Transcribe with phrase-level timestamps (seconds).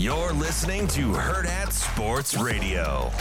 [0.00, 3.12] You're listening to Hurrdat Sports Radio.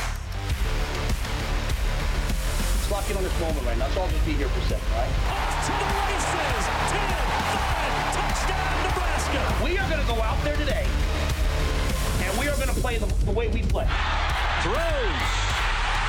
[2.71, 3.83] Let's lock in on this moment right now.
[3.83, 5.11] Let's all just be here for a second, right?
[5.11, 6.63] to the races.
[6.87, 9.43] 10, 5, touchdown, Nebraska.
[9.61, 10.87] We are going to go out there today,
[12.23, 13.83] and we are going to play the, the way we play.
[14.63, 15.19] Throws.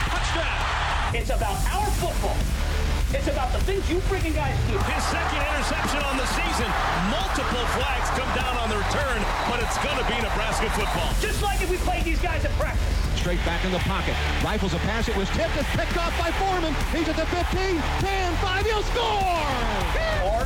[0.07, 1.17] Touchdown.
[1.17, 2.70] It's about our football.
[3.11, 4.79] It's about the things you freaking guys do.
[4.87, 6.71] His second interception on the season.
[7.11, 9.19] Multiple flags come down on the return,
[9.51, 11.11] but it's going to be Nebraska football.
[11.19, 12.87] Just like if we played these guys at practice.
[13.19, 14.15] Straight back in the pocket.
[14.45, 15.09] Rifles a pass.
[15.09, 15.59] It was tipped.
[15.59, 16.71] It's picked off by Foreman.
[16.95, 18.67] He's at the 15, 10, 5.
[18.67, 19.43] He'll score!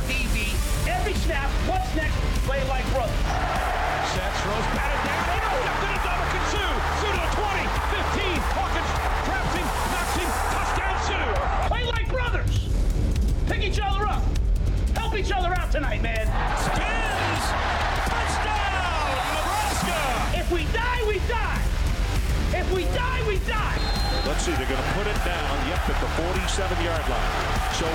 [0.01, 0.57] RDB.
[0.89, 1.49] Every snap.
[1.69, 2.17] What's next?
[2.49, 3.13] Play like brothers.
[4.09, 4.94] Sets, throws, batted
[15.15, 16.27] Help each other out tonight, man.
[16.59, 17.43] Spins.
[18.03, 19.95] Touchdown, Nebraska.
[20.35, 21.63] If we die, we die.
[22.51, 23.79] If we die, we die.
[24.27, 27.31] Let's see, they're going to put it down, yep, at the 47-yard line.
[27.79, 27.87] So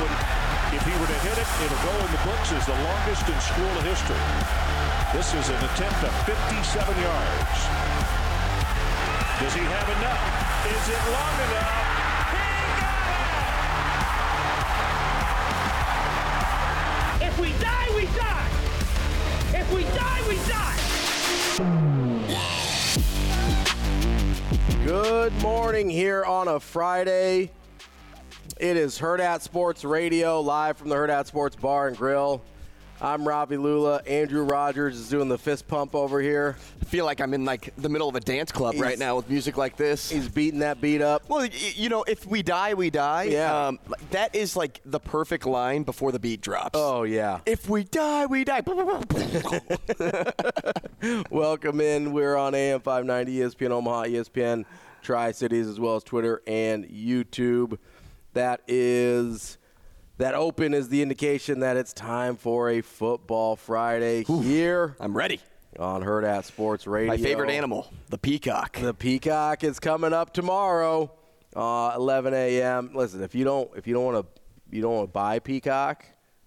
[0.72, 3.36] if he were to hit it, it'll go in the books as the longest in
[3.44, 4.24] school history.
[5.12, 6.40] This is an attempt of 57
[7.04, 7.60] yards.
[9.44, 10.24] Does he have enough?
[10.72, 11.89] Is it long enough?
[19.74, 20.76] We die, we die.
[24.84, 27.50] Good morning here on a Friday.
[28.58, 32.42] It is Hurrdat Sports Radio, live from the Hurrdat Sports Bar and Grill.
[33.02, 34.02] I'm Ravi Lulla.
[34.06, 36.56] Andrew Rogers is doing the fist pump over here.
[36.82, 39.16] I feel like I'm in like the middle of a dance club He's- right now
[39.16, 40.10] with music like this.
[40.10, 41.26] He's beating that beat up.
[41.26, 43.22] Well, you know, if we die, we die.
[43.24, 43.68] Yeah.
[43.68, 43.78] Um,
[44.10, 46.72] that is like the perfect line before the beat drops.
[46.74, 47.40] Oh, yeah.
[47.46, 48.60] If we die, we die.
[51.30, 52.12] Welcome in.
[52.12, 54.66] We're on AM 590, ESPN Omaha, ESPN
[55.02, 57.78] Tri Cities, as well as Twitter and YouTube.
[58.34, 59.56] That is.
[60.20, 65.40] That open is the indication that it's time for a football Friday here I'm ready.
[65.78, 67.10] on Hurrdat Sports Radio.
[67.10, 68.76] My favorite animal, the peacock.
[68.78, 71.10] The Peacock is coming up tomorrow,
[71.56, 72.90] uh, 11 a.m.
[72.92, 74.40] Listen, if you don't if you don't want to
[74.76, 76.04] you don't want to buy Peacock,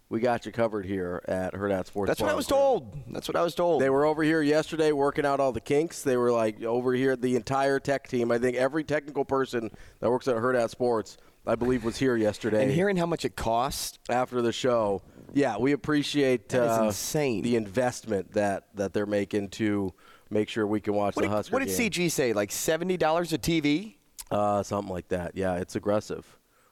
[0.08, 2.10] we got you covered here at Hurrdat Sports.
[2.10, 2.96] That's what I was told.
[3.10, 3.82] That's what I was told.
[3.82, 6.04] They were over here yesterday working out all the kinks.
[6.04, 8.32] They were like over here, the entire tech team.
[8.32, 12.64] I think every technical person that works at Hurrdat Sports, I believe, was here yesterday.
[12.64, 14.00] and hearing how much it costs.
[14.10, 15.02] after the show,
[15.34, 17.42] yeah, we appreciate That is uh, insane.
[17.44, 19.94] the investment that that they're making to
[20.30, 21.90] make sure we can watch What the did, Husker what did game.
[21.92, 22.34] CG say?
[22.34, 23.96] Like seventy dollars a TV?
[24.32, 25.36] Uh, something like that.
[25.36, 26.26] Yeah, it's aggressive.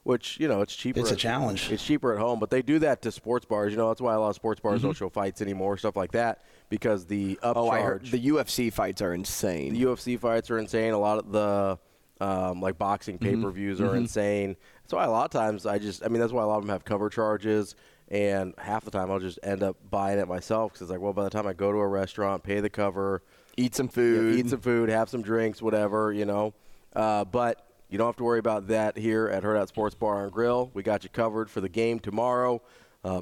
[0.04, 1.00] Which you know, it's cheaper.
[1.00, 1.72] It's a at- challenge.
[1.72, 3.72] It's cheaper at home, but they do that to sports bars.
[3.72, 4.88] You know, that's why a lot of sports bars Mm-hmm.
[4.88, 7.54] don't show fights anymore, stuff like that, because the upcharge.
[7.56, 9.74] Oh, I heard the UFC fights are insane.
[9.74, 10.94] the UFC fights are insane.
[10.94, 11.78] A lot of the
[12.21, 13.89] um, like boxing pay per views Mm-hmm.
[13.89, 14.56] are insane.
[14.83, 16.63] That's why a lot of times I just, I mean, that's why a lot of
[16.63, 17.75] them have cover charges,
[18.09, 21.13] and half the time I'll just end up buying it myself because it's like, well,
[21.13, 23.23] by the time I go to a restaurant, pay the cover,
[23.57, 24.39] Eat some you know, food.
[24.39, 26.53] eat some food, have some drinks, whatever, you know.
[26.95, 30.31] Uh, but you don't have to worry about that here at Hurrdat Sports Bar and
[30.31, 30.71] Grill.
[30.73, 32.62] We got you covered for the game tomorrow.
[33.03, 33.21] Uh,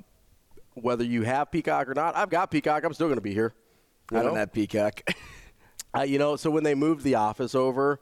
[0.75, 2.83] whether you have Peacock or not, I've got Peacock.
[2.83, 3.53] I'm still going to be here.
[4.11, 5.01] I don't have peacock.
[5.97, 7.99] Uh, you know, so when they moved the office over,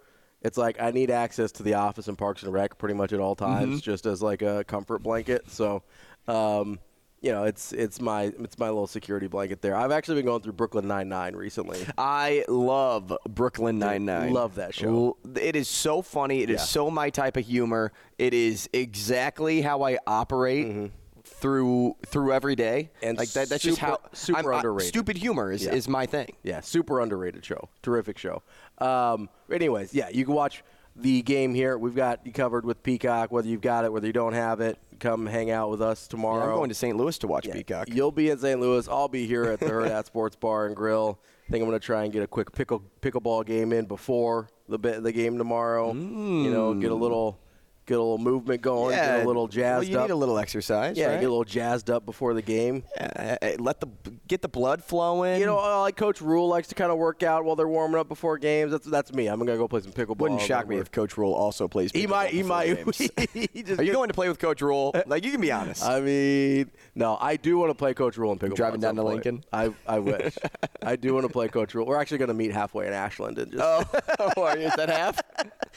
[0.47, 3.19] It's like I need access to the office and Parks and Rec pretty much at
[3.19, 3.83] all times, Mhm.
[3.83, 5.49] just as like a comfort blanket.
[5.51, 5.83] So,
[6.27, 6.79] um,
[7.21, 9.75] you know, it's it's my it's my little security blanket there.
[9.75, 11.79] I've actually been going through Brooklyn Nine Nine recently.
[11.97, 14.31] I love Brooklyn Nine Nine.
[14.33, 15.17] love that show.
[15.35, 16.41] It is so funny.
[16.44, 16.65] It is Yeah.
[16.65, 17.91] so my type of humor.
[18.17, 20.91] It is exactly how I operate.
[21.29, 23.05] Through through every day, Mm-hmm.
[23.09, 24.88] And like that, that's just how super I'm- I- underrated.
[24.88, 25.73] stupid humor is, Yeah.
[25.75, 26.35] is my thing.
[26.41, 27.67] Yeah, super underrated show.
[27.83, 28.41] Terrific show.
[28.79, 30.63] Um, anyways, yeah, you can watch
[30.95, 31.77] the game here.
[31.77, 34.77] We've got you covered with Peacock, whether you've got it, whether you don't have it.
[35.00, 36.45] Come hang out with us tomorrow.
[36.45, 36.97] Yeah, I'm going to St.
[36.97, 37.88] Louis to watch Yeah, Peacock.
[37.89, 38.59] You'll be in St.
[38.59, 38.88] Louis.
[38.88, 41.19] I'll be here at the Hurrdat Sports Bar and Grill.
[41.47, 44.50] I think I'm going to try and get a quick pickle pickleball game in before
[44.68, 45.94] the the game tomorrow.
[45.94, 47.39] You know, get a little
[47.88, 50.07] get a little movement going, get a little jazzed well, you up.
[50.07, 50.98] need a little exercise.
[50.98, 51.19] yeah, right?
[51.22, 52.84] get a little jazzed up before the game.
[52.98, 53.88] Yeah, let the
[54.28, 55.39] get the blood flowing.
[55.39, 58.00] You know, uh, like Coach Rhule likes to kind of work out while they're warming
[58.00, 58.72] up before games.
[58.72, 59.28] That's that's me.
[59.28, 60.18] I'm gonna go play some pickleball.
[60.18, 61.92] Wouldn't shock me Over- if Coach Rhule also plays.
[61.92, 62.30] He pickleball might.
[62.31, 62.95] He might.
[63.34, 64.94] he Are you going to play with Coach Rhule?
[65.07, 65.83] Like you can be honest.
[65.83, 68.56] I mean, no, I do want to play Coach Rhule in pickleball.
[68.56, 69.25] Driving down to point.
[69.25, 69.44] Lincoln?
[69.54, 70.38] I I wish.
[70.81, 71.86] I do want to play Coach Rhule.
[71.86, 73.63] We're actually going to meet halfway in Ashland and just.
[73.63, 75.22] oh, are you- is that half?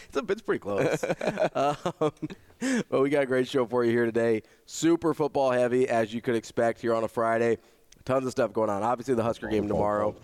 [0.08, 1.04] it's, a, it's pretty close.
[1.54, 1.76] um,
[2.90, 4.42] well, we got a great show for you here today.
[4.66, 7.58] Super football heavy, as you could expect here on a Friday.
[8.04, 8.82] Tons of stuff going on.
[8.82, 10.14] Obviously, the Husker game tomorrow.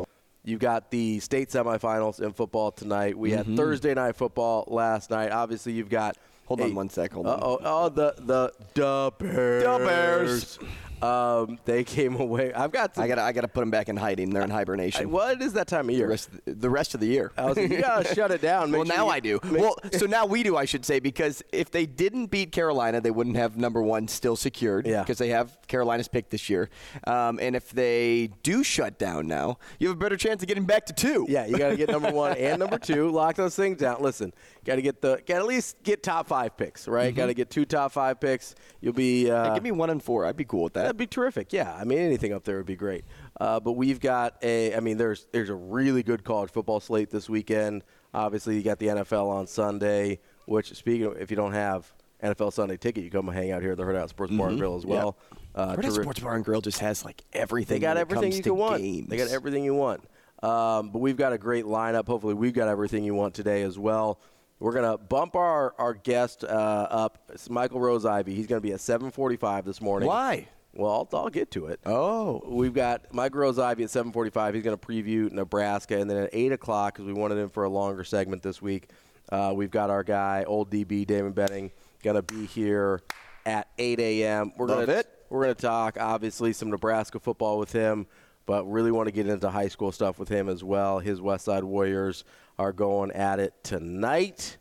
[0.45, 3.19] You've got the state semifinals in football tonight.
[3.19, 3.57] We had Mhm.
[3.57, 5.33] Thursday night football last night.
[5.33, 6.17] Obviously, you've got.
[6.47, 7.13] Hold on one sec.
[7.13, 7.41] Hold on.
[7.43, 9.63] Oh, oh, the the the Bears.
[9.65, 10.59] Da Bears.
[11.03, 12.53] Um, they came away.
[12.55, 12.95] I've got.
[12.95, 14.31] Some, I got I got to put them back in hiding.
[14.31, 15.11] They're in hibernation.
[15.11, 16.07] what is that time of year?
[16.07, 17.33] the, rest, the rest of the year.
[17.37, 18.71] I was like, you gotta shut it down.
[18.71, 19.41] Make well, sure now you- I do.
[19.45, 23.01] make- well, so now we do, I should say, because if they didn't beat Carolina,
[23.01, 24.87] they wouldn't have number one still secured.
[24.87, 25.03] Yeah.
[25.03, 26.69] Because they have Carolina's pick this year.
[27.07, 30.65] Um, and if they do shut down now, you have a better chance of getting
[30.65, 31.27] back to two.
[31.29, 33.11] Yeah, you got to get number one and number two.
[33.11, 34.03] Lock those things down.
[34.03, 34.33] Listen,
[34.65, 37.15] got to get the got to at least get top five picks, right?
[37.15, 38.55] Got to get two top five picks.
[38.81, 39.31] You'll be.
[39.31, 39.49] Uh, Mm-hmm.
[39.49, 40.25] Hey, give me one and four.
[40.25, 40.86] I'd be cool with that.
[40.87, 41.53] That'd be terrific.
[41.53, 43.05] Yeah, I mean anything up there would be great.
[43.41, 44.75] Uh, but we've got a.
[44.75, 47.83] I mean, there's there's a really good college football slate this weekend.
[48.15, 50.21] Obviously, you got the NFL on Sunday.
[50.47, 51.93] Which, speaking of, if you don't have
[52.23, 54.61] NFL Sunday ticket, you come hang out here at the Hurrdat Sports Bar and Mhm.
[54.61, 55.19] Grill as well.
[55.55, 57.77] Uh, Red Hat terri- Sports Bar and Grill just has like everything.
[57.77, 58.81] they got everything you can want.
[58.81, 59.09] Games.
[59.09, 60.05] They got everything you want.
[60.43, 62.07] Um, but we've got a great lineup.
[62.07, 64.21] Hopefully, we've got everything you want today as well.
[64.61, 67.19] We're gonna bump our our guest uh, up.
[67.33, 68.35] It's Michael Rose-Ivey.
[68.35, 70.09] He's gonna be at 7:45 this morning.
[70.09, 70.49] Why?
[70.77, 71.81] Well, I'll, I'll get to it.
[71.87, 72.43] Oh.
[72.47, 74.55] We've got Mike Rose-Ivey at 7:45.
[74.55, 77.65] He's going to preview Nebraska, and then at 8 o'clock, because we wanted him for
[77.65, 78.91] a longer segment this week,
[79.31, 81.71] uh, we've got our guy, old DB Damon Benning,
[82.03, 83.03] going to be here
[83.45, 84.53] at 8 a.m.
[84.57, 85.09] We're gonna, it.
[85.31, 88.07] We're going to talk, obviously, some Nebraska football with him,
[88.45, 90.99] but really want to get into high school stuff with him as well.
[90.99, 92.25] His West Side Warriors
[92.59, 94.59] are going at it tonight,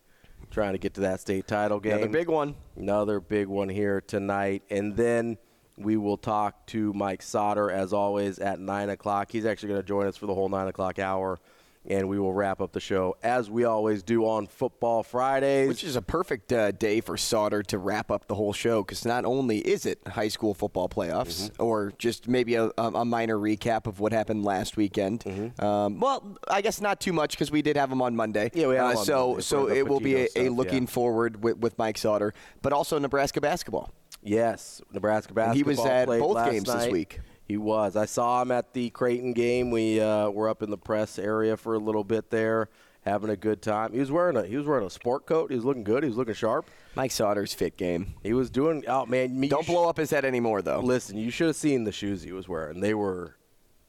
[0.49, 1.93] trying to get to that state title game.
[1.93, 2.55] Another big one.
[2.75, 4.63] Another big one here tonight.
[4.69, 5.37] And then
[5.77, 9.31] we will talk to Mike Sauter, as always, at 9 o'clock.
[9.31, 11.39] He's actually going to join us for the whole 9 o'clock hour.
[11.87, 15.67] And we will wrap up the show, as we always do on Football Fridays.
[15.67, 19.05] Which is a perfect uh, day for Sauter to wrap up the whole show because
[19.05, 21.61] not only is it high school football playoffs Mm-hmm.
[21.61, 25.19] or just maybe a, a minor recap of what happened last weekend.
[25.25, 25.63] Mm-hmm.
[25.63, 28.49] Um, well, I guess not too much because we did have him on Monday.
[28.55, 30.55] Yeah, we had uh, him on so Monday so it will be a, Patino a
[30.55, 30.89] looking yeah.
[30.89, 32.33] forward with, with Mike Sauter,
[32.63, 33.91] but also Nebraska basketball.
[34.25, 35.53] Yes, Nebraska And basketball.
[35.55, 36.91] he was at played both last games this night.
[36.91, 37.19] week.
[37.47, 37.95] He was.
[37.95, 39.69] I saw him at the Creighton game.
[39.69, 42.69] We uh, were up in the press area for a little bit there,
[43.01, 43.93] having a good time.
[43.93, 45.51] He was wearing a he was wearing a sport coat.
[45.51, 46.01] He was looking good.
[46.01, 46.67] He was looking sharp.
[46.95, 48.15] Mike Sauter's fit game.
[48.23, 48.83] He was doing.
[48.87, 50.79] Oh man, me- Don't you blow up his head anymore though.
[50.79, 52.79] Listen, you should have seen the shoes he was wearing.
[52.79, 53.35] They were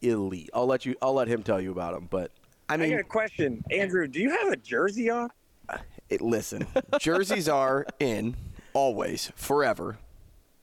[0.03, 0.51] elite.
[0.53, 0.95] I'll let you.
[1.01, 2.09] I'll let him tell you about them.
[2.11, 2.33] But
[2.69, 4.07] I mean, I mean, got a question, Andrew.
[4.07, 5.31] Do you have a jersey on?
[6.11, 6.67] it, listen,
[7.01, 8.37] jerseys are in
[8.75, 9.97] always, forever.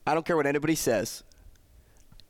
[0.06, 1.22] I don't care what anybody says.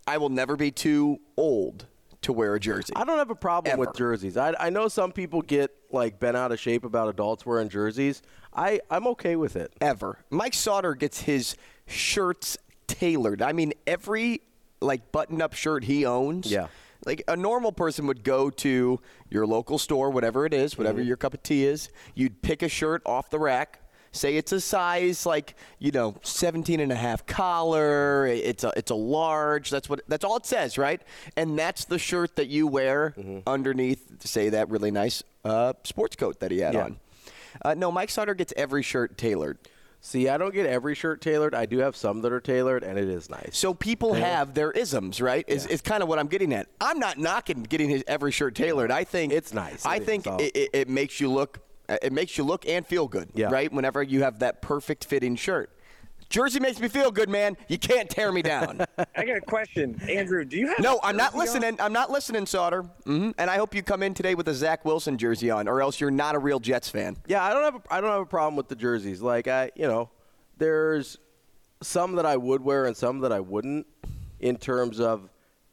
[0.07, 1.87] I will never be too old
[2.23, 2.93] to wear a jersey.
[2.97, 3.81] I don't have a problem Ever.
[3.81, 4.37] with jerseys.
[4.37, 8.23] I, I know some people get like bent out of shape about adults wearing jerseys.
[8.54, 9.73] I I'm okay with it.
[9.81, 10.19] Ever.
[10.31, 13.43] Mike Sauter gets his shirts tailored.
[13.43, 14.40] I mean, every
[14.81, 16.50] like button-up shirt he owns.
[16.50, 16.69] Yeah.
[17.07, 21.09] Like a normal person would go to your local store, whatever it is, whatever Mm-hmm.
[21.09, 21.90] your cup of tea is.
[22.14, 23.81] You'd pick a shirt off the rack.
[24.14, 28.26] Say it's a size like, you know, 17 and a half collar.
[28.26, 29.71] It's a it's a large.
[29.71, 31.02] That's what that's all it says, right?
[31.37, 33.40] And that's the shirt that you wear Mm-hmm.
[33.47, 36.85] underneath say that really nice uh, sports coat that he had Yeah.
[36.85, 36.97] on.
[37.62, 39.59] Uh, no, Mike Sauter gets every shirt tailored.
[40.00, 41.54] See, I don't get every shirt tailored.
[41.54, 43.50] I do have some that are tailored, and it is nice.
[43.56, 45.44] So people have their isms, right?
[45.49, 46.66] Is, is kind of what I'm getting at.
[46.80, 48.90] I'm not knocking getting his every shirt tailored.
[48.90, 49.87] I think It's nice.
[49.87, 53.09] I It think it, it, it makes you look It makes you look and feel
[53.09, 53.73] good, right?
[53.73, 55.71] Whenever you have that perfect fitting shirt.
[56.31, 57.57] Jersey makes me feel good, man.
[57.69, 58.81] You can't tear me down.
[59.14, 60.45] I got a question, Andrew.
[60.45, 60.81] Do you have?
[60.81, 61.45] no, I'm not jersey on?
[61.45, 61.81] listening.
[61.81, 62.83] I'm not listening, Sauter.
[63.05, 65.81] hmm And I hope you come in today with a Zach Wilson jersey on, or
[65.83, 67.17] else you're not a real Jets fan.
[67.26, 69.21] Yeah, I don't have a, I don't have a problem with the jerseys.
[69.23, 70.11] Like I, you know,
[70.57, 71.19] there's
[71.83, 73.87] some that I would wear and some that I wouldn't.
[74.41, 75.31] In terms of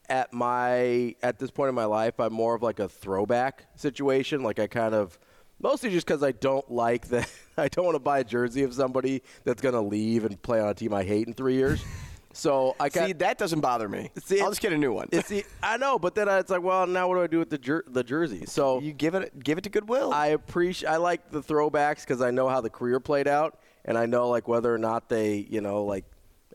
[0.09, 4.43] at my at this point in my life, I'm more of like a throwback situation.
[4.43, 5.17] Like I kind of
[5.61, 7.29] mostly just because I don't like that.
[7.57, 10.69] I don't want to buy a jersey of somebody that's gonna leave and play on
[10.69, 11.83] a team I hate in three years.
[12.33, 14.09] So I can See, that doesn't bother me.
[14.23, 15.09] See, I'll just get a new one.
[15.11, 17.49] It's the, I know, but then it's like, well, now what do I do with
[17.49, 18.45] the jer- the jersey?
[18.45, 20.13] So you give it give it to Goodwill.
[20.13, 20.87] I appreciate.
[20.89, 24.29] I like the throwbacks because I know how the career played out, and I know
[24.29, 26.05] like whether or not they, you know, like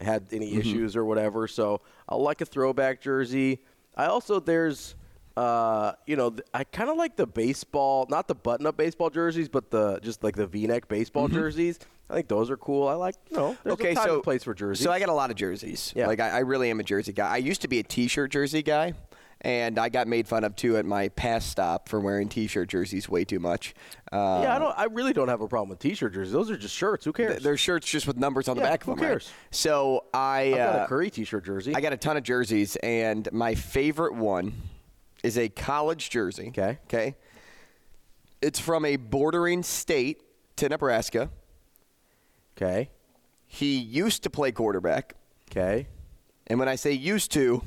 [0.00, 0.60] had any Mhm.
[0.60, 1.46] issues or whatever.
[1.46, 3.60] So I like a throwback jersey.
[3.94, 4.94] I also there's.
[5.36, 9.48] Uh, you know, th- I kind of like the baseball, not the button-up baseball jerseys,
[9.48, 11.32] but the just like the V-neck baseball Mhm.
[11.34, 11.78] jerseys.
[12.08, 12.86] I think those are cool.
[12.88, 14.82] I like, you know, there's okay, so place for jerseys.
[14.84, 15.92] So I got a lot of jerseys.
[15.96, 16.06] Yeah.
[16.06, 17.28] Like I, I really am a jersey guy.
[17.30, 18.94] I used to be a T-shirt jersey guy,
[19.42, 23.08] and I got made fun of too at my past stop for wearing T-shirt jerseys
[23.08, 23.74] way too much.
[24.12, 24.78] Uh, yeah, I don't.
[24.78, 26.32] I really don't have a problem with T-shirt jerseys.
[26.32, 27.04] Those are just shirts.
[27.04, 27.42] Who cares?
[27.42, 29.02] They're shirts just with numbers on the back of who them.
[29.02, 29.10] right?
[29.10, 29.30] cares?
[29.50, 31.74] So I got uh, a Curry T-shirt jersey.
[31.74, 34.52] I got a ton of jerseys, and my favorite one
[35.26, 36.48] is a college jersey.
[36.48, 36.78] Okay.
[36.84, 37.16] Okay.
[38.40, 40.22] It's from a bordering state
[40.54, 41.30] to Nebraska.
[42.56, 42.90] Okay.
[43.46, 45.14] He used to play quarterback.
[45.50, 45.88] Okay.
[46.46, 47.62] And when I say used to,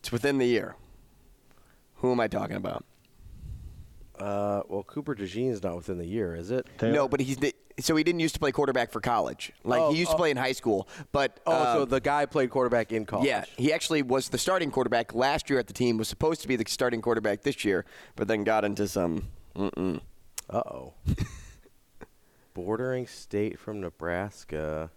[0.00, 0.74] it's within the year.
[1.96, 2.84] Who am I talking about?
[4.22, 6.64] Uh, well, Cooper DeJean is not within the year, is it?
[6.80, 7.38] No, but he's
[7.80, 9.52] so he didn't used to play quarterback for college.
[9.64, 10.18] Like Oh, he used to oh.
[10.18, 13.26] play in high school, but Oh, so um, the guy played quarterback in college.
[13.26, 15.96] Yeah, he actually was the starting quarterback last year at the team.
[15.96, 19.28] Was supposed to be the starting quarterback this year, but then got into some.
[19.56, 20.00] Mm-mm.
[20.48, 20.94] Uh oh.
[22.54, 24.90] Bordering state from Nebraska.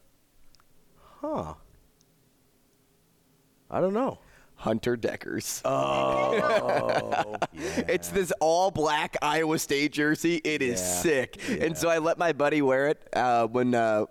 [1.21, 1.55] Huh.
[3.71, 4.19] I don't know.
[4.57, 5.61] Hunter Dekkers.
[5.65, 10.41] Oh, It's this all black Iowa State jersey.
[10.43, 10.85] It is Yeah.
[11.01, 11.39] sick.
[11.61, 14.05] And so I let my buddy wear it uh, when uh,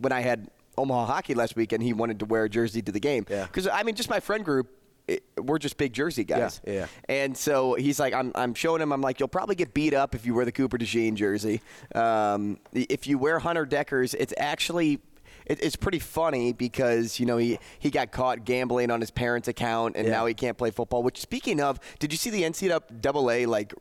[0.00, 1.82] when I had Omaha hockey last weekend.
[1.82, 3.26] He wanted to wear a jersey to the game.
[3.28, 3.44] Yeah.
[3.46, 4.68] Because I mean, just my friend group.
[5.08, 6.60] It, we're just big jersey guys.
[6.64, 6.86] Yeah, yeah.
[7.08, 10.14] And so he's like, I'm, I'm showing him, I'm like, you'll probably get beat up
[10.14, 11.62] if you wear the Cooper DeJean jersey.
[11.96, 15.00] Um, if you wear Hunter Dekkers, it's actually
[15.46, 19.48] it, it's pretty funny because you know he he got caught gambling on his parents'
[19.48, 20.12] account and Yeah.
[20.14, 21.02] now he can't play football.
[21.02, 23.72] Which speaking of, did you see the NCAA like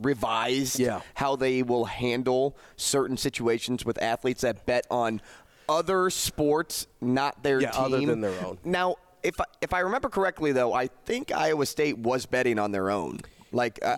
[0.00, 1.00] revised Yeah.
[1.14, 5.20] how they will handle certain situations with athletes that bet on
[5.68, 8.58] other sports, not their Yeah, team, other than their own.
[8.64, 12.72] Now, if I, if I remember correctly, though, I think Iowa State was betting on
[12.72, 13.20] their own.
[13.52, 13.96] Like I,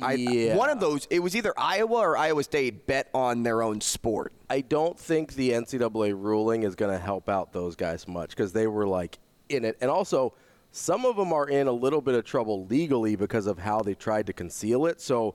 [0.53, 3.81] I- one of those, it was either Iowa or Iowa State bet on their own
[3.81, 4.33] sport.
[4.49, 8.53] I don't think the NCAA ruling is going to help out those guys much because
[8.53, 9.19] they were like
[9.49, 10.33] in it, and also
[10.71, 13.95] some of them are in a little bit of trouble legally because of how they
[13.95, 15.01] tried to conceal it.
[15.03, 15.35] So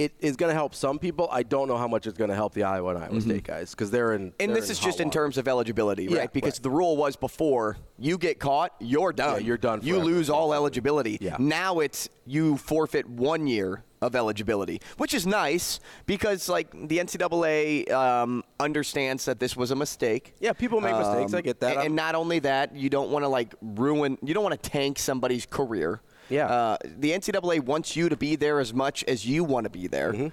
[0.00, 1.28] it is going to help some people.
[1.30, 3.72] I don't know how much it's going to help the Iowa and Iowa State guys
[3.72, 4.28] because they're in.
[4.28, 4.36] Mm-hmm.
[4.40, 6.16] And they're this in is just in terms of eligibility, right?
[6.16, 6.62] Yeah, because right.
[6.62, 9.40] the rule was before you get caught, you're done.
[9.40, 11.18] Yeah, you're done You lose all eligibility.
[11.20, 11.36] Yeah.
[11.38, 17.90] Now it's you forfeit one year of eligibility, which is nice because like the NCAA
[17.90, 20.34] um, understands that this was a mistake.
[20.40, 21.34] Yeah, people make mistakes.
[21.34, 21.76] I get that.
[21.76, 24.16] And, and not only that, you don't want to like ruin.
[24.22, 26.00] You don't want to tank somebody's career.
[26.30, 26.46] Yeah.
[26.46, 29.86] Uh, the NCAA wants you to be there as much as you want to be
[29.86, 30.28] there, Mm-hmm.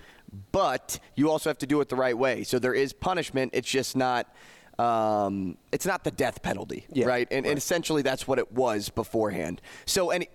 [0.52, 2.44] but you also have to do it the right way.
[2.44, 3.52] So there is punishment.
[3.54, 4.34] It's just not.
[4.80, 7.28] Um, it's not the death penalty, Yeah, right?
[7.32, 9.62] And, and essentially that's what it was beforehand.
[9.86, 10.26] So and.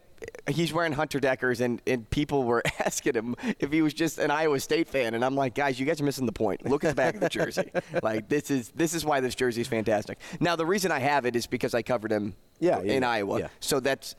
[0.48, 4.30] He's wearing Hunter Dekkers, and, and people were asking him if he was just an
[4.30, 6.64] Iowa State fan, and I'm like, guys, you guys are missing the point.
[6.64, 7.72] Look at the back of the jersey.
[8.04, 10.18] Like this is this is why this jersey is fantastic.
[10.38, 13.40] Now the reason I have it is because I covered him Yeah, yeah, in Iowa.
[13.40, 13.48] yeah.
[13.58, 14.14] So that's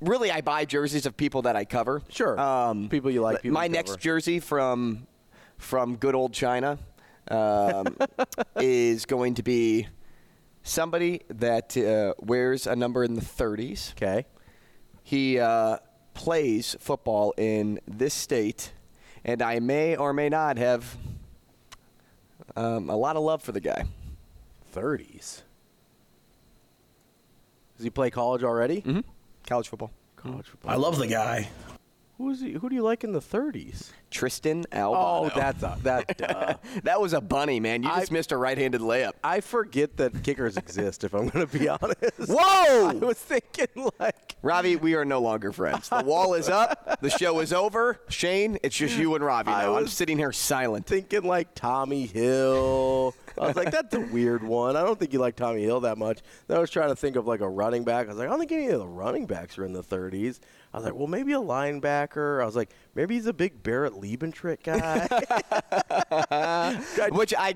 [0.00, 2.02] really I buy jerseys of people that I cover.
[2.08, 2.38] Sure.
[2.38, 5.06] Um, People you like, people my you next jersey from
[5.56, 6.78] from good old China
[7.30, 7.96] um,
[8.56, 9.88] is going to be
[10.62, 13.92] somebody that uh, wears a number in the 30s.
[13.92, 14.26] Okay.
[15.02, 15.78] He uh,
[16.14, 18.72] plays football in this state,
[19.24, 20.96] and I may or may not have
[22.56, 23.84] um, a lot of love for the guy.
[24.74, 25.42] 30s.
[27.76, 28.82] Does he play college already?
[28.82, 29.00] Mm-hmm.
[29.48, 29.90] College football.
[30.16, 30.50] College mm.
[30.50, 30.70] football.
[30.70, 31.48] I love the guy.
[32.18, 33.90] Who's he, who do you like in the 30s?
[34.10, 34.94] Tristan Alvano.
[34.96, 36.20] Oh, that's a, that.
[36.28, 37.82] Uh, that was a bunny, man.
[37.82, 39.12] You just I- missed a right-handed layup.
[39.22, 41.04] I forget that kickers exist.
[41.04, 42.28] If I'm going to be honest.
[42.28, 42.88] Whoa!
[42.88, 45.88] I was thinking like Ravi, we are no longer friends.
[45.88, 47.00] The wall is up.
[47.00, 48.00] The show is over.
[48.08, 49.76] Shane, it's just you and Ravi I now.
[49.76, 50.86] I'm was sitting here silent.
[50.86, 53.14] thinking like Tommi Hill.
[53.40, 54.76] I was like, that's a weird one.
[54.76, 56.18] I don't think you like Tommi Hill that much.
[56.48, 58.06] Then I was trying to think of like a running back.
[58.06, 60.40] I was like, I don't think any of the running backs are in the 30s.
[60.72, 62.42] I was like, well, maybe a linebacker.
[62.42, 65.08] I was like, maybe he's a big Barrett Liebentritt guy.
[67.10, 67.54] Which I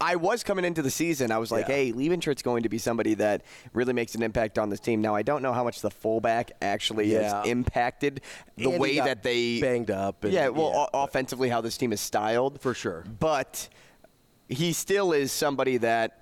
[0.00, 1.32] I was coming into the season.
[1.32, 1.74] I was like, Yeah.
[1.74, 3.42] hey, Liebentritt's going to be somebody that
[3.72, 5.00] really makes an impact on this team.
[5.00, 7.40] Now I don't know how much the fullback actually Yeah.
[7.40, 8.20] has impacted
[8.56, 10.22] the And way that they banged up.
[10.24, 13.04] And, yeah, well, o- offensively, how this team is styled for sure.
[13.18, 13.68] But
[14.48, 16.21] he still is somebody that.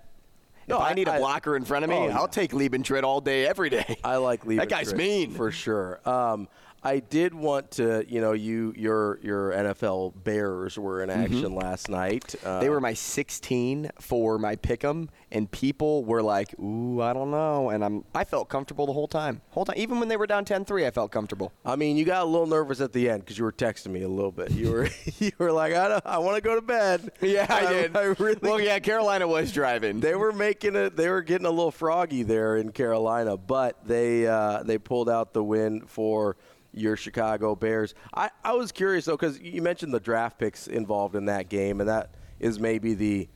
[0.71, 2.09] No, if I, I- need a blocker in front of me, Oh.
[2.09, 3.99] I'll take Liebentritt all day, every day.
[4.05, 4.57] I like Liebentritt.
[4.61, 5.31] That guy's mean.
[5.33, 6.01] for sure.
[6.09, 6.49] Um,
[6.83, 11.89] I did want to, you know, you your your NFL Bears were in action last
[11.89, 12.35] night.
[12.45, 12.61] Uh, Mm-hmm.
[12.61, 17.71] They were my 16 for my pick'em, and people were like, "Ooh, I don't know."
[17.71, 19.41] And I'm, I felt comfortable the whole time.
[19.51, 21.53] Whole time, even when they were down 10-3, I felt comfortable.
[21.65, 24.03] I mean, you got a little nervous at the end because you were texting me
[24.03, 24.51] a little bit.
[24.53, 27.11] You were you were like, I, don't- I want to go to bed.
[27.21, 27.97] Yeah, I did.
[27.97, 28.39] I really.
[28.43, 30.01] Well, yeah, Carolina was driving.
[30.01, 30.97] They were making it.
[30.97, 35.33] They were getting a little froggy there in Carolina, but they uh, they pulled out
[35.35, 36.37] the win for
[36.73, 37.95] your Chicago Bears.
[38.15, 41.81] I, I was curious though because you mentioned the draft picks involved in that game,
[41.81, 43.29] and that is maybe the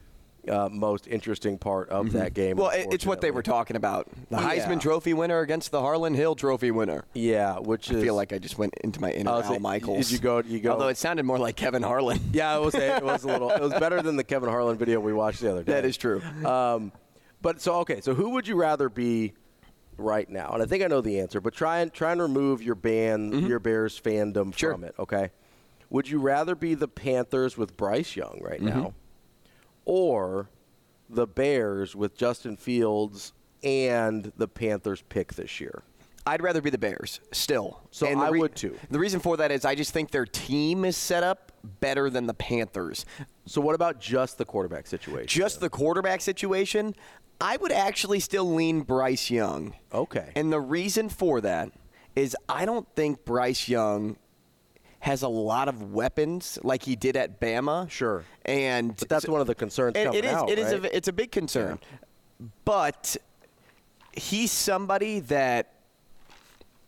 [0.48, 2.56] uh, most interesting part of that game.
[2.56, 2.60] Mm-hmm.
[2.60, 4.08] Well, it's what they were talking about.
[4.28, 4.50] The Yeah.
[4.66, 7.04] Heisman Trophy winner against the Harlan Hill Trophy winner.
[7.14, 10.08] Yeah, which is I is feel like I just went into my inner Al Michaels.
[10.08, 12.20] did you go- you go- Although it sounded more like Kevin Harlan.
[12.34, 12.74] Yeah, it was.
[12.74, 13.48] It was a little.
[13.50, 15.72] It was better than the Kevin Harlan video we watched the other day.
[15.72, 16.20] That is true.
[16.44, 16.92] Um,
[17.40, 19.32] but so okay, so who would you rather be
[19.96, 20.50] right now?
[20.52, 23.32] And I think I know the answer, but try and try and remove your band,
[23.32, 23.46] mm-hmm.
[23.46, 24.72] your Bears fandom Sure.
[24.72, 24.94] from it.
[24.98, 25.30] Okay.
[25.90, 28.80] Would you rather be the Panthers with Bryce Young right mm-hmm.
[28.80, 28.94] now,
[29.84, 30.48] or
[31.08, 33.32] the Bears with Justin Fields
[33.62, 35.82] and the Panthers pick this year?
[36.26, 37.80] I'd rather be the Bears still.
[37.90, 38.78] So I would too.
[38.90, 42.26] The reason for that is I just think their team is set up better than
[42.26, 43.04] the Panthers.
[43.46, 45.26] So what about just the quarterback situation?
[45.26, 46.94] Just the quarterback situation,
[47.40, 49.74] I would actually still lean Bryce Young.
[49.92, 50.32] Okay.
[50.36, 51.70] And the reason for that
[52.16, 54.16] is I don't think Bryce Young
[55.00, 57.90] has a lot of weapons like he did at Bama.
[57.90, 58.24] Sure.
[58.46, 60.32] And But that's one of the concerns it, coming it is.
[60.32, 60.72] out, it is.
[60.72, 60.84] right?
[60.86, 61.78] A, it's a big concern.
[62.64, 63.16] But
[64.12, 65.74] he's somebody that,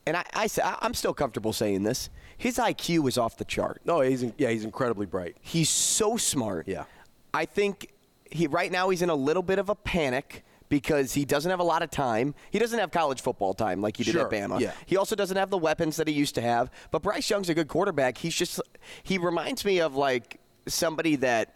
[0.07, 0.49] and I, I
[0.81, 2.09] I'm still comfortable saying this.
[2.39, 3.81] His IQ is off the chart.
[3.85, 5.37] No, he's in, yeah, he's incredibly bright.
[5.41, 6.69] He's so smart.
[6.69, 6.85] Yeah.
[7.33, 7.93] I think
[8.31, 11.61] he right now he's in a little bit of a panic because he doesn't have
[11.61, 12.35] a lot of time.
[12.51, 14.61] He doesn't have college football time like he did Sure, at Bama.
[14.61, 14.73] yeah.
[14.85, 16.71] He also doesn't have the weapons that he used to have.
[16.91, 18.19] But Bryce Young's a good quarterback.
[18.19, 18.61] He's just
[19.03, 21.55] he reminds me of like somebody that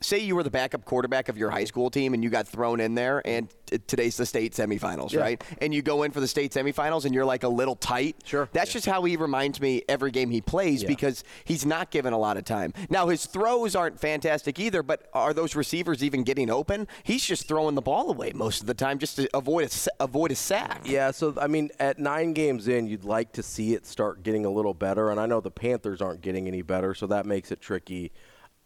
[0.00, 2.80] say you were the backup quarterback of your high school team and you got thrown
[2.80, 5.20] in there and t- today's the state semifinals, Yeah.
[5.20, 5.44] right?
[5.60, 8.16] And you go in for the state semifinals and you're like a little tight.
[8.24, 8.48] Sure.
[8.52, 10.88] That's just how he reminds me every game he plays Yeah.
[10.88, 12.74] because he's not given a lot of time.
[12.90, 16.86] Now his throws aren't fantastic either, but are those receivers even getting open?
[17.02, 20.30] He's just throwing the ball away most of the time just to avoid a, avoid
[20.30, 20.82] a sack.
[20.84, 24.44] Yeah, so I mean, at nine games in, you'd like to see it start getting
[24.44, 27.50] a little better, and I know the Panthers aren't getting any better, so that makes
[27.50, 28.12] it tricky.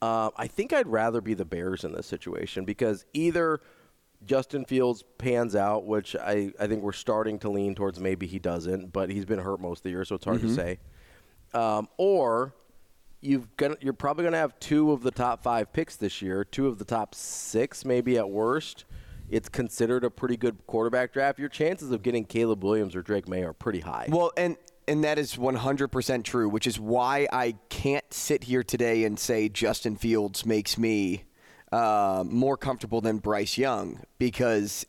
[0.03, 3.61] Uh, I think I'd rather be the Bears in this situation because either
[4.27, 8.41] Justin Fields pans out, which I, I think we're starting to lean towards maybe he
[8.41, 10.81] doesn't, but he's been hurt most of the year, so it's hard to say.
[11.55, 12.53] Um, or
[13.21, 16.43] you've gonna, you're probably going to have two of the top five picks this year,
[16.45, 18.85] two of the top six, maybe at worst.
[19.31, 21.38] It's considered a pretty good quarterback draft.
[21.38, 24.07] Your chances of getting Caleb Williams or Drake Maye are pretty high.
[24.09, 24.57] Well, and
[24.88, 29.49] and that is 100% true, which is why I can't sit here today and say
[29.49, 31.25] Justin Fields makes me
[31.71, 34.87] uh, more comfortable than Bryce Young because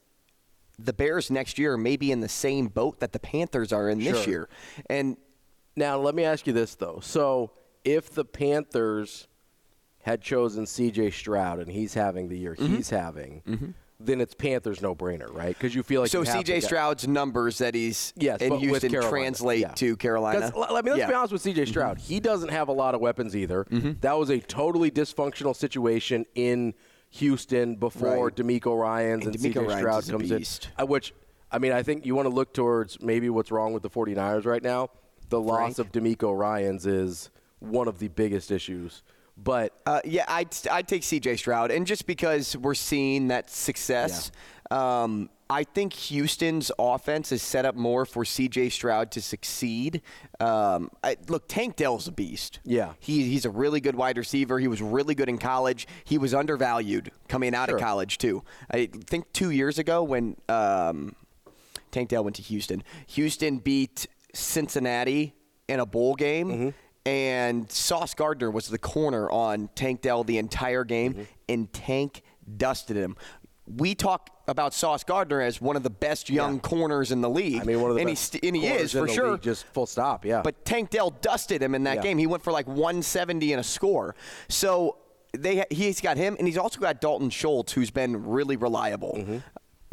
[0.79, 3.99] the Bears next year may be in the same boat that the Panthers are in
[3.99, 4.49] this year.
[4.89, 5.17] And
[5.75, 6.99] Now, let me ask you this, though.
[7.01, 7.51] So,
[7.85, 9.27] if the Panthers
[10.01, 11.11] had chosen C.J.
[11.11, 12.75] Stroud and he's having the year Mm-hmm.
[12.75, 15.55] he's having, then it's Panthers no brainer, right?
[15.57, 16.61] Because you feel like so you have to C.J.
[16.61, 19.69] Stroud's numbers that he's Yes, in Houston translate Yeah.
[19.73, 20.39] to Carolina.
[20.39, 20.93] I mean, let's Yeah.
[20.93, 21.09] Mm-hmm.
[21.09, 21.65] be honest with C.J.
[21.65, 21.97] Stroud.
[21.99, 23.65] He doesn't have a lot of weapons either.
[24.01, 26.73] That was a totally dysfunctional situation in
[27.11, 28.35] Houston before Right.
[28.35, 29.77] DeMeco Ryans And and, C.J.
[29.77, 30.43] Stroud comes in.
[30.87, 31.13] Which,
[31.51, 34.45] I mean, I think you want to look towards maybe what's wrong with the 49ers
[34.45, 34.89] right now.
[35.29, 37.29] The loss of DeMeco Ryans is
[37.59, 39.03] one of the biggest issues.
[39.37, 41.37] But Uh, yeah, I'd, I'd take C.J.
[41.37, 44.31] Stroud, and just because we're seeing that success,
[44.71, 48.69] Um, I think Houston's offense is set up more for C.J.
[48.69, 50.01] Stroud to succeed.
[50.39, 52.59] Um, I, look, Tank Dell's a beast.
[52.63, 52.93] Yeah.
[52.99, 54.57] He, he's a really good wide receiver.
[54.59, 55.85] He was really good in college.
[56.05, 57.77] He was undervalued coming out Sure.
[57.77, 58.43] of college, too.
[58.71, 61.15] I think two years ago when um,
[61.91, 65.33] Tank Dell went to Houston, Houston beat Cincinnati
[65.67, 66.49] in a bowl game.
[66.49, 66.69] Mm-hmm.
[67.05, 71.23] And Sauce Gardner was the corner on Tank Dell the entire game, Mm-hmm.
[71.49, 72.21] and Tank
[72.57, 73.17] dusted him.
[73.65, 77.61] We talk about Sauce Gardner as one of the best young corners in the league.
[77.61, 79.31] I mean, one of the and, best he, and he is for sure.
[79.33, 80.25] league, just full stop.
[80.25, 80.41] Yeah.
[80.41, 82.01] But Tank Dell dusted him in that Yeah.
[82.03, 82.17] game.
[82.17, 84.15] He went for like 170 and a score.
[84.49, 84.97] So
[85.37, 89.13] they he's got him, and he's also got Dalton Schultz, who's been really reliable.
[89.17, 89.37] Mm-hmm.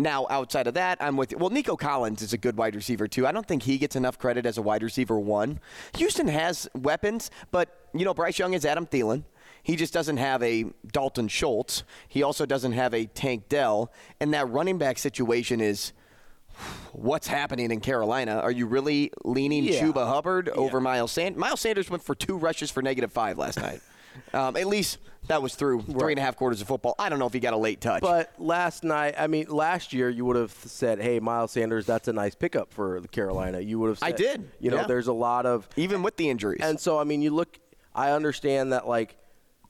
[0.00, 1.38] Now, outside of that, I'm with you.
[1.38, 3.26] Well, Nico Collins is a good wide receiver, too.
[3.26, 5.60] I don't think he gets enough credit as a wide receiver one.
[5.96, 9.24] Houston has weapons, but, you know, Bryce Young is Adam Thielen.
[9.62, 11.84] He just doesn't have a Dalton Schultz.
[12.08, 13.92] He also doesn't have a Tank Dell.
[14.20, 15.92] And that running back situation is
[16.92, 18.36] what's happening in Carolina?
[18.38, 19.82] Are you really leaning Yeah.
[19.82, 21.38] Chuba Hubbard over Miles Sanders?
[21.38, 23.80] Miles Sanders went for two rushes for negative five last night.
[24.34, 24.98] Um, at least
[25.30, 26.94] that was through three and a half quarters of football.
[26.98, 28.02] I don't know if he got a late touch.
[28.02, 32.08] But last night, I mean, last year, you would have said, "Hey, Miles Sanders, that's
[32.08, 33.98] a nice pickup for the Carolina." You would have.
[33.98, 34.86] Said, I did, You know, yeah.
[34.86, 37.58] there's a lot of even with the injuries, and so I mean, you look.
[37.94, 39.16] I understand that like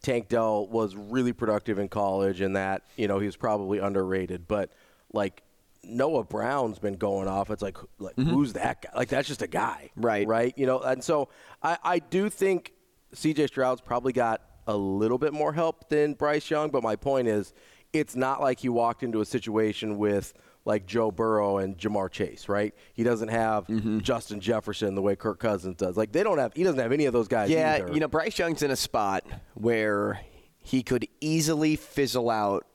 [0.02, 4.48] Tank Dell was really productive in college, and that you know he was probably underrated,
[4.48, 4.72] but
[5.12, 5.42] like.
[5.82, 7.48] Noah Brown's been going off.
[7.50, 8.90] It's like, like who's that guy?
[8.94, 10.06] Like that's just a guy, Mm-hmm.
[10.06, 10.28] right?
[10.28, 10.54] Right?
[10.58, 11.30] You know, and so
[11.62, 12.74] I, I do think
[13.14, 13.46] C.J.
[13.46, 16.70] Stroud's probably got a little bit more help than Bryce Young.
[16.70, 17.52] But my point is,
[17.92, 20.32] it's not like he walked into a situation with
[20.64, 22.74] like Joe Burrow and Ja'Marr Chase, right?
[22.92, 24.00] He doesn't have Mm-hmm.
[24.00, 25.96] Justin Jefferson the way Kirk Cousins does.
[25.96, 26.52] Like they don't have.
[26.54, 27.50] He doesn't have any of those guys.
[27.50, 27.92] yeah, either.
[27.92, 30.20] you know, Bryce Young's in a spot where
[30.58, 32.66] he could easily fizzle out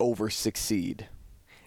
[0.00, 1.08] over succeed.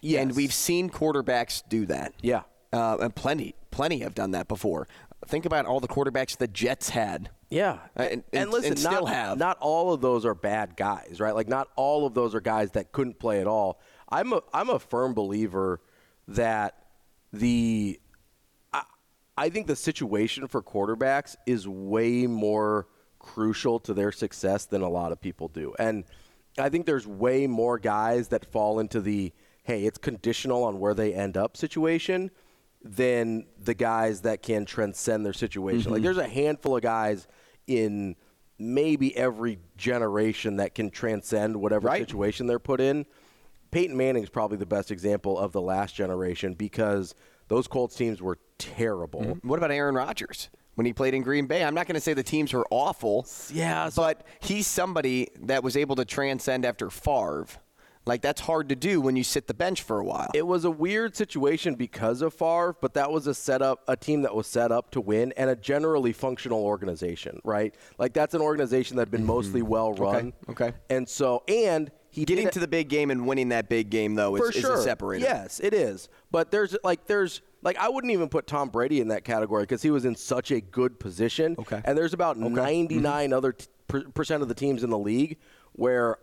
[0.02, 0.22] Yes.
[0.22, 2.14] And we've seen quarterbacks do that.
[2.22, 2.42] Yeah.
[2.74, 4.88] Uh, and plenty, plenty have done that before.
[5.28, 7.30] Think about all the quarterbacks the Jets had.
[7.54, 9.38] Yeah, Uh, and, and, listen, and still not, have.
[9.38, 11.36] not all of those are bad guys, right?
[11.36, 13.80] Like not all of those are guys that couldn't play at all.
[14.10, 15.80] I'm a I'm a firm believer
[16.28, 16.88] that
[17.32, 18.00] the
[18.74, 18.84] I,
[19.38, 22.88] I think the situation for quarterbacks is way more
[23.20, 25.76] crucial to their success than a lot of people do.
[25.78, 26.06] And
[26.58, 29.32] I think there's way more guys that fall into the
[29.64, 32.32] hey, it's conditional on where they end up situation
[32.84, 35.92] than the guys that can transcend their situation.
[35.92, 37.28] Like there's a handful of guys
[37.68, 38.16] in
[38.60, 42.02] maybe every generation that can transcend whatever Right.
[42.02, 43.06] situation they're put in.
[43.72, 47.16] Peyton Manning's probably the best example of the last generation because
[47.48, 49.22] those Colts teams were terrible.
[49.22, 49.48] Mm-hmm.
[49.48, 51.64] What about Aaron Rodgers when he played in Green Bay?
[51.64, 53.26] I'm not going to say the teams were awful.
[53.52, 57.48] Yeah, but he's somebody that was able to transcend after Favre.
[58.06, 60.30] Like that's hard to do when you sit the bench for a while.
[60.34, 64.24] It was a weird situation because of Favre, but that was a setup, a team
[64.24, 67.74] that was set up to win, and a generally functional organization, right?
[67.98, 70.32] Like that's an organization that had been mostly well run.
[70.32, 70.52] Mm-hmm.
[70.52, 70.74] Okay.
[70.90, 74.36] And so, and he Getting to the big game and winning that big game though
[74.36, 74.74] is, sure.
[74.74, 75.26] is a separator.
[75.26, 76.10] Yes, it is.
[76.30, 79.82] But there's like there's like I wouldn't even put Tom Brady in that category because
[79.82, 81.56] he was in such a good position.
[81.58, 81.82] Okay.
[81.84, 83.66] And there's about 99 other t-
[84.14, 85.38] percent of the teams in the league
[85.72, 86.20] where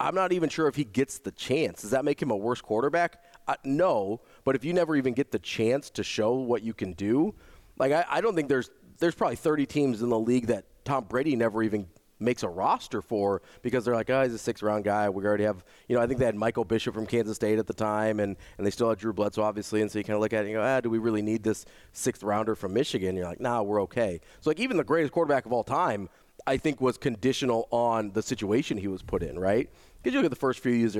[0.00, 1.82] I'm not even sure if he gets the chance.
[1.82, 3.22] Does that make him a worse quarterback?
[3.46, 4.22] Uh, no.
[4.44, 7.34] But if you never even get the chance to show what you can do,
[7.78, 11.04] like I, I don't think there's there's probably 30 teams in the league that Tom
[11.04, 11.86] Brady never even
[12.20, 15.08] makes a roster for because they're like, oh, he's a sixth round guy.
[15.08, 17.66] We already have, you know, I think they had Michael Bishop from Kansas State at
[17.66, 19.80] the time, and, and they still had Drew Bledsoe, obviously.
[19.80, 21.42] And so you kind of look at it and go, ah, do we really need
[21.42, 23.16] this sixth rounder from Michigan?
[23.16, 24.20] you're like, nah, we're okay.
[24.40, 26.08] So, like, even the greatest quarterback of all time,
[26.46, 29.70] I think, was conditional on the situation he was put in, right?
[30.02, 30.96] Because you look at the first few years,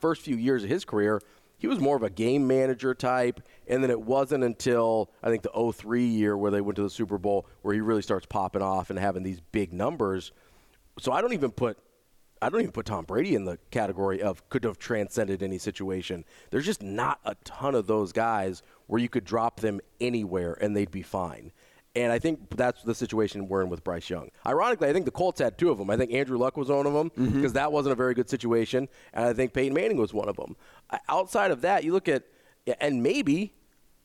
[0.00, 1.20] first few years of his career,
[1.58, 5.42] he was more of a game manager type, and then it wasn't until I think
[5.42, 8.62] the 03 year where they went to the Super Bowl where he really starts popping
[8.62, 10.32] off and having these big numbers.
[10.98, 11.78] So I don't even put
[12.42, 16.24] I don't even put Tom Brady in the category of could have transcended any situation.
[16.50, 20.76] There's just not a ton of those guys where you could drop them anywhere and
[20.76, 21.52] they'd be fine.
[21.96, 24.28] And I think that's the situation we're in with Bryce Young.
[24.46, 25.88] Ironically, I think the Colts had two of them.
[25.88, 27.52] I think Andrew Luck was one of them because mm-hmm.
[27.52, 30.56] that wasn't a very good situation, and I think Peyton Manning was one of them.
[31.08, 32.24] Outside of that, you look at
[32.80, 33.54] and maybe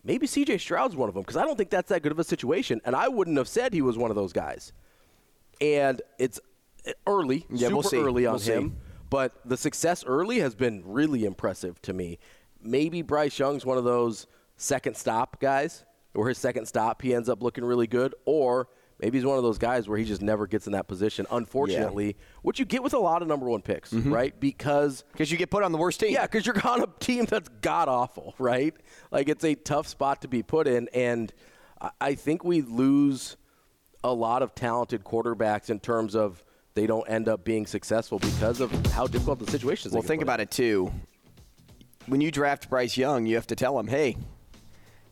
[0.04, 0.58] maybe C.J.
[0.60, 2.96] Stroud's one of them because I don't think that's that good of a situation, and
[2.96, 4.72] I wouldn't have said he was one of those guys.
[5.60, 6.40] And it's
[6.86, 8.00] eh, early, Yeah, super we'll see.
[8.00, 8.54] early on We'll see.
[8.54, 8.78] him,
[9.10, 12.20] but the success early has been really impressive to me.
[12.62, 14.28] Maybe Bryce Young's one of those
[14.58, 18.68] second stop guys, or his second stop he ends up looking really good, or
[19.00, 21.26] maybe he's one of those guys where he just never gets in that position.
[21.32, 24.12] Unfortunately, which you get with a lot of number one picks, Mhm.
[24.14, 24.38] right?
[24.40, 26.12] Because because you get put on the worst team.
[26.12, 28.76] Yeah, because you're on a team that's god awful, right?
[29.12, 31.34] Like it's a tough spot to be put in, and
[32.00, 33.38] I- think we lose
[34.04, 36.44] a lot of talented quarterbacks in terms of
[36.76, 39.94] they don't end up being successful because of how difficult the situations.
[39.94, 40.92] Well, think about it too.
[42.08, 44.18] When you draft Bryce Young, you have to tell him, "Hey,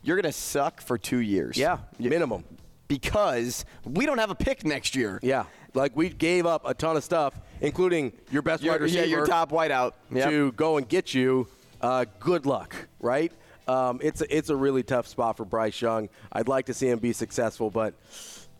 [0.03, 2.43] you're going to suck for two years." Yeah, minimum.
[2.87, 5.19] Because we don't have a pick next year.
[5.21, 9.05] Yeah, like we gave up a ton of stuff, including your best Your- wide receiver,
[9.05, 9.93] yeah, your top wideout.
[10.11, 10.29] Yep.
[10.29, 11.47] to go and get you.
[11.81, 13.31] Uh, good luck, right?
[13.67, 16.09] Um, it's a, it's a really tough spot for Bryce Young.
[16.31, 17.93] I'd like to see him be successful, but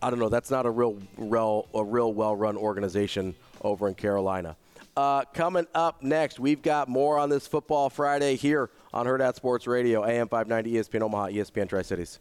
[0.02, 0.30] I don't know.
[0.30, 4.56] That's not a real, real a real well-run organization over in Carolina.
[4.96, 9.68] Uh, coming up next, we've got more on this Football Friday here on Hurrdat Sports
[9.68, 12.20] Radio, AM 590 ESPN Omaha, ESPN Tri Cities.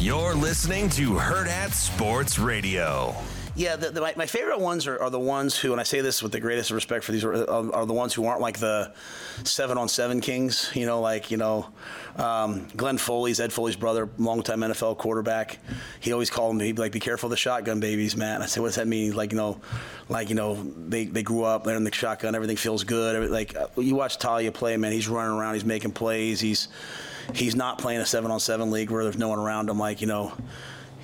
[0.00, 3.14] You're listening to Hurrdat Sports Radio.
[3.58, 6.00] Yeah, the, the, my, my favorite ones are, are the ones who, and I say
[6.00, 8.92] this with the greatest respect for these, are, are, the ones who aren't like the
[9.42, 10.70] seven on seven kings.
[10.74, 11.66] You know, like you know,
[12.18, 15.58] um, Glenn Foley's Ed Foley's brother, longtime NFL quarterback.
[15.98, 18.46] He always called me, he'd be like, "Be careful of the shotgun babies, man." I
[18.46, 19.60] said, "What does that mean?" He's like you know,
[20.08, 23.16] like you know, they, they grew up, they're in the shotgun, everything feels good.
[23.16, 26.68] Every- Like uh, you watch Taulia play, man, he's running around, he's making plays, he's
[27.34, 29.80] he's not playing a seven on seven league where there's no one around him.
[29.80, 30.32] Like you know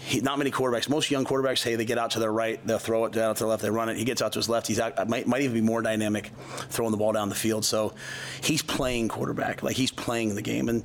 [0.04, 0.88] he, not many quarterbacks.
[0.88, 3.38] Most young quarterbacks, hey, they get out to their right, they'll throw it down to
[3.38, 3.96] their left, they run it.
[3.96, 4.66] He gets out to his left.
[4.66, 6.30] He's out, might, might even be more dynamic
[6.68, 7.64] throwing the ball down the field.
[7.64, 7.94] So
[8.42, 10.84] he's playing quarterback, like he's playing the game, and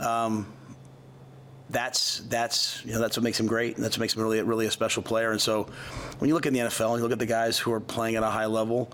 [0.00, 0.52] um,
[1.70, 4.42] that's that's you know that's what makes him great, and that's what makes him really
[4.42, 5.30] really a special player.
[5.30, 5.68] And so
[6.18, 8.16] when you look at the NFL, and you look at the guys who are playing
[8.16, 8.90] at a high level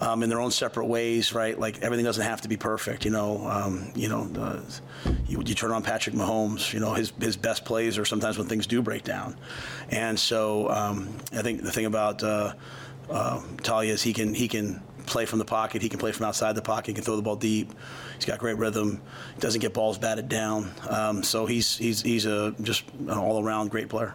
[0.00, 1.58] um, in their own separate ways, right?
[1.58, 3.46] Like everything doesn't have to be perfect, you know.
[3.46, 4.62] Um, you know,
[5.26, 8.48] you, you turn on Patrick Mahomes, you know, his his best plays are sometimes when
[8.48, 9.36] things do break down,
[9.90, 12.54] and so um, I think the thing about uh,
[13.10, 16.26] uh, Taulia is he can he can play from the pocket, he can play from
[16.26, 17.72] outside the pocket, he can throw the ball deep.
[18.14, 19.00] He's got great rhythm.
[19.34, 20.70] He doesn't get balls batted down.
[20.88, 24.14] Um, so he's he's he's a just an all around great player.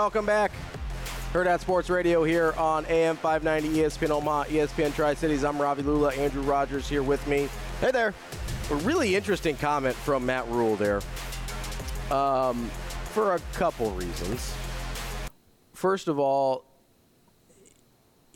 [0.00, 0.50] Welcome back.
[1.34, 5.44] Hurrdat Sports Radio here on AM 590 ESPN Omaha, ESPN Tri Cities.
[5.44, 6.10] I'm Ravi Lulla.
[6.14, 7.50] Andrew Rogers here with me.
[7.82, 8.14] Hey there.
[8.70, 11.02] A really interesting comment from Matt Rhule there
[12.10, 12.70] um,
[13.10, 14.54] for a couple reasons.
[15.74, 16.64] First of all,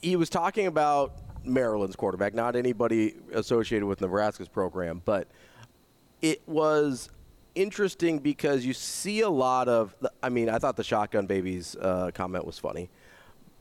[0.03, 5.29] he was talking about Maryland's quarterback, not anybody associated with Nebraska's program, but
[6.21, 7.09] it was
[7.55, 9.95] interesting because you see a lot of.
[10.23, 12.91] I mean, I thought the shotgun babies uh, comment was funny,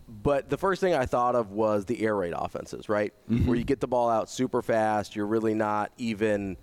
[0.08, 3.14] but the first thing I thought of was the air raid offenses, right?
[3.28, 6.58] Where you get the ball out super fast, you're really not even.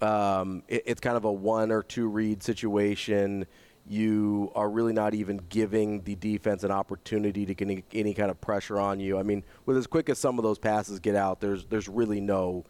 [0.00, 3.46] Um, it- it's kind of a one or two read situation.
[3.88, 8.30] You are really not even giving the defense an opportunity to get any, any kind
[8.30, 9.18] of pressure on you.
[9.18, 12.20] I mean, with as quick as some of those passes get out, there's there's really
[12.20, 12.64] no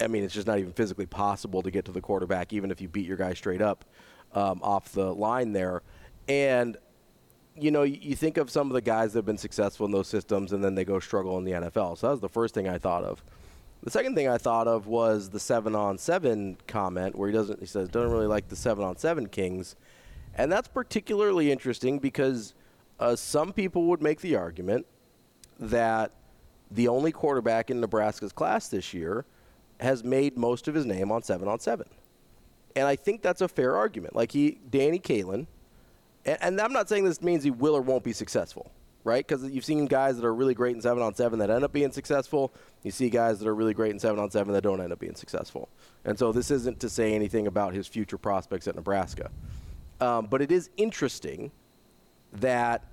[0.00, 2.80] I mean, it's just not even physically possible to get to the quarterback, even if
[2.80, 3.84] you beat your guy straight up
[4.34, 5.82] um, off the line there.
[6.28, 6.76] And,
[7.56, 10.08] you know, you, think of some of the guys that have been successful in those
[10.08, 11.98] systems and then they go struggle in the NFL.
[11.98, 13.22] So that was the first thing I thought of.
[13.82, 17.58] The second thing I thought of was the seven on seven comment where he doesn't,
[17.58, 19.74] he says, doesn't really like the seven on seven Kings.
[20.36, 22.54] And that's particularly interesting because
[23.00, 24.86] uh, some people would make the argument
[25.58, 26.12] that
[26.70, 29.24] the only quarterback in Nebraska's class this year
[29.82, 31.86] has made most of his name on seven on seven.
[32.74, 34.16] And I think that's a fair argument.
[34.16, 35.46] Like he, Danny Kaelin,
[36.24, 38.70] and, and I'm not saying this means he will or won't be successful,
[39.04, 39.26] right?
[39.26, 41.72] Because you've seen guys that are really great in seven on seven that end up
[41.72, 42.52] being successful.
[42.82, 44.98] You see guys that are really great in seven on seven that don't end up
[44.98, 45.68] being successful.
[46.04, 49.30] And so this isn't to say anything about his future prospects at Nebraska.
[50.00, 51.52] Um, but it is interesting
[52.32, 52.84] that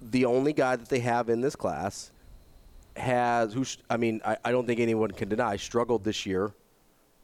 [0.00, 2.12] the only guy that they have in this class
[3.00, 6.52] has who I mean I, I don't think anyone can deny struggled this year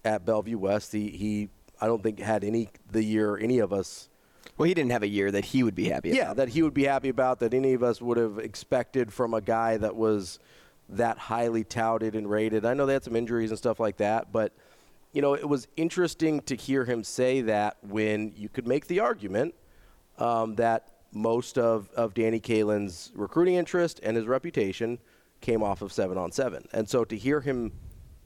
[0.04, 0.92] at Bellevue West.
[0.92, 1.48] He he
[1.80, 4.08] I don't think had any the year any of us.
[4.56, 6.10] Well, he didn't have a year that he would be happy.
[6.10, 9.34] Yeah, that he would be happy about that any of us would have expected from
[9.34, 10.38] a guy that was
[10.88, 12.64] that highly touted and rated.
[12.64, 14.52] I know they had some injuries and stuff like that, but
[15.12, 19.00] you know it was interesting to hear him say that when you could make the
[19.00, 19.54] argument
[20.18, 24.98] um, that most of, of Danny Kaelin's recruiting interest and his reputation
[25.46, 26.66] came off of seven on seven.
[26.72, 27.72] And so to hear him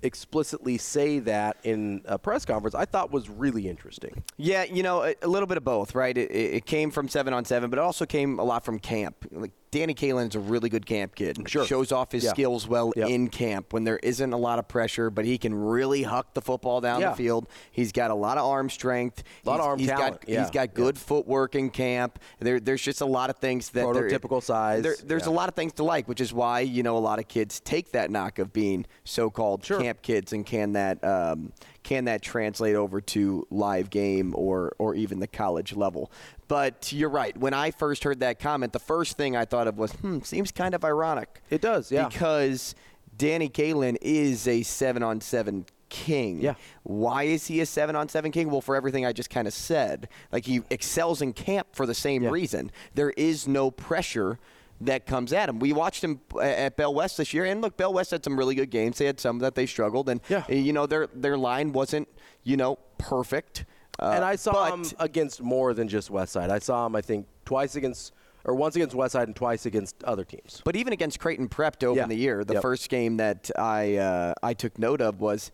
[0.02, 4.24] explicitly say that in a press conference, I thought was really interesting.
[4.38, 6.16] Yeah, you know, a, a little bit of both, right?
[6.16, 9.16] It, it came from seven on seven, but it also came a lot from camp.
[9.30, 11.48] Like Danny Kaelin is a really good camp kid.
[11.48, 11.64] Sure.
[11.64, 12.30] Shows off his Yeah.
[12.30, 16.02] skills well in camp when there isn't a lot of pressure, but he can really
[16.02, 17.10] huck the football down Yeah.
[17.10, 17.46] the field.
[17.70, 19.22] He's got a lot of arm strength.
[19.46, 20.40] A lot of arm he's talent, Got.
[20.40, 22.18] He's got good footwork in camp.
[22.40, 24.82] There, there's just a lot of things that Prototypical size.
[24.82, 27.20] there- there's a lot of things to like, which is why you know a lot
[27.20, 31.52] of kids take that knock of being so-called camp kids, and can that um,
[31.84, 36.10] can that translate over to live game or or even the college level?
[36.50, 37.36] But you're right.
[37.38, 40.50] When I first heard that comment, the first thing I thought of was, hmm, seems
[40.50, 41.42] kind of ironic.
[41.48, 42.08] It does, yeah.
[42.08, 42.74] Because
[43.16, 46.40] Danny Kaelin is a seven-on-seven king.
[46.40, 46.54] Yeah.
[46.82, 48.50] Why is he a seven on seven king?
[48.50, 50.08] Well, for everything I just kind of said.
[50.32, 52.72] Like he excels in camp for the same reason.
[52.94, 54.40] There is no pressure
[54.80, 55.60] that comes at him.
[55.60, 58.56] We watched him at Bell West this year, and look, Bell West had some really
[58.56, 58.98] good games.
[58.98, 60.50] They had some that they struggled, and Yeah.
[60.50, 62.08] you know their their line wasn't
[62.42, 63.66] you know perfect.
[64.00, 66.50] Uh, and I saw him against more than just West Side.
[66.50, 68.12] I saw him, I think, twice against,
[68.44, 70.62] or once against West Side and twice against other teams.
[70.64, 72.06] But even against Creighton Prep to open Yeah.
[72.06, 72.62] the year, the Yep.
[72.62, 75.50] first game that I uh, I took note of was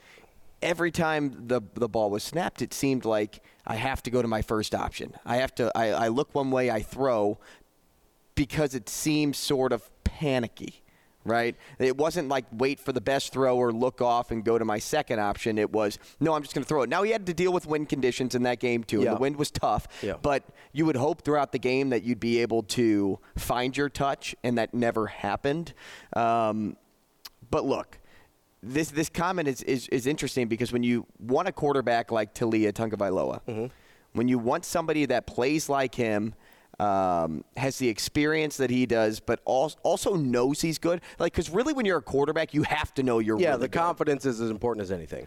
[0.63, 4.29] every time the the ball was snapped, it seemed like I have to go to
[4.29, 5.15] my first option.
[5.25, 5.73] I have to.
[5.75, 7.39] I, I look one way, I throw,
[8.37, 10.83] because it seems sort of panicky.
[11.27, 11.57] Right?
[11.79, 14.79] It wasn't like wait for the best throw or look off and go to my
[14.79, 15.59] second option.
[15.59, 16.89] It was, no, I'm just going to throw it.
[16.89, 19.01] Now, he had to deal with wind conditions in that game, too.
[19.01, 19.09] Yeah.
[19.09, 19.89] And the wind was tough.
[20.03, 20.15] Yeah.
[20.23, 24.35] But you would hope throughout the game that you'd be able to find your touch,
[24.45, 25.75] and that never happened.
[26.15, 26.77] Um,
[27.51, 27.99] but look,
[28.63, 32.73] this this comment is, is, is interesting because when you want a quarterback like Taulia
[32.73, 33.67] Tagovailoa, Mm-hmm.
[34.15, 36.35] when you want somebody that plays like him,
[36.79, 41.01] um, has the experience that he does, but also, also knows he's good.
[41.19, 43.69] Like, because really, when you're a quarterback, you have to know you're Yeah, really the
[43.69, 45.27] good confidence is as important as anything.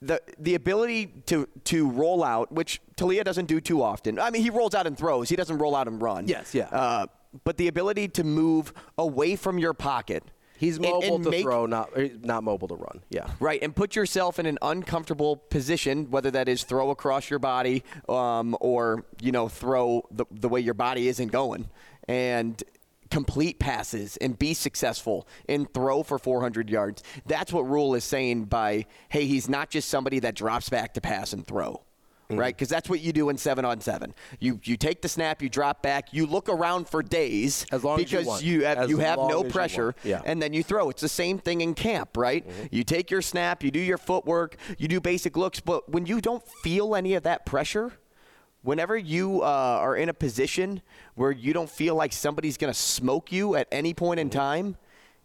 [0.00, 4.18] the the ability to to roll out, which Taulia doesn't do too often.
[4.18, 5.28] I mean, he rolls out and throws.
[5.28, 6.26] He doesn't roll out and run.
[6.28, 6.68] Yes, yeah.
[6.68, 7.06] Uh,
[7.44, 10.22] but the ability to move away from your pocket.
[10.58, 11.90] He's mobile and to make- throw, not
[12.24, 13.00] not mobile to run.
[13.10, 13.30] Yeah.
[13.38, 17.84] Right, and put yourself in an uncomfortable position, whether that is throw across your body
[18.08, 21.68] um, or you know throw the the way your body isn't going,
[22.08, 22.62] and
[23.10, 27.02] complete passes and be successful and throw for 400 yards.
[27.24, 31.00] That's what Rhule is saying by hey, he's not just somebody that drops back to
[31.00, 31.82] pass and throw.
[32.28, 32.40] Mm-hmm.
[32.40, 34.12] Right, because that's what you do in seven on seven.
[34.38, 37.98] You you take the snap, you drop back, you look around for days As long
[37.98, 39.94] as you because you have As you have no pressure.
[40.04, 40.20] Yeah.
[40.26, 40.90] and then you throw.
[40.90, 42.46] It's the same thing in camp, right?
[42.46, 42.66] Mm-hmm.
[42.70, 46.20] You take your snap, you do your footwork, you do basic looks, but when you
[46.20, 47.92] don't feel any of that pressure,
[48.60, 50.82] whenever you uh, are in a position
[51.14, 54.76] where you don't feel like somebody's going to smoke you at any point in time,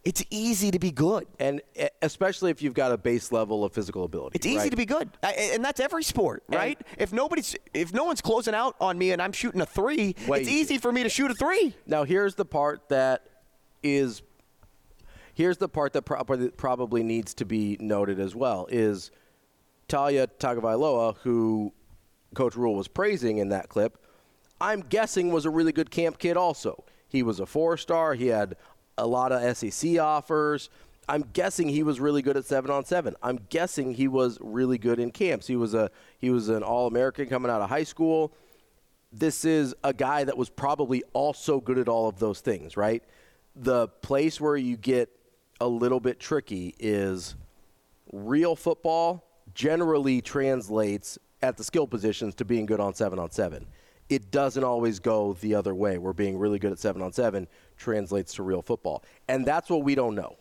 [0.04, 1.26] it's easy to be good.
[1.40, 1.62] And
[2.02, 4.36] especially if you've got a base level of physical ability.
[4.36, 4.72] It's easy right?
[4.72, 6.80] to be good, and that's every sport, right?
[6.98, 10.42] if nobody's, if no one's closing out on me and I'm shooting a three, Way
[10.42, 11.74] it's easy for me to shoot a three.
[11.88, 13.24] Now here's the part that
[13.82, 14.22] is
[15.34, 19.12] here's the part that probably probably needs to be noted as well is
[19.88, 21.74] Taulia Tagovailoa, who
[22.36, 23.98] Coach Rhule was praising in that clip.
[24.60, 26.38] I'm guessing was a really good camp kid.
[26.38, 28.14] Also, he was a four star.
[28.14, 28.56] He had
[28.98, 30.70] a lot of SEC offers.
[31.10, 33.16] I'm guessing he was really good at seven on seven.
[33.22, 35.48] I'm guessing he was really good in camps.
[35.48, 38.34] He was a he was an All American coming out of high school
[39.14, 43.04] this is a guy that was probably also good at all of those things, right?
[43.56, 45.10] The place where you get
[45.62, 47.36] a little bit tricky is
[48.12, 53.68] real football generally translates at the skill positions to being good on 7 on 7.
[54.10, 57.48] It doesn't always go the other way We're being really good at 7 on 7
[57.78, 59.04] translates to real football.
[59.28, 60.38] And that's what we don't know.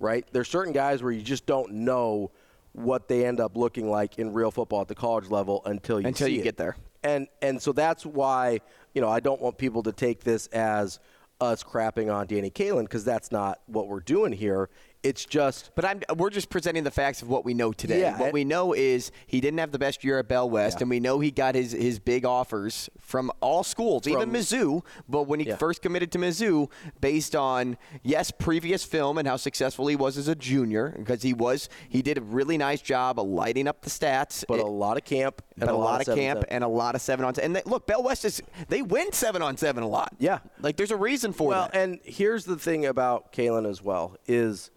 [0.00, 0.26] Right?
[0.32, 2.30] There's certain guys where you just don't know
[2.72, 6.08] what they end up looking like in real football at the college level until you
[6.08, 6.76] Until you it get there.
[7.04, 8.60] and and so that's why
[8.94, 10.98] you know I don't want people to take this as
[11.40, 14.68] us crapping on Danny Kaelin because that's not what we're doing here.
[15.04, 18.00] It's just But I'm, we're just presenting the facts of what we know today.
[18.00, 20.78] Yeah, what and- we know is he didn't have the best year at Bell West,
[20.78, 20.84] Yeah.
[20.84, 24.82] and we know he got his, his big offers from all schools, even From- Mizzou.
[25.08, 25.56] But when he Yeah.
[25.56, 30.26] first committed to Mizzou, based on yes, previous film and how successful he was as
[30.26, 33.90] a junior, because he was he did a really nice job of lighting up the
[33.90, 34.42] stats.
[34.48, 36.48] but It- a lot of camp and but a lot of camp seven.
[36.48, 37.44] and a lot of seven on seven.
[37.48, 40.14] and they, look, Bell West is they win seven on seven a lot.
[40.18, 40.38] Yeah.
[40.62, 41.56] like there's a reason for it.
[41.56, 41.78] well, that.
[41.78, 44.70] and here's the thing about Kaelin as well is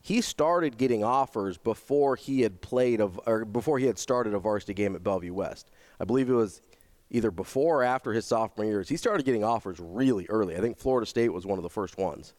[0.00, 4.38] he started getting offers before he had played of or before he had started a
[4.38, 5.70] varsity game at Bellevue West.
[6.00, 6.62] I believe it was
[7.10, 8.88] either before or after his sophomore years.
[8.88, 10.56] He started getting offers really early.
[10.56, 12.34] I think Florida State was one of the first ones.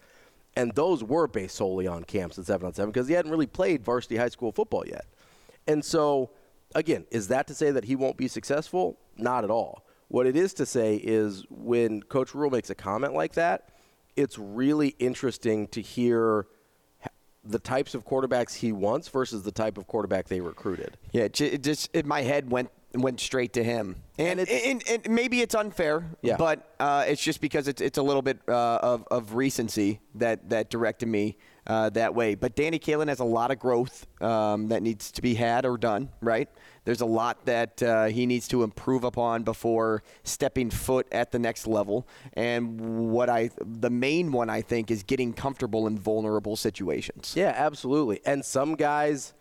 [0.55, 3.47] And those were based solely on camps at 7 on 7 because he hadn't really
[3.47, 5.05] played varsity high school football yet.
[5.67, 6.31] And so,
[6.75, 8.97] again, is that to say that he won't be successful?
[9.17, 9.85] Not at all.
[10.07, 13.69] What it is to say is when Coach Rhule makes a comment like that,
[14.15, 16.47] it's really interesting to hear
[17.43, 20.97] the types of quarterbacks he wants versus the type of quarterback they recruited.
[21.11, 24.83] Yeah, it ju- it just in my head went went straight to him, and, and,
[24.89, 26.37] and, maybe it's unfair, Yeah.
[26.37, 30.49] but uh, it's just because it's it's a little bit uh, of of recency that
[30.49, 31.37] that directed me
[31.69, 32.35] uh, that way.
[32.35, 35.77] But Danny Kaelin has a lot of growth um, that needs to be had or
[35.77, 36.09] done.
[36.19, 36.49] Right,
[36.83, 41.39] there's a lot that uh, he needs to improve upon before stepping foot at the
[41.39, 42.07] next level.
[42.33, 47.33] And what I the main one I think is getting comfortable in vulnerable situations.
[47.37, 48.19] Yeah, absolutely.
[48.25, 49.33] And some guys,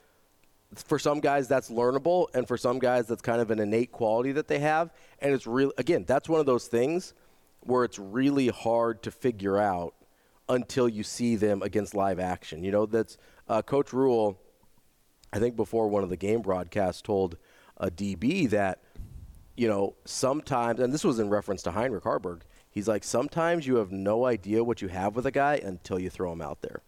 [0.74, 4.33] for some guys, that's learnable, and for some guys, that's kind of an innate quality
[4.33, 4.93] that they have.
[5.20, 7.14] And it's really, again, that's one of those things
[7.61, 9.95] where it's really hard to figure out
[10.49, 12.65] until you see them against live action.
[12.65, 13.19] You know, that's
[13.49, 14.41] uh, Coach Rhule.
[15.33, 17.37] I think before one of the game broadcasts told
[17.77, 18.83] a DB that,
[19.57, 22.43] you know, sometimes, and this was in reference to Heinrich Haarberg.
[22.71, 26.11] He's like, sometimes you have no idea what you have with a guy until you
[26.11, 26.83] throw him out there.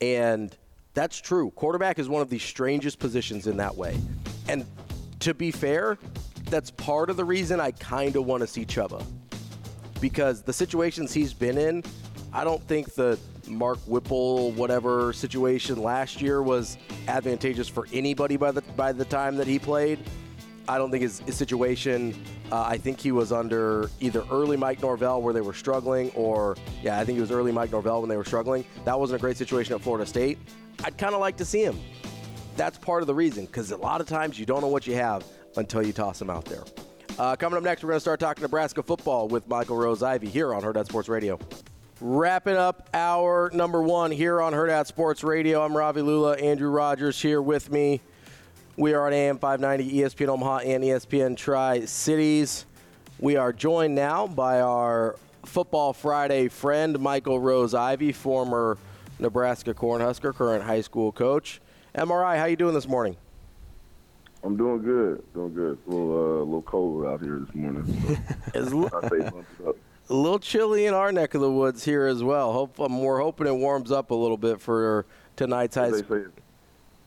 [0.00, 0.56] And
[0.94, 1.50] that's true.
[1.50, 3.98] Quarterback is one of the strangest positions in that way.
[4.48, 4.64] And
[5.20, 5.98] to be fair,
[6.44, 9.04] that's part of the reason I kind of want to see Chubba.
[10.00, 11.82] Because the situations he's been in,
[12.32, 16.76] I don't think the Mark Whipple whatever situation last year was
[17.06, 19.98] advantageous for anybody by the by the time that he played.
[20.68, 22.14] I don't think his, his situation.
[22.52, 26.56] Uh, I think he was under either early Mike Norvell where they were struggling, or
[26.82, 28.66] yeah, I think it was early Mike Norvell when they were struggling.
[28.84, 30.38] That wasn't a great situation at Florida State.
[30.84, 31.80] I'd kind of like to see him.
[32.56, 34.94] That's part of the reason because a lot of times you don't know what you
[34.94, 35.24] have
[35.56, 36.64] until you toss him out there.
[37.18, 40.54] Uh, coming up next, we're going to start talking Nebraska football with Michael Rose-Ivey here
[40.54, 41.38] on Hurrdat Sports Radio.
[42.00, 45.64] Wrapping up our number one here on Hurrdat Sports Radio.
[45.64, 46.36] I'm Ravi Lulla.
[46.36, 48.00] Andrew Rogers here with me.
[48.76, 52.66] We are on AM 590, ESPN Omaha, and ESPN Tri Cities.
[53.18, 58.78] We are joined now by our Football Friday friend, Michael Rose-Ivey, former
[59.18, 61.60] Nebraska Cornhusker, current high school coach.
[61.96, 63.16] MRI, how you doing this morning?
[64.44, 65.78] I'm doing good, doing good.
[65.78, 68.22] It's a little, uh, little cold out here this morning.
[69.58, 69.74] So
[70.08, 70.18] It's l- I say bump it up.
[70.18, 72.52] a little chilly in our neck of the woods here as well.
[72.52, 75.06] Hope um, we're hoping it warms up a little bit for
[75.36, 76.24] tonight's high They school.
[76.24, 76.30] say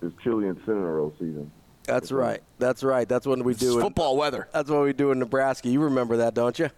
[0.04, 1.52] it's chilly in Cinnamon season.
[1.86, 2.42] That's right.
[2.60, 3.08] That's right.
[3.08, 3.82] That's when we do It's it.
[3.82, 4.48] football weather.
[4.54, 5.68] That's what we do in Nebraska.
[5.70, 6.70] You remember that, don't you?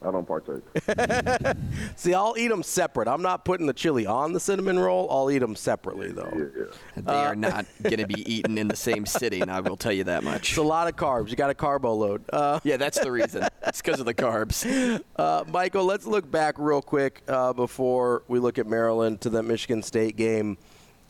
[0.00, 0.62] I don't partake.
[1.96, 3.08] See, I'll eat them separate.
[3.08, 5.08] I'm not putting the chili on the cinnamon roll.
[5.10, 6.50] I'll eat them separately, though.
[6.96, 9.48] They are not going to be eaten in the same sitting.
[9.48, 10.50] I will tell you that much.
[10.50, 11.30] It's a lot of carbs.
[11.30, 12.22] You got a carbo load.
[12.32, 13.48] Uh, yeah, that's the reason.
[13.66, 14.64] It's because of the carbs.
[15.16, 19.42] Uh, Michael, let's look back real quick uh, before we look at Maryland to the
[19.42, 20.56] Michigan State game.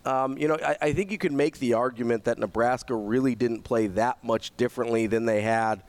[0.05, 3.63] Um, you know, I, I think you could make the argument that Nebraska really didn't
[3.63, 5.83] play that much differently than they had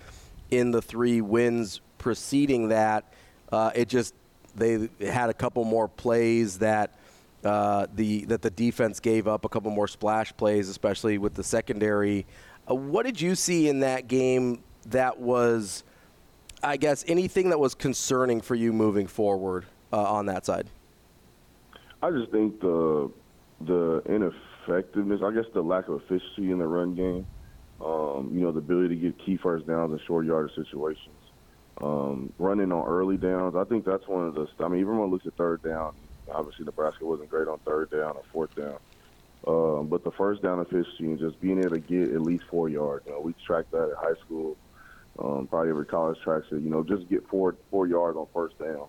[0.52, 3.14] in the three wins preceding that.
[3.52, 4.16] Uh, it just
[4.56, 6.98] they had a couple more plays that
[7.44, 11.44] uh, the that the defense gave up, a couple more splash plays, especially with the
[11.44, 12.26] secondary.
[12.70, 15.84] Uh, what did you see in that game that was?
[16.62, 20.68] I guess anything that was concerning for you moving forward uh, on that side.
[22.02, 23.12] I just think the
[23.62, 27.26] the ineffectiveness, I guess the lack of efficiency in the run game,
[27.82, 31.16] um, you know, the ability to get key first downs in short yardage situations,
[31.82, 33.56] um, running on early downs.
[33.56, 34.48] I think that's one of the.
[34.60, 35.94] I mean, even when I look at third down,
[36.32, 38.78] obviously Nebraska wasn't great on third down or fourth down.
[39.48, 42.68] Um, but the first down efficiency and just being able to get at least four
[42.68, 43.06] yards.
[43.06, 44.58] You know, we tracked that at high school.
[45.18, 46.62] Um, probably every college tracks it.
[46.62, 48.88] You know, just get four four yards on first down.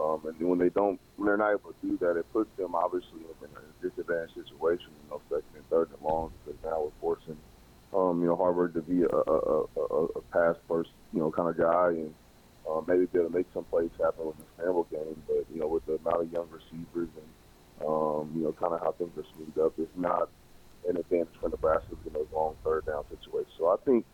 [0.00, 2.74] Um, and when they don't, when they're not able to do that, it puts them
[2.74, 4.88] obviously in a disadvantaged situation.
[5.04, 7.36] You know, second and third and long because now we're forcing,
[7.92, 11.48] um, you know, Haarberg to be a, a, a, a pass first, you know, kind
[11.48, 12.14] of guy, and
[12.68, 15.22] uh, maybe be able to make some plays happen with the scramble game.
[15.26, 18.80] But you know, with the amount of young receivers and um, you know, kind of
[18.80, 20.28] how things are smoothed up, it's not
[20.88, 23.54] an advantage for Nebraska in those long third down situations.
[23.58, 24.04] So I think,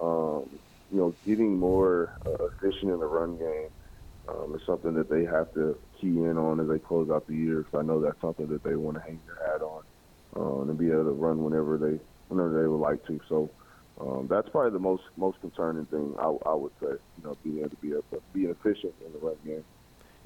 [0.00, 0.48] um,
[0.92, 3.68] you know, getting more uh, efficient in the run game
[4.28, 7.34] um, is something that they have to key in on as they close out the
[7.34, 7.58] year.
[7.58, 9.82] Because I know that's something that they want to hang their hat on
[10.36, 13.20] uh, and be able to run whenever they whenever they would like to.
[13.28, 13.50] So
[14.00, 16.88] um, that's probably the most most concerning thing I, I would say.
[16.88, 18.00] You know, being able to be a,
[18.32, 19.64] being efficient in the run game.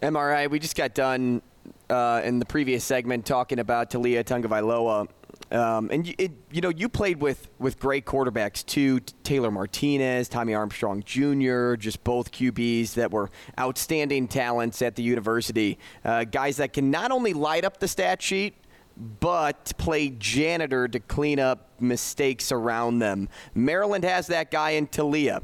[0.02, 1.42] MRI, we just got done
[1.88, 5.08] uh, in the previous segment talking about Taulia Tagovailoa
[5.52, 10.54] Um, and it, you know, you played with with great quarterbacks too, Taylor Martinez, Tommy
[10.54, 15.78] Armstrong Jr., just both QBs that were outstanding talents at the university.
[16.04, 18.54] Uh, guys that can not only light up the stat sheet,
[18.96, 23.28] but play janitor to clean up mistakes around them.
[23.54, 25.42] Maryland has that guy in Taulia.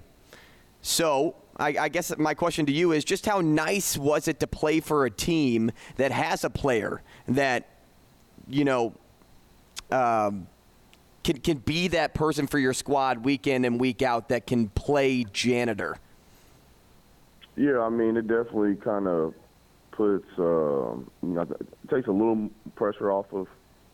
[0.82, 4.47] So I, I, guess my question to you is just how nice was it to
[4.47, 7.68] play for a team that has a player that,
[8.49, 8.93] you know,
[9.91, 10.47] um,
[11.26, 14.68] can can be that person for your squad week in and week out that can
[14.70, 15.97] play janitor.
[17.57, 19.34] Yeah, I mean it definitely kind of
[19.91, 21.45] puts um, you know
[21.91, 23.49] takes a little pressure off of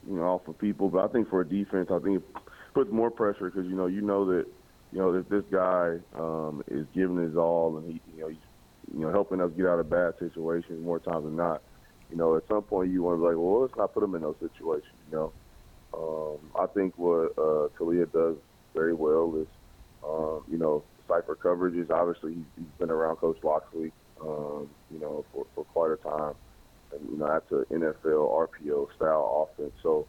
[0.08, 2.42] you know off of people, but I think for a defense, I think it
[2.74, 4.46] puts more pressure because you know you know that
[4.92, 8.38] you know that this guy um, is giving his all and he you know he's
[8.92, 11.62] you know helping us get out of bad situations more times than not.
[12.10, 14.14] You know, at some point you want to be like, well, let's not put him
[14.14, 14.92] in those situations.
[15.10, 15.32] You know,
[15.94, 18.36] um, I think what uh, Taulia does
[18.74, 19.46] very well is,
[20.06, 21.90] um, you know, cipher coverages.
[21.90, 26.34] Obviously, he's, he's been around Coach Locksley, um, you know, for, for quite a time.
[27.10, 29.72] You know, that's an NFL RPO style offense.
[29.82, 30.06] So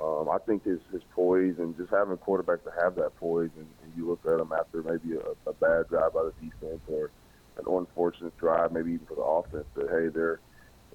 [0.00, 3.66] um, I think his, his poise and just having quarterback to have that poise, and,
[3.82, 7.10] and you look at him after maybe a, a bad drive by the defense or
[7.58, 10.40] an unfortunate drive, maybe even for the offense, that, hey, they're,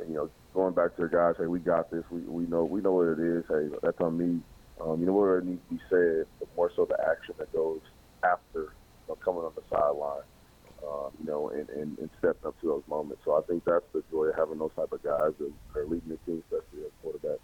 [0.08, 2.04] you know, going back to the guys, hey, we got this.
[2.12, 3.44] We we know we know what it is.
[3.48, 4.42] Hey, that's on me.
[4.80, 7.82] Um, you know what needs to be said, but more so the action that goes
[8.24, 8.70] after you
[9.10, 10.24] know, coming on the sideline.
[10.88, 13.22] Um, you know, and, and, and stepping up to those moments.
[13.24, 16.10] So I think that's the joy of having those type of guys that are leading
[16.10, 17.38] the team, especially as quarterback.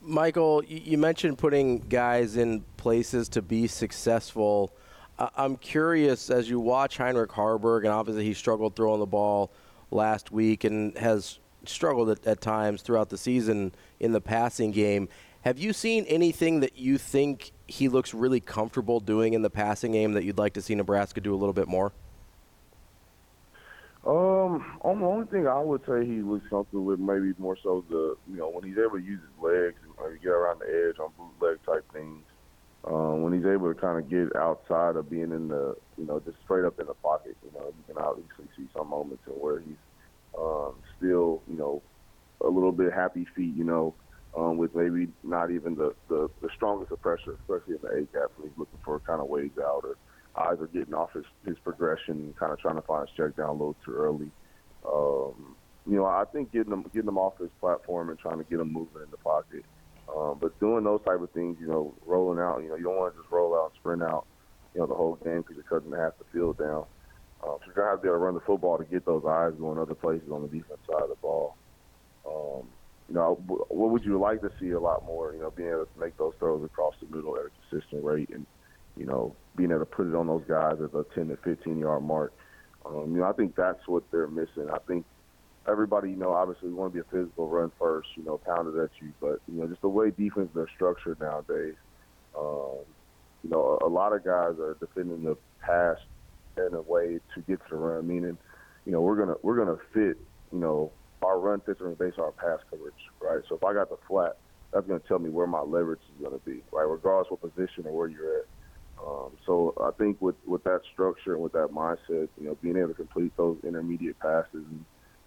[0.00, 4.72] Michael, you mentioned putting guys in places to be successful.
[5.18, 9.50] I'm curious as you watch Heinrich Haarberg, and obviously he struggled throwing the ball
[9.90, 15.08] last week and has struggled at, at times throughout the season in the passing game.
[15.42, 19.92] Have you seen anything that you think he looks really comfortable doing in the passing
[19.92, 21.92] game that you'd like to see Nebraska do a little bit more?
[24.06, 28.16] Um, the only thing I would say he looks comfortable with maybe more so the
[28.26, 31.12] you know when he's able to use his legs and get around the edge on
[31.18, 32.24] bootleg type things.
[32.84, 36.18] Um, when he's able to kind of get outside of being in the you know
[36.20, 39.60] just straight up in the pocket, you know you can obviously see some moments where
[39.60, 39.76] he's
[40.38, 41.82] um, still, you know,
[42.44, 43.94] a little bit happy feet, you know,
[44.36, 48.00] um, with maybe not even the, the, the strongest of pressure, especially in the A
[48.12, 49.96] gap when he's looking for kind of ways out or
[50.36, 53.50] eyes are getting off his, his progression kind of trying to find his check down
[53.50, 54.30] a little too early.
[54.86, 55.56] Um,
[55.86, 58.58] you know, I think getting them getting them off his platform and trying to get
[58.58, 59.64] them moving in the pocket.
[60.14, 62.96] Um, but doing those type of things, you know, rolling out, you know, you don't
[62.96, 64.26] want to just roll out sprint out,
[64.74, 66.84] you know, the whole game because you're cutting half the field down.
[67.42, 69.94] Um, so you're gonna have to run the football to get those eyes going other
[69.94, 71.56] places on the defense side of the ball.
[72.26, 72.68] Um,
[73.08, 75.32] you know, what would you like to see a lot more?
[75.32, 78.30] You know, being able to make those throws across the middle at a consistent rate,
[78.30, 78.46] and
[78.96, 81.78] you know, being able to put it on those guys at the 10 to 15
[81.78, 82.32] yard mark.
[82.84, 84.68] Um, you know, I think that's what they're missing.
[84.72, 85.04] I think
[85.68, 88.78] everybody, you know, obviously we want to be a physical run first, you know, pounded
[88.82, 91.74] at you, but you know, just the way defenses are structured nowadays.
[92.38, 92.84] Um,
[93.42, 95.96] you know, a, a lot of guys are defending the pass
[96.56, 98.06] in a way to get to the run.
[98.06, 98.38] Meaning,
[98.84, 100.16] you know, we're gonna we're gonna fit,
[100.52, 103.40] you know, our run fits are based on our pass coverage, right?
[103.48, 104.32] So if I got the flat,
[104.72, 106.84] that's gonna tell me where my leverage is gonna be, right?
[106.84, 108.44] Regardless what position or where you're at.
[109.06, 112.76] Um, so I think with with that structure and with that mindset, you know, being
[112.76, 114.64] able to complete those intermediate passes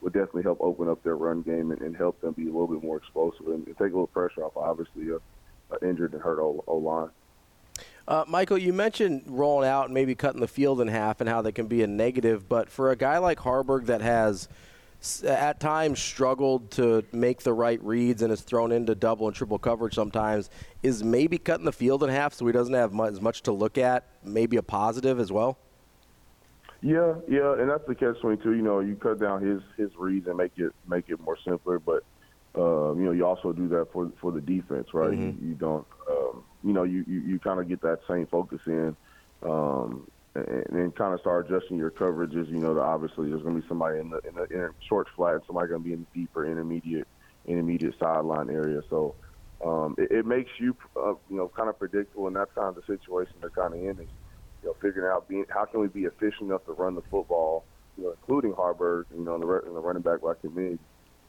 [0.01, 2.67] would definitely help open up their run game and, and help them be a little
[2.67, 5.15] bit more explosive and, and take a little pressure off, obviously, a,
[5.73, 7.09] a injured and hurt O line.
[8.07, 11.41] Uh, Michael, you mentioned rolling out and maybe cutting the field in half and how
[11.41, 14.49] that can be a negative, but for a guy like Haarberg that has
[15.25, 19.59] at times struggled to make the right reads and is thrown into double and triple
[19.59, 20.49] coverage sometimes,
[20.81, 23.77] is maybe cutting the field in half so he doesn't have as much to look
[23.77, 25.57] at maybe a positive as well?
[26.81, 28.53] Yeah, yeah, and that's the catch twenty two.
[28.53, 31.79] You know, you cut down his his reads and make it make it more simpler,
[31.79, 32.03] but
[32.57, 35.11] uh, you know, you also do that for for the defense, right?
[35.11, 35.43] Mm-hmm.
[35.43, 38.59] You, you, don't um, you know, you, you, you kind of get that same focus
[38.67, 38.97] in
[39.43, 42.49] um, and, and kind of start adjusting your coverages.
[42.49, 45.35] You know, obviously there's going to be somebody in the in the in short flat,
[45.35, 47.07] and somebody going to be in the deeper intermediate
[47.45, 48.81] intermediate sideline area.
[48.89, 49.15] So
[49.63, 52.75] um, it, it makes you uh, you know kind of predictable, and that's kind of
[52.75, 54.03] the situation they're kind of in.
[54.03, 54.09] Is
[54.61, 57.65] you know figuring out being how can we be efficient enough to run the football,
[57.97, 60.79] you know, including Haarberg, you know, in the, in the running back like Committee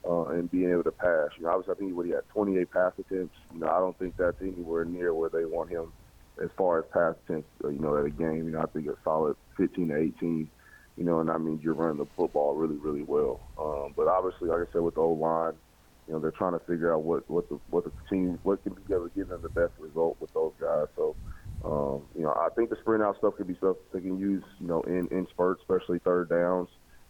[0.08, 1.28] uh, and being able to pass.
[1.36, 3.36] You know, obviously, I think he had 28 pass attempts.
[3.52, 5.92] You know, I don't think that's anywhere near where they want him
[6.42, 7.48] as far as pass attempts.
[7.62, 8.44] Uh, you know, at a game.
[8.46, 10.50] You know, I think a solid 15 to 18.
[10.96, 13.40] You know, and that means you're running the football really, really well.
[13.58, 15.54] Um, but obviously, like I said, with the O line,
[16.06, 18.74] you know they're trying to figure out what what the what the team what can
[18.74, 20.86] be able to give them the best result with those guys.
[20.96, 21.16] So.
[21.64, 24.44] Um, you know, I think the sprint out stuff could be stuff they can use,
[24.60, 26.68] you know, in, in spurts, especially third downs.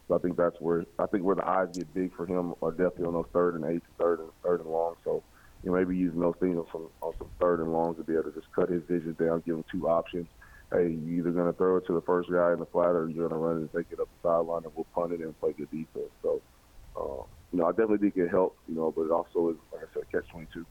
[0.08, 2.70] So I think that's where I think where the eyes get big for him are
[2.70, 4.94] definitely on those third and eight, third and third and long.
[5.02, 5.22] So
[5.64, 8.12] you know, maybe using those things on some on some third and longs to be
[8.12, 10.28] able to just cut his vision down, give him two options.
[10.70, 13.08] Hey, you either going to throw it to the first guy in the flat, or
[13.08, 15.20] you're going to run it and take it up the sideline, and we'll punt it
[15.20, 16.10] and play good defense.
[16.22, 16.42] So,
[16.96, 18.58] uh, you know, I definitely think it helps.
[18.68, 20.66] You know, but it also is, like I said, catch twenty two.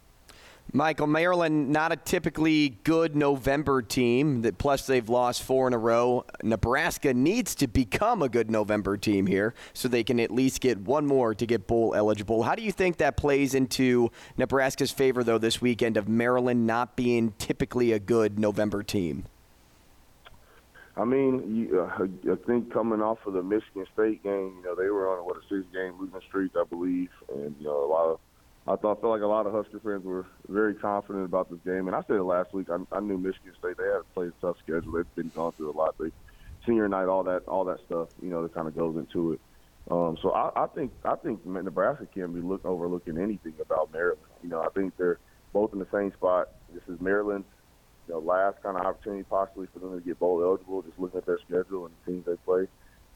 [0.72, 4.42] Michael, Maryland, not a typically good November team.
[4.42, 6.26] That plus they've lost four in a row.
[6.42, 10.80] Nebraska needs to become a good November team here, so they can at least get
[10.80, 12.44] one more to get bowl eligible.
[12.44, 16.96] How do you think that plays into Nebraska's favor, though, this weekend of Maryland not
[16.96, 19.26] being typically a good November team?
[20.96, 24.76] I mean, you, uh, I think coming off of the Michigan State game, you know,
[24.76, 28.06] they were on what a six-game losing streak, I believe, and you know, a lot
[28.12, 28.20] of
[28.66, 31.88] I thought felt like a lot of Husker fans were very confident about this game,
[31.88, 32.68] and I said it last week.
[32.70, 34.94] I, I knew Michigan State they had to play a tough schedule.
[34.94, 35.96] They've been going through a lot.
[36.00, 36.12] They
[36.66, 38.08] senior night, all that, all that stuff.
[38.22, 39.42] You know, that kind of goes into it.
[39.92, 44.22] Um, so I, I think I think Nebraska can be look overlooking anything about Maryland.
[44.42, 45.20] You know, I think they're
[45.52, 46.48] both in the same spot.
[46.74, 47.48] This is Maryland's
[48.08, 50.82] you know, last kind of opportunity possibly for them to get bowl eligible.
[50.84, 52.68] Just looking at their schedule and the teams they play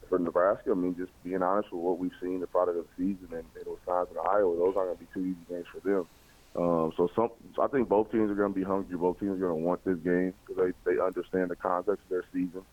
[0.09, 3.03] for Nebraska, I mean, just being honest with what we've seen the product of the
[3.03, 5.79] season and, and Wisconsin and Iowa, those aren't going to be two easy games for
[5.87, 6.07] them.
[6.55, 7.29] Um, so some,
[7.61, 8.97] I think both teams are going to be hungry.
[8.97, 12.09] Both teams are going to want this game because they, they understand the context of
[12.09, 12.63] their season.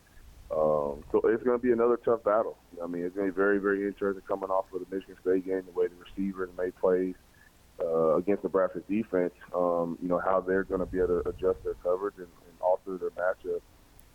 [0.51, 2.57] Um, so it's going to be another tough battle.
[2.83, 5.45] I mean, it's going to be very, very interesting coming off of the Michigan State
[5.45, 7.15] game, the way the receiver and made plays
[7.79, 9.33] uh, against Nebraska's defense.
[9.53, 12.61] Um, you know how they're going to be able to adjust their coverage and, and
[12.61, 13.61] alter their matchup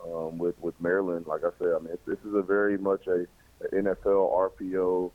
[0.04, 1.26] um, with with Maryland.
[1.26, 3.26] Like I said, I mean, this is a very much a,
[3.64, 5.10] a NFL RPO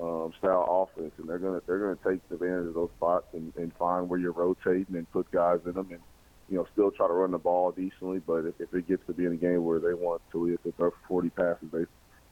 [0.00, 3.72] um, style offense, and they're gonna they're gonna take advantage of those spots and, and
[3.76, 6.00] find where you're rotating and put guys in them, and
[6.48, 8.20] you know still try to run the ball decently.
[8.26, 10.72] But if, if it gets to be in a game where they want to to
[10.72, 11.84] throw for 40 passes, they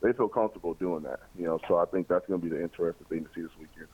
[0.03, 1.21] they feel comfortable doing that.
[1.39, 3.89] You know, so I think that's to be the interesting thing to see this weekend.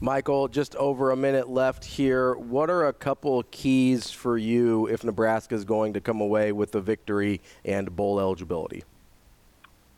[0.00, 2.34] Michael, just over a minute left here.
[2.34, 6.74] What are a couple keys for you if Nebraska is going to come away with
[6.74, 8.82] a victory and bowl eligibility?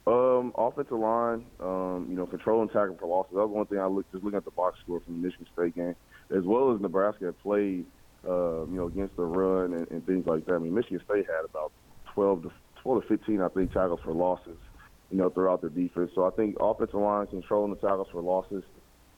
[0.04, 3.34] Um, offensive line, um, you know, controlling tackle for losses.
[3.34, 5.46] That was one thing I looked just looking at the box score from the Michigan
[5.54, 5.94] State game,
[6.36, 7.86] as well as Nebraska played,
[8.28, 10.54] uh, you know, against the run and, and things like that.
[10.54, 11.70] I mean, Michigan State had about
[12.14, 12.52] 12 to
[12.82, 14.58] 12 to 15, I think, tackles for losses,
[15.12, 16.10] you know, throughout their defense.
[16.16, 18.64] So I think offensive line controlling the tackles for losses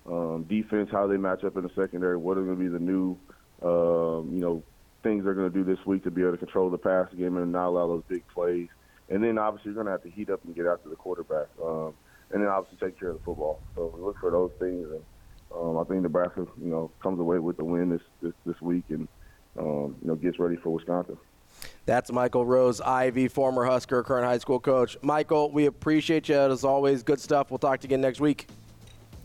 [0.06, 2.78] um, defense, how they match up in the secondary, what are going to be the
[2.78, 3.16] new,
[3.62, 4.62] um, you know,
[5.02, 7.36] things they're going to do this week to be able to control the pass game
[7.36, 8.68] and not allow those big plays.
[9.08, 11.48] And then obviously you're going to have to heat up and get after the quarterback,
[11.62, 11.94] um,
[12.30, 13.60] and then obviously take care of the football.
[13.74, 15.02] So we look for those things, and
[15.54, 18.84] um, I think Nebraska, you know, comes away with the win this this, this week,
[18.88, 19.06] and
[19.58, 21.18] um, you know, gets ready for Wisconsin.
[21.86, 24.96] That's Michael Rose, Ivey, former Husker, current high school coach.
[25.02, 27.02] Michael, we appreciate you as always.
[27.02, 27.50] Good stuff.
[27.50, 28.48] We'll talk to you again next week.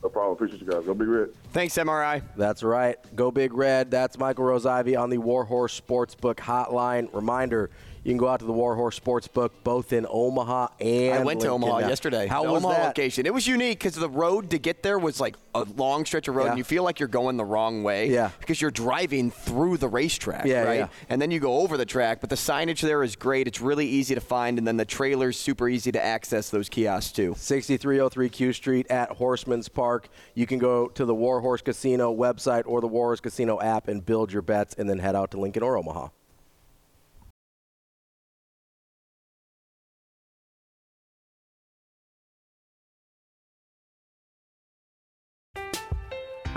[0.01, 0.33] No problem.
[0.33, 0.85] Appreciate you guys.
[0.85, 1.29] Go Big Red.
[1.51, 2.21] Thanks, MRI.
[2.37, 2.97] That's right.
[3.15, 3.91] Go Big Red.
[3.91, 7.13] That's Michael Rose-Ivey on the Warhorse Sportsbook Hotline.
[7.13, 7.69] Reminder
[8.03, 11.51] you can go out to the Warhorse Sportsbook both in Omaha and I went to
[11.51, 11.69] Lincoln.
[11.69, 12.27] Omaha yesterday.
[12.27, 12.87] How was Omaha that?
[12.87, 13.25] location.
[13.25, 16.35] It was unique because the road to get there was like a long stretch of
[16.35, 16.49] road, Yeah.
[16.51, 18.09] and you feel like you're going the wrong way.
[18.09, 18.29] Yeah.
[18.39, 20.79] Because you're driving through the racetrack, Yeah, right?
[20.79, 20.87] yeah.
[21.09, 23.47] And then you go over the track, but the signage there is great.
[23.47, 27.11] It's really easy to find, and then the trailer's super easy to access those kiosks
[27.11, 27.33] too.
[27.37, 30.07] 6303 Q Street at Horseman's Park.
[30.35, 34.31] You can go to the Warhorse Casino website or the Warhorse Casino app and build
[34.31, 36.09] your bets and then head out to Lincoln or Omaha.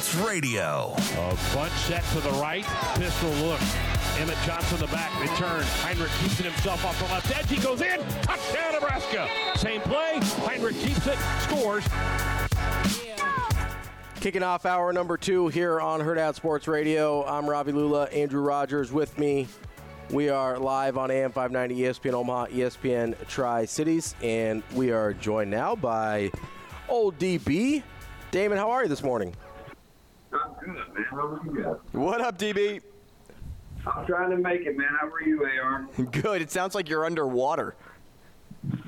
[0.00, 0.94] Sports Radio.
[0.96, 2.64] A bunch set to the right.
[2.94, 3.60] Pistol look.
[4.18, 5.12] Emmett Johnson the back.
[5.20, 5.62] Return.
[5.82, 7.50] Heinrich keeps it himself off the left edge.
[7.50, 8.00] He goes in.
[8.22, 9.28] Touchdown, Nebraska.
[9.56, 10.18] Same play.
[10.46, 11.18] Heinrich keeps it.
[11.40, 11.84] Scores.
[14.20, 17.22] Kicking off hour number two here on Hurrdat Sports Radio.
[17.26, 18.04] I'm Ravi Lulla.
[18.04, 19.48] Andrew Rogers with me.
[20.08, 25.50] We are live on AM 590 ESPN Omaha, ESPN Tri Cities, and we are joined
[25.50, 26.30] now by
[26.88, 27.82] old DB.
[28.30, 29.34] Damon, how are you this morning?
[30.32, 31.04] I'm good, man.
[31.10, 31.76] How are you guys?
[31.92, 32.80] What up, DB?
[33.86, 34.88] I'm trying to make it, man.
[35.00, 35.88] How are you, AR?
[36.10, 36.42] Good.
[36.42, 37.74] It sounds like you're underwater.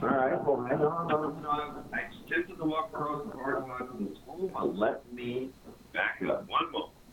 [0.03, 0.45] All right.
[0.45, 1.51] Well, man, no, no, no.
[1.93, 4.51] I attempted to walk across the parking lot to the school.
[4.55, 5.49] My left knee
[5.95, 6.47] back up.
[6.49, 6.91] One more.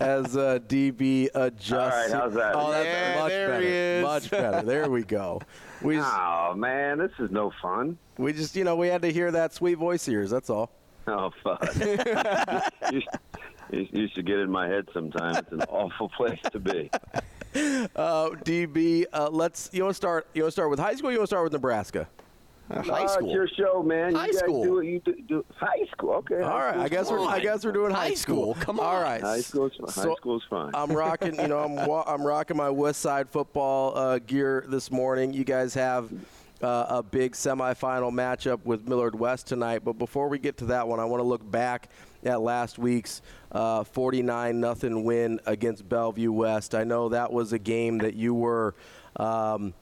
[0.00, 1.72] As uh, DB adjusts.
[1.72, 2.54] All right, how's that?
[2.54, 3.62] Oh, that's Yeah, much there better.
[3.62, 4.02] he is.
[4.02, 4.62] Much better.
[4.66, 5.40] There we go.
[5.80, 7.96] We just, oh man, this is no fun.
[8.16, 10.28] We just, you know, we had to hear that sweet voice of yours.
[10.28, 10.72] That's all.
[11.10, 11.74] Oh fuck.
[12.92, 13.02] you,
[13.72, 15.38] you, you should get in my head sometimes.
[15.38, 16.90] It's an awful place to be.
[17.56, 19.70] Uh, DB, uh, let's.
[19.72, 20.28] You want to start?
[20.34, 21.08] You want to start with high school?
[21.08, 22.06] Or you want to start with Nebraska?
[22.70, 24.14] Uh, it's your show, man.
[24.14, 24.62] High you guys school.
[24.64, 25.14] do what you do.
[25.26, 25.44] do.
[25.56, 26.42] High school, okay.
[26.42, 28.54] All right, I guess we're I guess we're doing high, school.
[28.60, 28.86] Come on.
[28.86, 30.70] All right, High school's high So- school's fine.
[30.74, 35.32] I'm rocking, you know, I'm I'm rocking my West Side football uh, gear this morning.
[35.32, 36.10] You guys have
[36.62, 39.82] uh, a big semifinal matchup with Millard West tonight.
[39.84, 41.90] But before we get to that one, I want to look back
[42.24, 46.74] at last week's uh, 49 nothing win against Bellevue West.
[46.74, 48.74] I know that was a game that you were.
[49.16, 49.74] Um,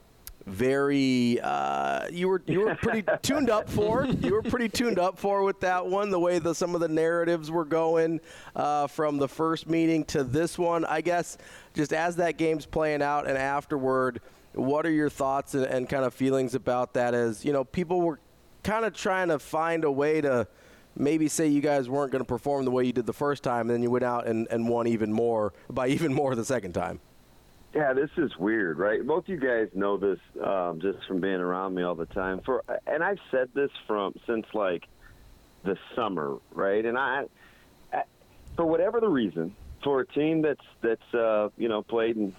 [0.47, 5.19] very uh, you were you were pretty tuned up for you were pretty tuned up
[5.19, 8.21] for with that one the way the some of the narratives were going
[8.55, 11.37] uh, from the first meeting to this one I guess
[11.73, 14.21] just as that game's playing out and afterward
[14.57, 18.01] what are your thoughts and, and kind of feelings about that as you know people
[18.01, 18.19] were
[18.63, 20.47] kind of trying to find a way to
[20.95, 23.61] maybe say you guys weren't going to perform the way you did the first time
[23.61, 26.73] and then you went out and, and won even more by even more the second
[26.73, 26.99] time
[27.75, 29.05] Yeah, this is weird, right?
[29.05, 32.41] Both you guys know this um, just from being around me all the time.
[32.43, 34.87] For and I've said this from since like
[35.63, 36.83] the summer, right?
[36.83, 37.25] And I,
[37.93, 38.03] I
[38.55, 39.53] for whatever the reason,
[39.83, 42.33] for a team that's that's uh, you know played in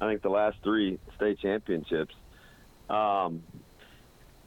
[0.00, 2.14] I think the last three state championships,
[2.88, 3.42] um,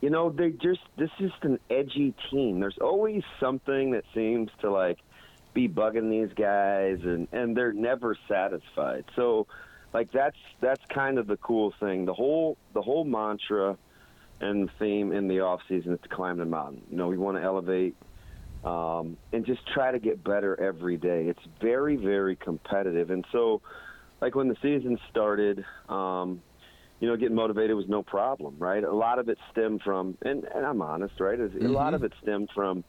[0.01, 2.59] you know they just this is an edgy team.
[2.59, 4.99] There's always something that seems to like
[5.53, 9.05] be bugging these guys, and and they're never satisfied.
[9.15, 9.47] So
[9.93, 12.05] like that's that's kind of the cool thing.
[12.05, 13.77] The whole the whole mantra
[14.39, 16.81] and theme in the off season is to climb the mountain.
[16.89, 17.95] You know, we want to elevate
[18.63, 21.25] um, and just try to get better every day.
[21.27, 23.61] It's very very competitive, and so
[24.22, 25.65] like when the season started.
[25.89, 26.41] Um,
[26.99, 28.84] you know, getting motivated was no problem, right?
[28.84, 31.39] A lot of it stemmed from, and, and I'm honest, right?
[31.39, 32.84] A lot of it stemmed from,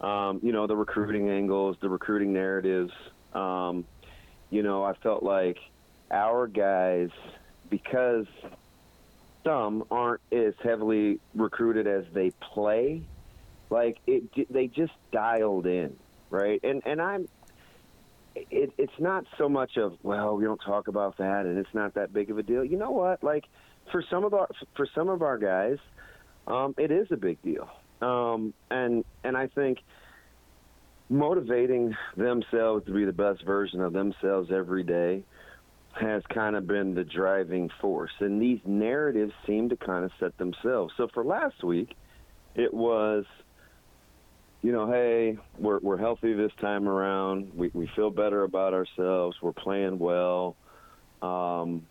[0.00, 2.90] um, you know, the recruiting angles, the recruiting narratives.
[3.34, 3.84] Um,
[4.48, 5.58] you know, I felt like
[6.10, 7.10] our guys,
[7.68, 8.24] because
[9.44, 13.02] some aren't as heavily recruited as they play,
[13.68, 15.94] like it, they just dialed in,
[16.30, 16.58] right?
[16.64, 17.28] And and I'm,
[18.34, 21.94] it, it's not so much of well, we don't talk about that, and it's not
[21.94, 22.64] that big of a deal.
[22.64, 23.22] You know what?
[23.22, 23.44] Like
[23.90, 25.78] for some of our for some of our guys,
[26.46, 27.68] um, it is a big deal,
[28.00, 29.78] um, and and I think
[31.08, 35.22] motivating themselves to be the best version of themselves every day
[36.00, 38.12] has kind of been the driving force.
[38.20, 40.94] And these narratives seem to kind of set themselves.
[40.96, 41.94] So for last week,
[42.54, 43.24] it was,
[44.62, 47.52] you know, hey, we're, we're healthy this time around.
[47.54, 49.36] We, we feel better about ourselves.
[49.42, 50.56] We're playing well.
[51.20, 51.86] Um,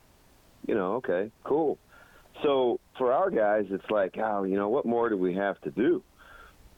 [0.65, 1.77] you know, okay, cool.
[2.43, 5.71] So for our guys, it's like, oh, you know, what more do we have to
[5.71, 6.01] do?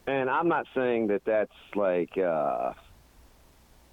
[0.06, 2.72] And I'm not saying that that's like, uh,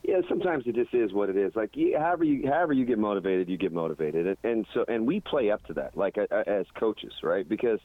[0.03, 1.55] yeah, sometimes it just is what it is.
[1.55, 5.19] Like, however you however you get motivated, you get motivated, and, and so and we
[5.19, 7.47] play up to that, like uh, as coaches, right?
[7.47, 7.79] Because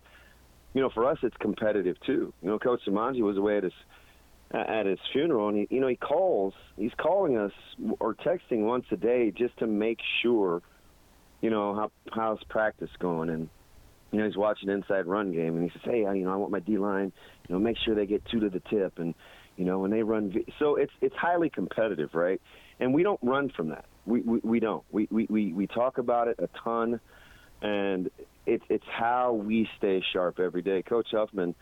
[0.72, 2.32] you know, for us, it's competitive too.
[2.42, 3.72] You know, Coach Samanji was away at his
[4.52, 7.52] at his funeral, and he, you know, he calls, he's calling us
[7.98, 10.62] or texting once a day just to make sure,
[11.40, 13.48] you know, how how's practice going, and
[14.12, 16.52] you know, he's watching inside run game, and he says, hey, you know, I want
[16.52, 17.12] my D line,
[17.48, 19.14] you know, make sure they get two to the tip, and
[19.56, 20.30] you know, when they run.
[20.30, 22.40] v- So it's it's highly competitive, right?
[22.78, 23.86] And we don't run from that.
[24.06, 24.84] We we, we don't.
[24.92, 27.00] We, we we we talk about it a ton,
[27.62, 28.10] and
[28.46, 30.82] it's it's how we stay sharp every day.
[30.82, 31.54] Coach Huffman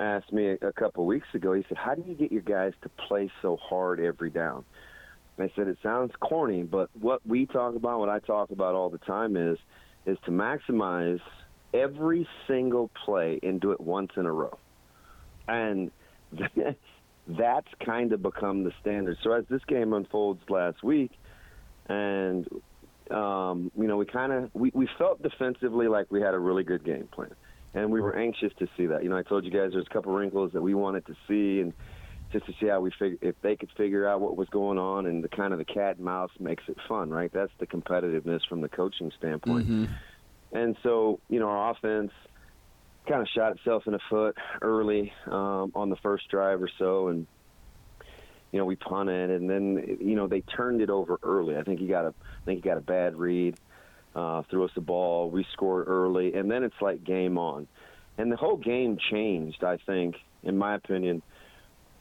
[0.00, 1.52] asked me a, a couple weeks ago.
[1.52, 4.64] He said, "How do you get your guys to play so hard every down?"
[5.36, 8.74] And I said, "It sounds corny, but what we talk about, what I talk about
[8.74, 9.58] all the time is
[10.06, 11.20] is to maximize
[11.74, 14.58] every single play and do it once in a row."
[15.46, 15.90] And
[17.26, 19.18] that's kind of become the standard.
[19.22, 21.12] So as this game unfolds last week,
[21.88, 22.46] and
[23.10, 26.64] um, you know, we kind of we, we felt defensively like we had a really
[26.64, 27.34] good game plan,
[27.74, 29.02] and we were anxious to see that.
[29.02, 31.60] You know, I told you guys there's a couple wrinkles that we wanted to see,
[31.60, 31.72] and
[32.32, 35.06] just to see how we fig- if they could figure out what was going on,
[35.06, 37.32] and the kind of the cat and mouse makes it fun, right?
[37.32, 39.68] That's the competitiveness from the coaching standpoint.
[39.68, 39.92] Mm-hmm.
[40.52, 42.10] And so, you know, our offense
[43.08, 47.08] kind of shot itself in the foot early um, on the first drive or so,
[47.08, 47.26] and
[48.52, 51.56] you know we punted, and then you know they turned it over early.
[51.56, 53.56] I think he got a, I think he got a bad read,
[54.14, 55.30] uh, threw us the ball.
[55.30, 57.66] We scored early, and then it's like game on,
[58.18, 59.62] and the whole game changed.
[59.64, 61.22] I think, in my opinion,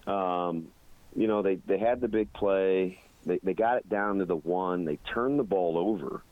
[0.07, 0.67] um,
[1.15, 2.99] you know they they had the big play.
[3.25, 4.85] They they got it down to the one.
[4.85, 6.23] They turned the ball over.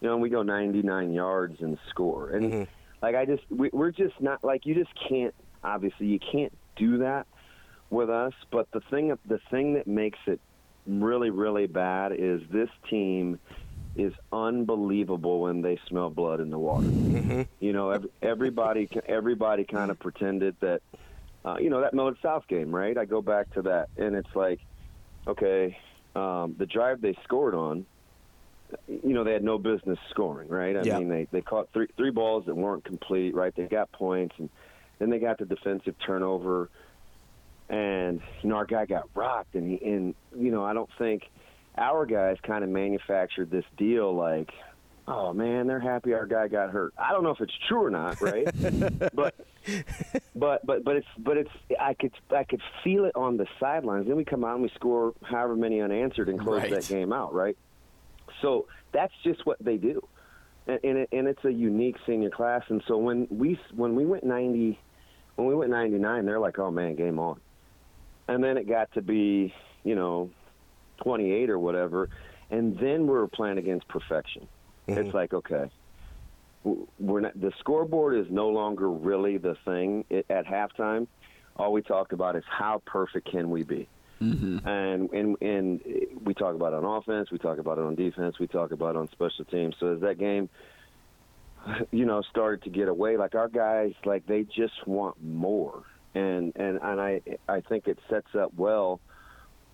[0.00, 2.30] You know, and we go 99 yards and score.
[2.30, 2.70] And Mm-hmm.
[3.02, 6.98] like I just we, we're just not like you just can't obviously you can't do
[6.98, 7.26] that
[7.90, 8.32] with us.
[8.52, 10.40] But the thing the thing that makes it
[10.86, 13.40] really really bad is this team
[13.98, 16.86] is unbelievable when they smell blood in the water.
[16.88, 17.42] Mm-hmm.
[17.58, 20.80] You know, every, everybody everybody kind of pretended that
[21.44, 22.96] uh, you know that Millard South game, right?
[22.96, 24.60] I go back to that, and it's like,
[25.26, 25.76] okay,
[26.14, 27.86] um, the drive they scored on,
[28.86, 30.76] you know, they had no business scoring, right?
[30.76, 30.98] I Yeah.
[30.98, 33.52] mean, they they caught three three balls that weren't complete, right?
[33.56, 34.48] They got points, and
[35.00, 36.70] then they got the defensive turnover,
[37.68, 41.22] and you know, our guy got rocked, and he, and you know, I don't think
[41.78, 44.50] our guys kind of manufactured this deal like.
[45.10, 46.92] Oh man, they're happy our guy got hurt.
[46.98, 48.46] I don't know if it's true or not, right?
[49.14, 49.34] but
[50.36, 51.50] but but but it's but it's
[51.80, 54.06] I could I could feel it on the sidelines.
[54.06, 56.70] Then we come out and we score however many unanswered and close Right.
[56.72, 57.56] that game out, right?
[58.42, 60.06] So that's just what they do,
[60.66, 62.64] and and, it, and it's a unique senior class.
[62.68, 64.78] And so when we when we went ninety,
[65.36, 67.40] when we went ninety nine, they're like, oh man, game on.
[68.28, 69.54] And then it got to be
[69.84, 70.28] you know
[70.98, 72.08] twenty eight or whatever,
[72.50, 74.46] and then we were playing against perfection.
[74.86, 75.70] It's like okay,
[76.98, 81.06] we're not, the scoreboard is no longer really the thing it, at halftime.
[81.56, 83.88] All we talk about is how perfect can we be,
[84.20, 84.66] Mm-hmm.
[84.66, 85.80] and and and
[86.24, 88.96] we talk about it on offense, we talk about it on defense, we talk about
[88.96, 89.76] it on special teams.
[89.78, 90.48] So as that game,
[91.90, 95.82] you know, started to get away, like our guys, like they just want more,
[96.14, 99.00] and and and I I think it sets up well,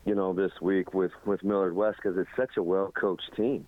[0.05, 3.66] you know, this week with with Millard West because it's such a well coached team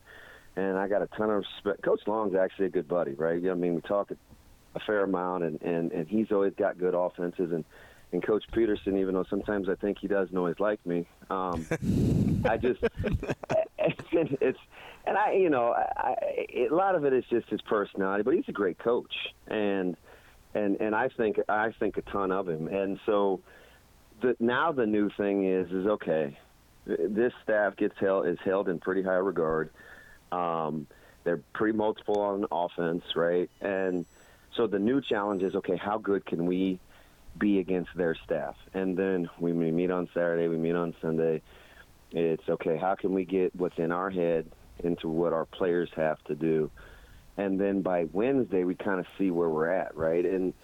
[0.56, 1.82] and I got a ton of respect.
[1.82, 3.36] Coach Long's actually a good buddy, right?
[3.36, 4.10] You know, I mean, we talk
[4.74, 7.64] a fair amount, and and and he's always got good offenses, and
[8.12, 11.66] and Coach Peterson, even though sometimes I think he doesn't always like me, um,
[12.44, 12.80] I just
[13.78, 14.58] it's,
[15.06, 18.34] and I you know I, I, a lot of it is just his personality, but
[18.34, 19.14] he's a great coach,
[19.48, 19.96] and
[20.54, 23.40] and and I think I think a ton of him, and so
[24.20, 26.38] the now the new thing is is okay,
[26.86, 29.70] this staff gets held is held in pretty high regard.
[30.32, 30.86] Um,
[31.24, 33.50] they're pretty multiple on offense, right?
[33.60, 34.06] And
[34.54, 36.78] so the new challenge is okay, how good can we
[37.38, 38.56] be against their staff?
[38.72, 41.42] And then we meet on Saturday, we meet on Sunday.
[42.12, 44.46] It's okay, how can we get what's in our head
[44.82, 46.70] into what our players have to do?
[47.36, 50.24] And then by Wednesday, we kind of see where we're at, right?
[50.24, 50.54] And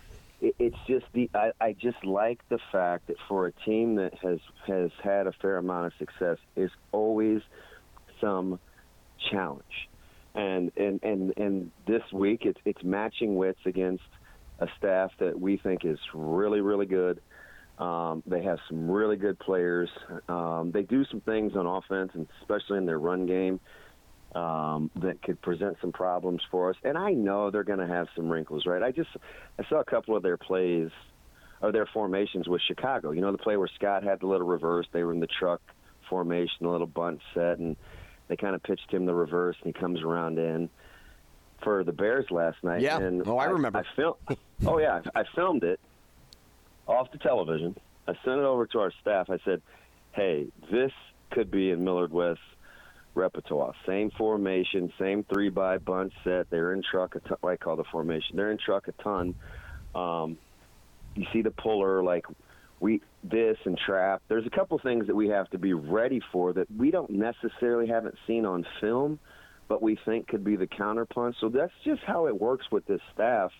[0.43, 4.13] it, it's just the I, I just like the fact that for a team that
[4.23, 7.41] has has had a fair amount of success, is always
[8.21, 8.59] some
[9.31, 9.89] challenge.
[10.35, 14.03] And and and and this week it's it's matching wits against
[14.59, 17.21] a staff that we think is really really good.
[17.79, 19.89] Um, they have some really good players.
[20.29, 23.61] Um, they do some things on offense, and especially in their run game,
[24.35, 26.77] um, that could present some problems for us.
[26.85, 28.83] And I know they're going to have some wrinkles, right?
[28.83, 29.11] I just
[29.59, 30.91] I saw a couple of their plays
[31.61, 33.11] or their formations with Chicago.
[33.13, 34.87] You know, the play where Scott had the little reverse.
[34.93, 35.61] They were in the truck
[36.09, 37.77] formation, a little bunt set, and
[38.29, 40.69] they kind of pitched him the reverse, and he comes around in
[41.63, 42.81] for the Bears last night.
[42.81, 42.99] Yeah.
[42.99, 43.79] And Oh, I remember.
[43.81, 44.17] I filmed.
[44.67, 45.79] oh yeah, I filmed it
[46.89, 47.77] off the television.
[48.09, 49.31] I sent it over to our staff.
[49.31, 49.63] I said,
[50.13, 50.91] "Hey, this
[51.31, 52.41] could be in Millard West
[53.15, 53.75] repertoire.
[53.87, 56.51] Same formation, same three by bunch set.
[56.51, 57.39] They're in truck a ton.
[57.45, 58.37] I call the formation.
[58.37, 59.35] They're in truck a ton.
[59.95, 60.39] Um,
[61.15, 62.27] you see the puller like
[62.81, 64.23] we this and trap.
[64.29, 67.87] There's a couple things that we have to be ready for that we don't necessarily
[67.87, 69.21] haven't seen on film,
[69.69, 71.35] but we think could be the counterpunch.
[71.41, 73.53] So that's just how it works with this staff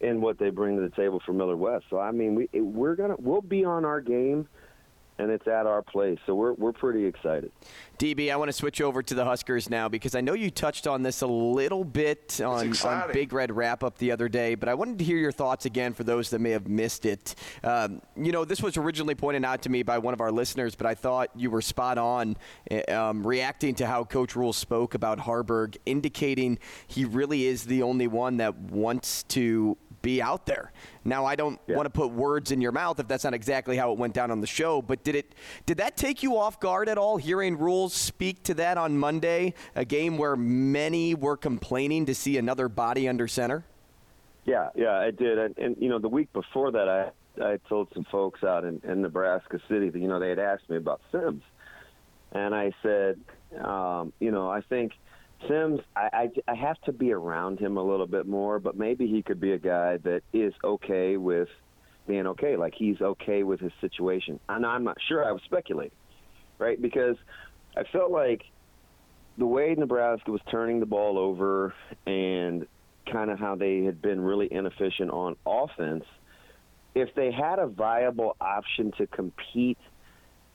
[0.00, 1.84] and what they bring to the table for Millard West.
[1.90, 4.48] So I mean, we we're gonna we'll be on our game
[5.18, 6.18] and it's at our place.
[6.26, 7.52] So we're we're pretty excited.
[7.98, 10.86] DB, I want to switch over to the Huskers now because I know you touched
[10.86, 14.68] on this a little bit on, on Big Red Wrap Up the other day, but
[14.68, 17.34] I wanted to hear your thoughts again for those that may have missed it.
[17.64, 20.74] Um, you know, this was originally pointed out to me by one of our listeners,
[20.74, 22.36] but I thought you were spot on
[22.70, 27.82] eh, um, reacting to how Coach Rhule spoke about Haarberg, indicating he really is the
[27.82, 30.70] only one that wants to be out there.
[31.04, 31.74] Now, I don't yeah.
[31.74, 34.30] want to put words in your mouth if that's not exactly how it went down
[34.30, 35.34] on the show, but did it
[35.66, 39.52] did that take you off guard at all hearing Rhule's speak to that on Monday,
[39.74, 43.64] a game where many were complaining to see another body under center?
[44.44, 45.38] Yeah, yeah, I did.
[45.38, 47.10] And, and you know, the week before that I
[47.42, 50.70] I told some folks out in, in Nebraska City that you know they had asked
[50.70, 51.42] me about Sims.
[52.30, 53.18] And I said,
[53.60, 54.92] um, you know, I think–
[55.48, 59.06] Sims, I, I, I have to be around him a little bit more, but maybe
[59.06, 61.48] he could be a guy that is okay with
[62.06, 62.56] being okay.
[62.56, 64.40] Like he's okay with his situation.
[64.48, 65.24] And I'm not sure.
[65.24, 65.96] I was speculating,
[66.58, 66.80] right?
[66.80, 67.16] Because
[67.76, 68.42] I felt like
[69.38, 71.74] the way Nebraska was turning the ball over
[72.06, 72.66] and
[73.12, 76.04] kind of how they had been really inefficient on offense,
[76.94, 79.78] if they had a viable option to compete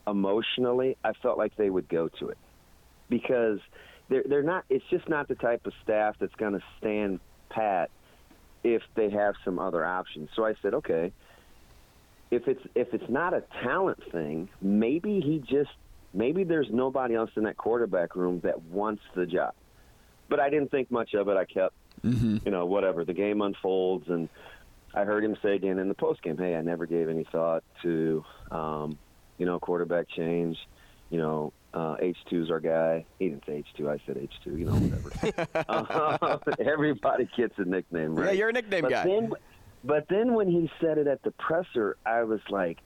[0.07, 2.37] emotionally, I felt like they would go to it.
[3.09, 3.59] Because–
[4.11, 4.65] they're they're not.
[4.69, 7.89] It's just not the type of staff that's going to stand pat
[8.63, 10.29] if they have some other options.
[10.35, 11.13] So I said, okay,
[12.29, 15.71] if it's if it's not a talent thing, maybe he just
[16.13, 19.53] maybe there's nobody else in that quarterback room that wants the job.
[20.27, 21.37] But I didn't think much of it.
[21.37, 22.37] I kept, mm-hmm.
[22.43, 23.05] you know, whatever.
[23.05, 24.27] The game unfolds, and
[24.93, 27.63] I heard him say again in the post game, "Hey, I never gave any thought
[27.83, 28.97] to, um,
[29.37, 30.57] you know, quarterback change.
[31.11, 33.05] You know, uh, H2 is our guy.
[33.19, 33.89] He didn't say H2.
[33.89, 34.57] I said H2.
[34.57, 35.53] You know, whatever.
[35.69, 38.27] uh, everybody gets a nickname, right?
[38.27, 39.03] Yeah, you're a nickname but guy.
[39.03, 39.31] Then,
[39.83, 42.79] but then when he said it at the presser, I was like,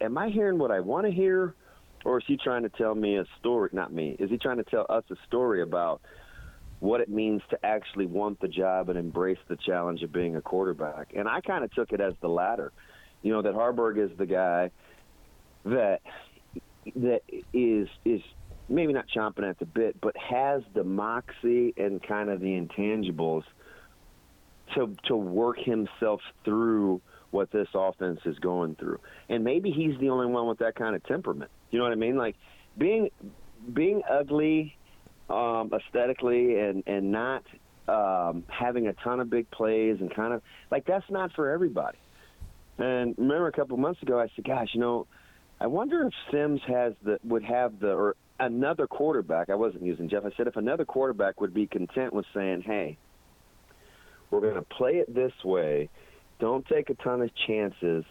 [0.00, 1.54] am I hearing what I want to hear?
[2.04, 3.70] Or is he trying to tell me a story?
[3.72, 4.16] Not me.
[4.18, 6.00] Is he trying to tell us a story about
[6.78, 10.40] what it means to actually want the job and embrace the challenge of being a
[10.40, 11.14] quarterback?
[11.16, 12.70] And I kind of took it as the latter.
[13.22, 14.70] You know, that Haarberg is the guy
[15.64, 16.00] that
[16.96, 17.22] that
[17.52, 18.20] is is
[18.68, 23.42] maybe not chomping at the bit, but has the moxie and kind of the intangibles
[24.74, 28.98] to to work himself through what this offense is going through.
[29.28, 31.50] And maybe he's the only one with that kind of temperament.
[31.70, 32.16] You know what I mean?
[32.16, 32.36] Like
[32.78, 33.10] being
[33.72, 34.76] being ugly
[35.28, 37.44] um, aesthetically and and not
[37.88, 41.98] um, having a ton of big plays and kind of like that's not for everybody.
[42.78, 45.06] And remember a couple months ago, I said, "Gosh, you know,
[45.60, 49.48] I wonder if Sims has the would have the or another quarterback.
[49.48, 50.24] I wasn't using Jeff.
[50.24, 52.98] I said if another quarterback would be content with saying, "Hey,
[54.30, 55.88] we're going to play it this way.
[56.38, 58.04] Don't take a ton of chances.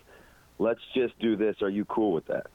[0.57, 1.57] Let's just do this.
[1.61, 2.47] Are you cool with that?"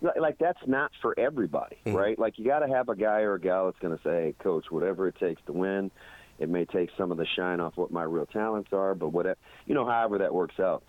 [0.00, 1.96] Like that's not for everybody, mm-hmm.
[1.96, 2.18] right?
[2.18, 4.34] Like you got to have a guy or a gal that's going to say, hey,
[4.38, 5.90] "Coach, whatever it takes to win."
[6.38, 9.38] It may take some of the shine off what my real talents are, but whatever
[9.64, 10.84] you know, however that works out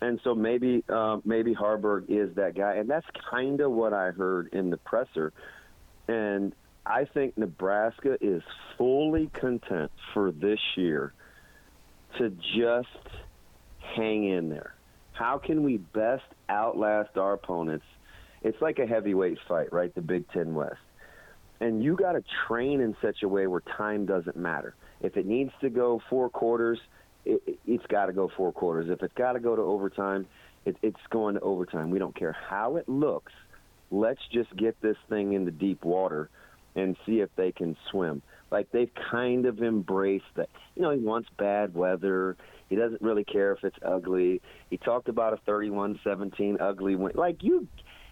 [0.00, 4.10] and so maybe uh, maybe Haarberg is that guy, and that's kind of what I
[4.10, 5.32] heard in the presser.
[6.08, 8.42] And I think Nebraska is
[8.76, 11.12] fully content for this year
[12.18, 13.08] to just
[13.78, 14.74] hang in there.
[15.12, 17.86] How can we best outlast our opponents?
[18.42, 19.94] It's like a heavyweight fight, right?
[19.94, 20.76] The Big Ten West.
[21.58, 24.74] And you got to train in such a way where time doesn't matter.
[25.00, 26.78] If it needs to go four quarters–
[27.26, 28.88] it, has got to go four quarters.
[28.88, 30.26] If it's got to go to overtime,
[30.64, 31.90] it, it's going to overtime.
[31.90, 33.32] We don't care how it looks.
[33.90, 36.30] Let's just get this thing into deep water
[36.74, 38.22] and see if they can swim.
[38.50, 40.48] Like they've kind of embraced that.
[40.74, 42.36] You know, he wants bad weather.
[42.68, 44.40] He doesn't really care if it's ugly.
[44.70, 47.12] He talked about a 31-17 ugly win.
[47.14, 47.66] Like you,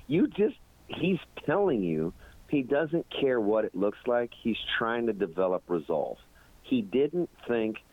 [0.06, 0.56] you just
[0.88, 2.12] he's telling you
[2.48, 4.30] he doesn't care what it looks like.
[4.42, 6.18] He's trying to develop resolve.
[6.62, 7.76] He didn't think–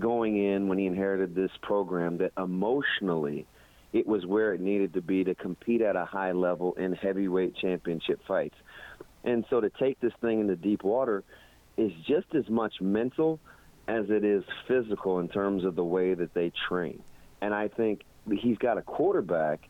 [0.00, 3.46] going in when he inherited this program that emotionally
[3.92, 7.54] it was where it needed to be to compete at a high level in heavyweight
[7.56, 8.54] championship fights.
[9.24, 11.22] And so to take this thing into deep water
[11.76, 13.38] is just as much mental
[13.88, 17.02] as it is physical in terms of the way that they train.
[17.40, 19.60] And I think he's got a quarterback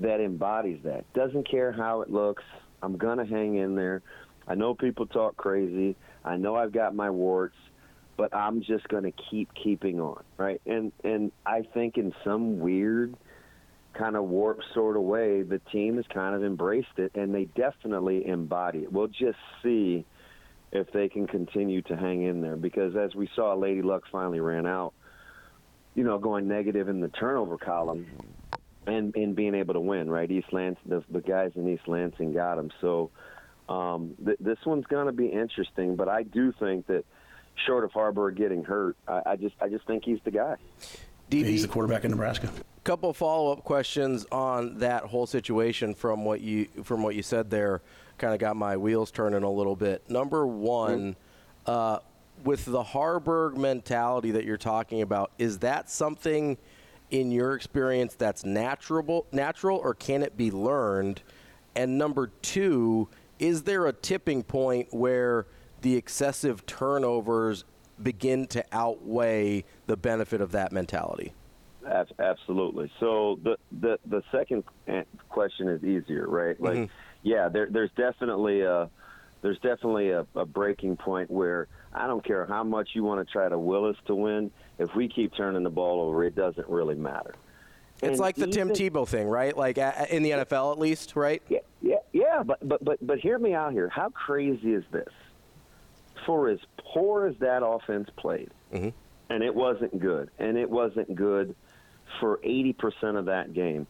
[0.00, 1.10] that embodies that.
[1.14, 2.42] Doesn't care how it looks.
[2.82, 4.02] I'm going to hang in there.
[4.46, 5.96] I know people talk crazy.
[6.24, 7.56] I know I've got my warts
[8.18, 10.60] but I'm just going to keep keeping on, right?
[10.66, 13.14] And and I think in some weird
[13.94, 17.44] kind of warped sort of way, the team has kind of embraced it, and they
[17.44, 18.92] definitely embody it.
[18.92, 20.04] We'll just see
[20.72, 24.40] if they can continue to hang in there, because as we saw, Lady Luck finally
[24.40, 24.92] ran out.
[25.94, 28.06] You know, going negative in the turnover column.
[28.86, 30.10] and and being able to win.
[30.10, 32.70] Right, East Lansing, the, the guys in East Lansing got him.
[32.80, 33.10] So
[33.68, 35.96] um, th- this one's going to be interesting.
[35.96, 37.04] But I do think that
[37.66, 40.56] short of Haarberg getting hurt, I, I just I just think he's the guy.
[41.30, 42.48] DB, He's the quarterback in Nebraska.
[42.84, 47.50] couple follow up questions on that whole situation from what you from what you said
[47.50, 47.82] there.
[48.16, 50.08] Kind of got my wheels turning a little bit.
[50.10, 51.16] Number one,
[51.66, 51.98] uh,
[52.44, 56.56] with the Haarberg mentality that you're talking about, is that something
[57.10, 61.22] in your experience that's natural, natural, or can it be learned?
[61.76, 65.46] And number two, is there a tipping point where
[65.82, 67.64] the excessive turnovers
[68.02, 71.32] begin to outweigh the benefit of that mentality?
[71.86, 72.90] Ab- Absolutely.
[73.00, 74.64] So the the the second
[75.28, 76.60] question is easier, right?
[76.60, 76.88] Like, Mhm.
[77.22, 78.90] yeah, there, there's definitely a
[79.40, 83.32] there's definitely a, a breaking point where I don't care how much you want to
[83.32, 84.50] try to will us to win.
[84.78, 87.34] If we keep turning the ball over, it doesn't really matter.
[88.02, 89.56] It's And like the Tim Tebow thing, right?
[89.56, 91.42] Like in the NFL, at least, right?
[91.48, 92.42] Yeah, yeah, yeah.
[92.44, 93.88] But but but but hear me out here.
[93.88, 95.08] How crazy is this?
[96.28, 96.58] For as
[96.92, 98.92] poor as that offense played, Mhm.
[99.30, 101.56] and it wasn't good, and it wasn't good
[102.20, 103.86] for eighty percent of that game.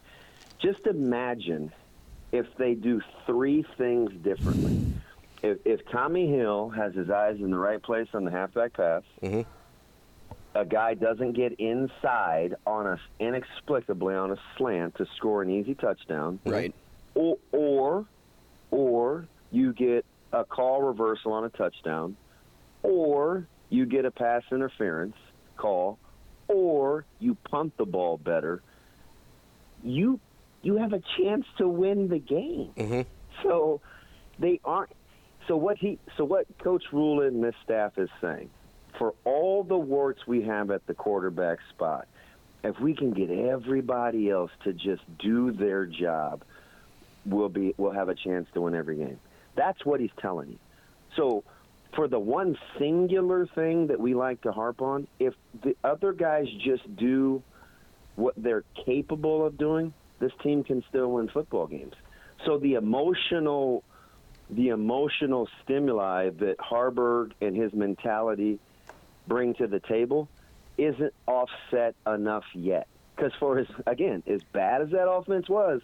[0.57, 1.69] Just imagine
[2.31, 4.79] if they do three things differently.
[5.43, 9.03] If, if Tommi Hill has his eyes in the right place on the halfback pass,
[10.55, 15.75] a guy doesn't get inside on a inexplicably on a slant to score an easy
[15.75, 16.73] touchdown, Right.
[17.15, 18.05] or or
[18.71, 22.15] or you get a call reversal on a touchdown,
[22.83, 25.15] or you get a pass interference
[25.57, 25.99] call,
[26.47, 28.61] or you punt the ball better.
[29.83, 30.19] You
[30.61, 32.71] you have a chance to win the game.
[32.75, 33.01] Mm-hmm.
[33.43, 33.81] So
[34.39, 34.91] they aren't.
[35.47, 38.49] So what he so what Coach Rhule and this staff is saying,
[38.97, 42.07] for all the warts we have at the quarterback spot,
[42.63, 46.43] if we can get everybody else to just do their job,
[47.25, 49.19] we'll be we'll have a chance to win every game.
[49.55, 50.59] That's what he's telling you.
[51.15, 51.43] So
[51.95, 55.33] for the one singular thing that we like to harp on, if
[55.63, 57.41] the other guys just do
[58.15, 61.93] what they're capable of doing, this team can still win football games.
[62.45, 63.83] So the emotional
[64.51, 68.59] the emotional stimuli that Haarberg and his mentality
[69.27, 70.27] bring to the table
[70.75, 72.87] isn't offset enough yet.
[73.15, 75.81] Because for his again, as bad as that offense was,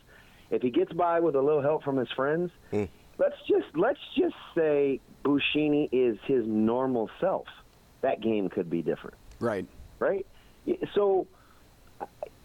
[0.49, 2.87] if he gets by with a little help from his friends, mm.
[3.17, 7.47] let's just let's just say Buschini is his normal self.
[8.01, 9.17] That game could be different.
[9.39, 9.65] Right.
[9.99, 10.26] Right?
[10.93, 11.28] So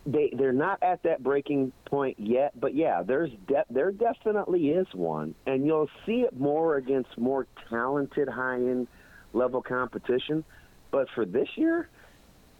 [0.07, 4.87] they they're not at that breaking point yet, but yeah, there's de- there definitely is
[4.95, 8.89] one, and you'll see it more against more talented high end
[9.33, 10.45] level competition.
[10.91, 11.89] But for this year,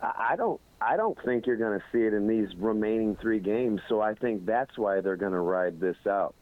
[0.03, 3.81] I don't I don't think you're going to see it in these remaining three games.
[3.89, 6.35] So I think that's why they're going to ride this out.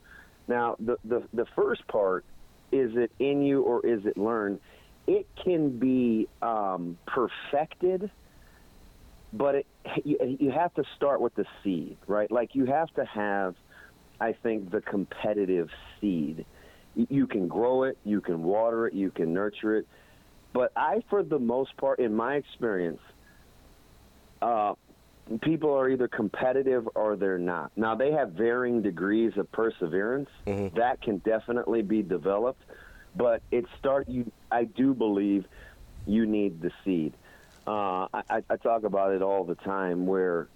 [0.48, 2.24] Now, the the the first part
[2.72, 4.60] is it in you or is it learned?
[5.06, 8.10] It can be um, perfected
[9.32, 9.66] but it,
[10.04, 12.30] you, you have to start with the seed, right?
[12.30, 13.54] Like you have to have,
[14.20, 15.68] I think, the competitive
[16.00, 16.44] seed.
[16.94, 19.86] You- can grow it, you can water it, you can nurture it,
[20.52, 23.00] but I, for the most part, in my experience,
[24.42, 24.74] uh,
[25.42, 27.70] people are either competitive or they're not.
[27.76, 30.30] Now they have varying degrees of perseverance.
[30.74, 32.62] That can definitely be developed,
[33.14, 34.08] but it start.
[34.08, 35.44] You, I do believe,
[36.06, 37.14] you need the seed.
[37.66, 40.48] Uh, I, I talk about it all the time where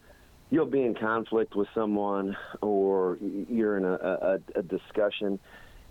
[0.50, 5.38] you'll be in conflict with someone or you're in a, a, a discussion,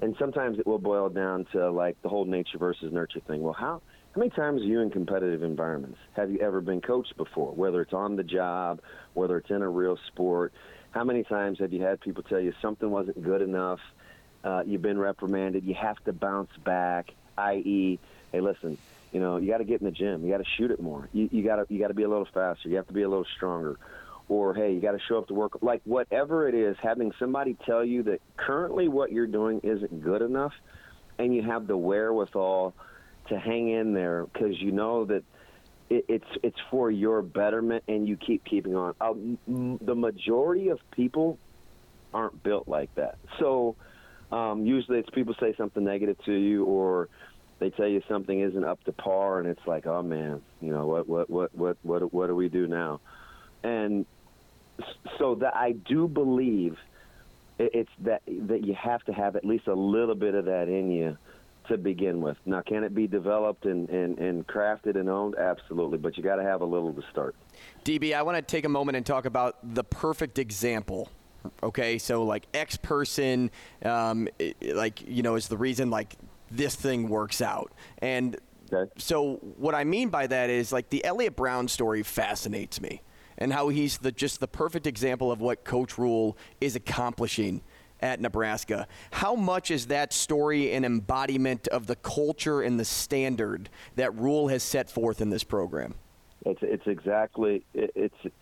[0.02, 3.42] and sometimes it will boil down to like the whole nature versus nurture thing.
[3.44, 3.82] Well, how
[4.14, 5.98] how many times are you in competitive environments?
[6.18, 7.54] Have you ever been coached before?
[7.54, 8.82] Whether it's on the job,
[9.14, 10.52] whether it's in a real sport,
[10.92, 13.80] how many times have you had people tell you something wasn't good enough?
[14.44, 15.64] Uh, you've been reprimanded.
[15.64, 17.12] You have to bounce back.
[17.38, 18.00] I.e.,
[18.34, 18.78] hey, listen,
[19.14, 20.26] you know, you got to get in the gym.
[20.26, 21.08] You got to shoot it more.
[21.14, 22.68] You, you got to you got to be a little faster.
[22.68, 23.78] You have to be a little stronger.
[24.28, 25.60] Or hey, you got to show up to work.
[25.62, 30.22] Like whatever it is, having somebody tell you that currently what you're doing isn't good
[30.22, 30.54] enough,
[31.18, 32.74] and you have the wherewithal
[33.32, 35.24] to hang in there because you know that
[35.90, 38.94] it, it's it's for your betterment, and you keep keeping on.
[39.02, 41.40] Uh, m- the majority of people
[42.14, 43.18] aren't built like that.
[43.40, 43.76] So
[44.32, 47.10] um, usually it's people say something negative to you or
[47.60, 50.88] they tell you something isn't up to par and it's like, oh man, you know,
[50.88, 53.00] what what what what what what do we do now?
[53.64, 54.06] And
[55.20, 56.78] so that I do believe
[57.60, 60.92] it's that that you have to have at least a little bit of that in
[60.92, 61.18] you
[61.68, 62.38] to begin with.
[62.46, 65.36] Now, can it be developed and, and, and crafted and owned?
[65.36, 67.36] Absolutely, but you got to have a little to start.
[67.84, 71.10] DB, I want to take a moment and talk about the perfect example.
[71.64, 73.50] Okay, so like X person,
[73.84, 74.28] um,
[74.62, 76.16] like you know, is the reason like
[76.52, 78.38] this thing works out, and
[78.72, 78.92] okay.
[78.98, 83.02] so what I mean by that is like the Elliott Brown story fascinates me,
[83.40, 87.64] and how he's the just the perfect example of what Coach Rhule is accomplishing
[88.02, 88.88] at Nebraska.
[89.12, 94.48] How much is that story an embodiment of the culture and the standard that Rhule
[94.48, 95.94] has set forth in this program?
[96.46, 98.34] It's it's exactly it, it's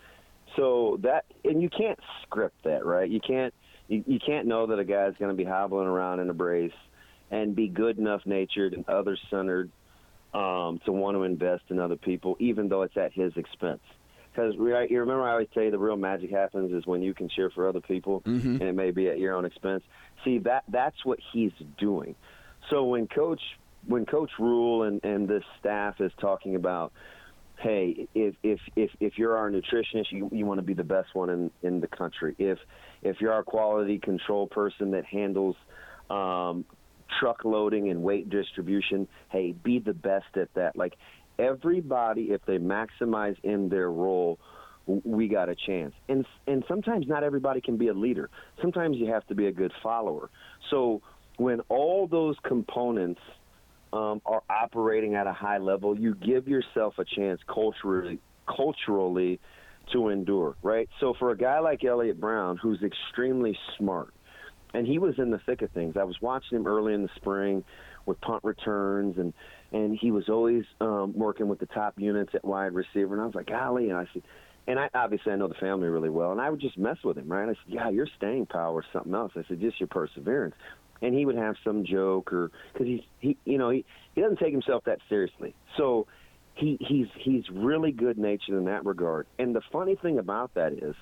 [0.56, 3.10] so that and you can't script that right.
[3.10, 3.54] You can't
[3.88, 6.72] you, you can't know that a guy's going to be hobbling around in a brace
[7.32, 9.70] and be good enough natured and other centered
[10.34, 13.82] um, to want to invest in other people, even though it's at his expense
[14.32, 17.14] because right, you remember I always tell you the real magic happens is when you
[17.14, 18.56] can cheer for other people, mm-hmm.
[18.56, 19.84] and it may be at your own expense.
[20.24, 22.16] See that that's what he's doing.
[22.70, 23.42] So when coach
[23.88, 26.92] when Coach Rhule and and this staff is talking about,
[27.60, 31.14] hey, if if if if you're our nutritionist, you you want to be the best
[31.14, 32.36] one in in the country.
[32.38, 32.60] If
[33.02, 35.56] if you're our quality control person that handles
[36.10, 36.66] um,
[37.20, 40.76] truck loading and weight distribution, hey, be the best at that.
[40.76, 40.98] Like
[41.40, 44.40] everybody, if they maximize in their role,
[44.86, 45.94] we got a chance.
[46.08, 48.30] And and sometimes not everybody can be a leader.
[48.62, 50.30] Sometimes you have to be a good follower.
[50.70, 51.02] So
[51.38, 53.22] when all those components
[53.94, 59.40] um, are operating at a high level, you give yourself a chance culturally culturally
[59.94, 60.90] to endure, right?
[61.00, 64.14] So for a guy like Elliott Brown, who's extremely smart,
[64.74, 65.96] and he was in the thick of things.
[65.98, 67.64] I was watching him early in the spring
[68.10, 69.34] with punt returns and
[69.72, 73.14] and he was always um, working with the top units at wide receiver.
[73.14, 74.24] And I was like, golly, and I said,
[74.68, 77.18] and I obviously I know the family really well, and I would just mess with
[77.18, 77.44] him, right?
[77.44, 79.32] I said, yeah, your staying power is something else.
[79.36, 80.56] I said, just your perseverance.
[81.02, 84.40] And he would have some joke or because he's he you know he he doesn't
[84.40, 86.08] take himself that seriously, so
[86.56, 89.28] he he's he's really good natured in that regard.
[89.38, 90.96] And the funny thing about that is,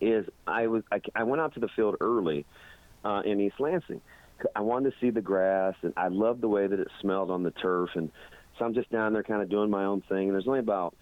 [0.00, 2.44] is I was I, I went out to the field early
[3.04, 4.00] uh, in East Lansing
[4.54, 7.42] I wanted to see the grass, and I loved the way that it smelled on
[7.42, 7.90] the turf.
[7.94, 8.10] And
[8.58, 10.28] so I'm just down there, kind of doing my own thing.
[10.28, 10.94] And there's only about,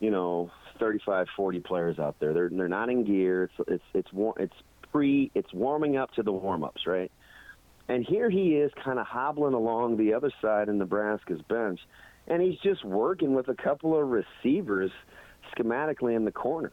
[0.00, 2.32] you know, 35, 40 players out there.
[2.32, 3.44] They're they're not in gear.
[3.44, 4.54] It's it's it's war- it's
[4.90, 5.30] pre.
[5.34, 7.10] It's warming up to the warm ups, right?
[7.88, 11.80] And here he is, kind of hobbling along the other side in Nebraska's bench,
[12.28, 14.92] and he's just working with a couple of receivers
[15.56, 16.70] schematically in the corner.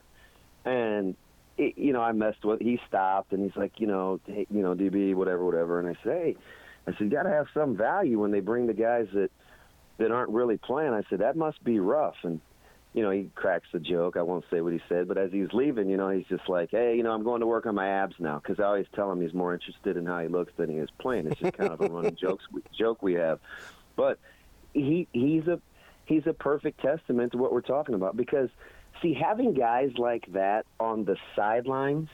[0.64, 1.16] And
[1.58, 2.62] it, you know, I messed with.
[2.62, 5.80] He stopped and he's like, you know, hey, you know, DB, whatever, whatever.
[5.80, 6.36] And I say, hey,
[6.88, 9.32] I said, you got to have some value when they bring the guys that
[9.98, 10.94] that aren't really playing.
[10.94, 12.16] I said that must be rough.
[12.24, 12.40] And
[12.94, 14.18] you know, he cracks the joke.
[14.18, 16.72] I won't say what he said, but as he's leaving, you know, he's just like,
[16.72, 19.12] hey, you know, I'm going to work on my abs now because I always tell
[19.12, 21.28] him he's more interested in how he looks than he is playing.
[21.28, 22.46] It's just kind of a running jokes
[22.78, 23.40] joke we have.
[23.96, 24.20] But
[24.74, 25.60] he he's a
[26.06, 28.50] he's a perfect testament to what we're talking about because
[29.02, 32.10] See, having guys like that on the sidelines,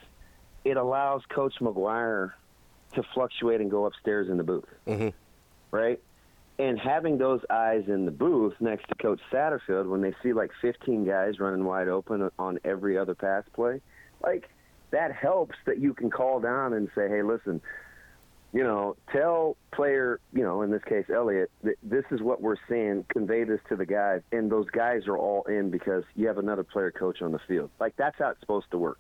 [0.66, 2.34] it allows Coach McGuire
[2.94, 5.10] to fluctuate and go upstairs in the booth, mm-hmm.
[5.72, 6.00] right?
[6.60, 10.52] And having those eyes in the booth next to Coach Satterfield when they see like
[10.62, 13.82] 15 guys running wide open on every other pass play,
[14.22, 14.50] like
[14.92, 17.60] that helps that you can call down and say, hey, listen,
[18.54, 22.56] you know, tell player, you know, in this case Elliott, that this is what we're
[22.70, 23.04] seeing.
[23.10, 26.64] Convey this to the guys, and those guys are all in because you have another
[26.64, 27.72] player coach on the field.
[27.80, 29.00] Like that's how it's supposed to work.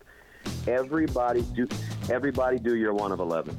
[0.67, 1.67] Everybody do,
[2.09, 3.55] everybody do your one of eleven.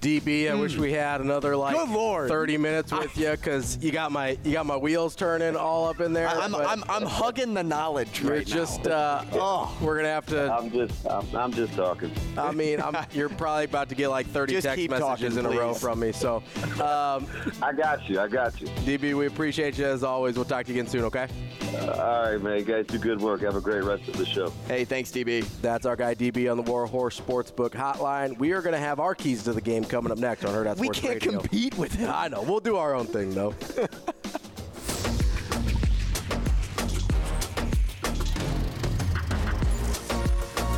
[0.00, 0.60] DB, I mm.
[0.60, 0.82] wish hmm.
[0.82, 2.28] we had another like Good Lord.
[2.28, 6.00] 30 minutes with you because you got my you got my wheels turning all up
[6.00, 6.28] in there.
[6.28, 8.92] I'm, I'm, I'm, hugging the knowledge you're right just, now.
[8.92, 10.52] Uh, oh, we're gonna have to.
[10.52, 12.12] I'm just I'm, I'm just talking.
[12.36, 15.46] I mean, I'm, you're probably about to get like 30 just text messages talking, in
[15.46, 16.12] a row from me.
[16.12, 16.36] So,
[16.74, 17.26] um,
[17.62, 18.20] I got you.
[18.20, 18.68] I got you.
[18.68, 20.36] DB, we appreciate you as always.
[20.36, 21.04] We'll talk to you again soon.
[21.04, 21.26] Okay.
[21.74, 22.58] Uh, all right, man.
[22.58, 23.42] You guys do good work.
[23.42, 24.52] Have a great rest of the show.
[24.66, 25.46] Hey, thanks, DB.
[25.60, 28.38] That's our guy DB on the Warhorse Sportsbook Hotline.
[28.38, 30.78] We are going to have our keys to the game coming up next on Herd
[30.78, 31.40] we can't Radio.
[31.40, 32.10] compete with him.
[32.12, 32.42] I know.
[32.42, 33.54] We'll do our own thing, though.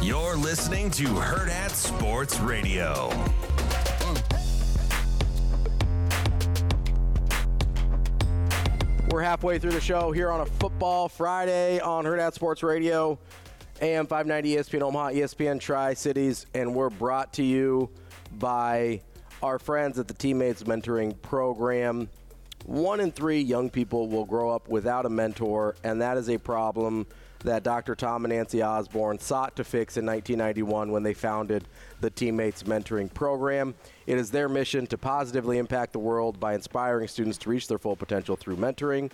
[0.02, 3.10] You're listening to Hurrdat Sports Radio.
[9.10, 13.18] We're halfway through the show here on a football Friday on Hurrdat Sports Radio,
[13.80, 17.90] AM 590 ESPN Omaha, ESPN Tri Cities, and we're brought to you
[18.38, 19.00] by
[19.42, 22.08] our friends at the Teammates Mentoring Program.
[22.66, 26.38] One in three young people will grow up without a mentor, and that is a
[26.38, 27.06] problem
[27.44, 27.94] that Dr.
[27.94, 31.64] Tom and Nancy Osborne sought to fix in 1991 when they founded
[32.00, 33.74] the Teammates Mentoring Program.
[34.06, 37.78] It is their mission to positively impact the world by inspiring students to reach their
[37.78, 39.10] full potential through mentoring.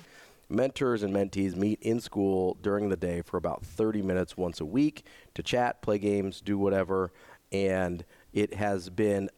[0.48, 4.64] Mentors and mentees meet in school during the day for about 30 minutes once a
[4.64, 7.12] week to chat, play games, do whatever.
[7.52, 8.04] And
[8.36, 9.30] it has been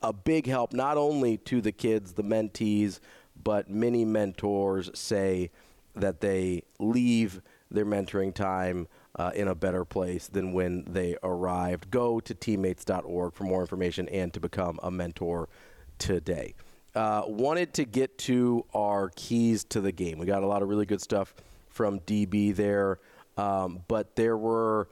[0.00, 2.98] a big help not only to the kids, the mentees,
[3.44, 5.50] but many mentors say
[5.94, 11.90] that they leave their mentoring time uh, in a better place than when they arrived.
[11.90, 15.50] Go to teammates.org for more information and to become a mentor
[15.98, 16.54] today.
[16.94, 20.18] Uh, wanted to get to our keys to the game.
[20.18, 21.34] We got a lot of really good stuff
[21.68, 23.00] from DB there,
[23.36, 24.88] um, but there were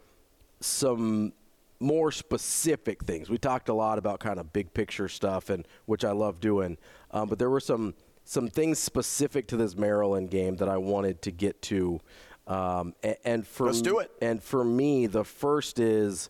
[0.60, 1.32] some
[1.80, 3.30] more specific things.
[3.30, 6.76] We talked a lot about kind of big picture stuff, and which I love doing.
[7.10, 7.94] Um, but there were some
[8.24, 11.98] some things specific to this Maryland game that I wanted to get to.
[12.46, 14.10] Um, and, and, for let's do it.
[14.20, 16.28] And for me, the first is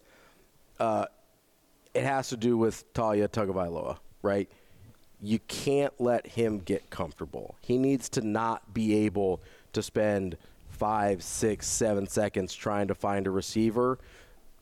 [0.78, 1.06] uh,
[1.94, 4.48] it has to do with Taulia Tagovailoa, right?
[5.20, 7.56] You can't let him get comfortable.
[7.62, 9.40] He needs to not be able
[9.72, 10.36] to spend
[10.68, 13.98] five, six, seven seconds trying to find a receiver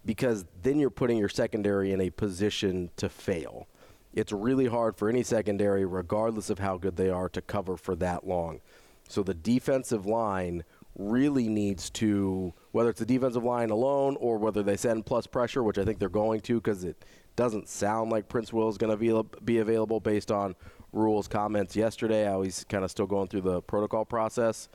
[0.06, 3.66] because then you're putting your secondary in a position to fail.
[4.14, 7.94] It's really hard for any secondary, regardless of how good they are, to cover for
[7.96, 8.60] that long.
[9.08, 10.64] So the defensive line
[10.96, 15.62] really needs to, whether it's the defensive line alone or whether they send plus pressure,
[15.62, 17.04] which I think they're going to because it
[17.34, 20.54] doesn't sound like Princewill is going to be available based on
[20.92, 22.24] Rhule's comments yesterday.
[22.24, 24.68] How he's kind of still going through the protocol process.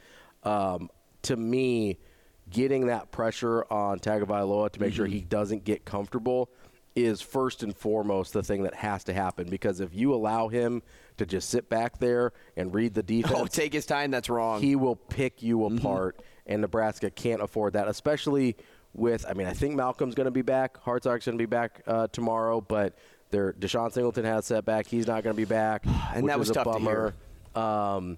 [0.43, 0.89] Um,
[1.23, 1.97] to me,
[2.51, 4.97] getting that pressure on Tagovailoa to make mm-hmm.
[4.97, 6.49] sure he doesn't get comfortable
[6.95, 10.81] is first and foremost the thing that has to happen because if you allow him
[11.17, 14.11] to just sit back there and read the defense, oh, take his time.
[14.11, 14.61] That's wrong.
[14.61, 15.77] He will pick you mm-hmm.
[15.77, 18.57] apart, and Nebraska can't afford that, especially
[18.93, 19.25] with.
[19.27, 20.83] I mean, I think Malcolm's going to be back.
[20.83, 22.97] Hartzog's going to be back uh, tomorrow, but
[23.29, 24.87] there, Deshon Singleton has setback.
[24.87, 27.13] He's not going to be back, and that was a bummer.
[27.55, 28.17] Um,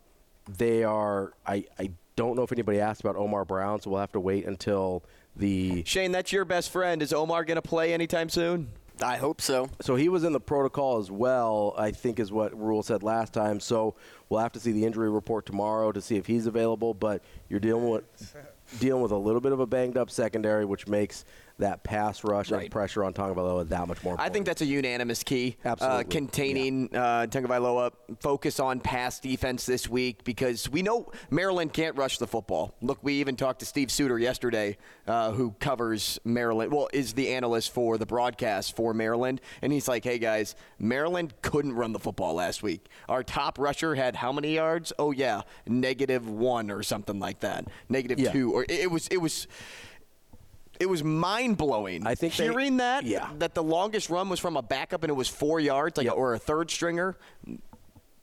[0.57, 1.33] they are.
[1.45, 4.45] I, I don't know if anybody asked about Omar Brown, so we'll have to wait
[4.45, 5.03] until
[5.35, 5.83] the.
[5.85, 7.01] Shane, that's your best friend.
[7.01, 8.69] Is Omar going to play anytime soon?
[9.01, 9.69] I hope so.
[9.81, 13.33] So he was in the protocol as well, I think is what Rhule said last
[13.33, 13.59] time.
[13.59, 13.95] So
[14.29, 16.93] we'll have to see the injury report tomorrow to see if he's available.
[16.93, 18.03] But you're dealing with
[18.79, 21.25] dealing with a little bit of a banged up secondary, which makes
[21.63, 22.63] that pass rush right.
[22.63, 24.13] and pressure on Tagovailoa that much more.
[24.13, 24.19] Important.
[24.19, 25.55] I think that's a unanimous key.
[25.63, 27.03] Absolutely, uh, containing yeah.
[27.03, 27.91] uh, Tagovailoa.
[28.19, 32.75] Focus on pass defense this week because we know Maryland can't rush the football.
[32.81, 34.77] Look, we even talked to Steve Suter yesterday,
[35.07, 36.71] uh, who covers Maryland.
[36.73, 41.33] Well, is the analyst for the broadcast for Maryland, and he's like, "Hey guys, Maryland
[41.41, 42.87] couldn't run the football last week.
[43.07, 44.91] Our top rusher had how many yards?
[44.99, 48.31] Oh yeah, negative one or something like that, negative yeah.
[48.31, 49.47] two, or it was it was."
[50.79, 52.05] It was mind blowing.
[52.05, 53.29] I think hearing they, that yeah.
[53.39, 56.15] that the longest run was from a backup and it was four yards, like yep.
[56.15, 57.17] or a third stringer.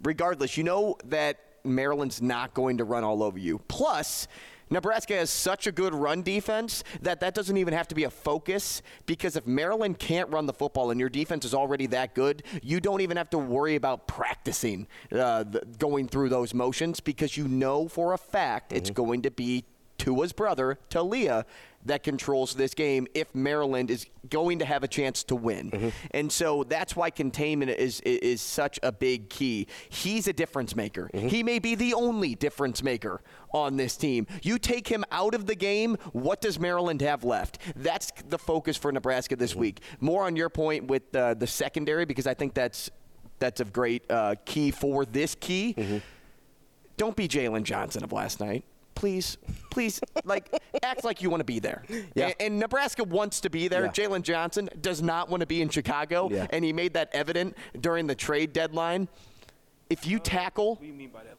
[0.03, 3.61] Regardless, you know that Maryland's not going to run all over you.
[3.69, 4.29] Plus.
[4.73, 8.11] Nebraska has such a good run defense that that doesn't even have to be a
[8.11, 12.45] focus because if Maryland can't run the football and your defense is already that good,
[12.63, 17.37] you don't even have to worry about practicing uh, the, going through those motions because
[17.37, 18.77] you know for a fact mm-hmm.
[18.79, 19.65] it's going to be
[20.01, 21.45] Tua's brother, Taulia,
[21.87, 25.71] that controls this game if Maryland is going to have a chance to win.
[25.71, 25.89] Mm-hmm.
[26.13, 29.67] And so that's why containment is, is, is such a big key.
[29.89, 31.11] He's a difference maker.
[31.13, 31.29] Mm-hmm.
[31.29, 34.27] He may be the only difference maker on this team.
[34.43, 37.59] You take him out of the game, what does Maryland have left?
[37.77, 39.61] That's the focus for Nebraska this mm-hmm.
[39.61, 39.81] week.
[40.01, 42.91] More on your point with uh, the secondary because I think that's
[43.39, 45.75] that's a great uh, key for this key.
[45.77, 45.99] Mm-hmm.
[46.99, 48.65] Don't be Jaylon Johnson of last night
[49.01, 49.39] please,
[49.71, 50.53] please, like,
[50.83, 51.83] act like you want to be there.
[52.15, 52.27] Yeah.
[52.27, 53.85] And, and Nebraska wants to be there.
[53.85, 53.91] Yeah.
[53.91, 56.47] Jaylon Johnson does not want to be in Chicago, yeah.
[56.51, 59.09] and he made that evident during the trade deadline.
[59.89, 61.37] If you tackle, what do you mean by that?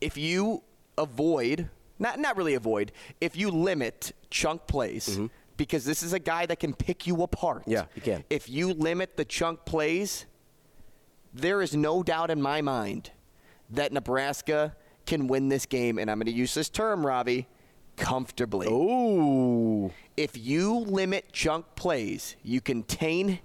[0.00, 0.62] If you
[0.96, 5.08] avoid, not not really avoid, if you limit chunk plays.
[5.08, 5.26] Mm-hmm.
[5.56, 7.64] Because this is a guy that can pick you apart.
[7.66, 8.24] Yeah, he can.
[8.30, 10.24] If you limit the chunk plays,
[11.34, 13.10] there is no doubt in my mind
[13.68, 14.74] that Nebraska
[15.10, 17.48] can win this game, and I'm going to use this term, Ravi,
[17.96, 18.68] comfortably.
[18.70, 19.90] Oh.
[20.16, 23.40] If you limit chunk plays, you contain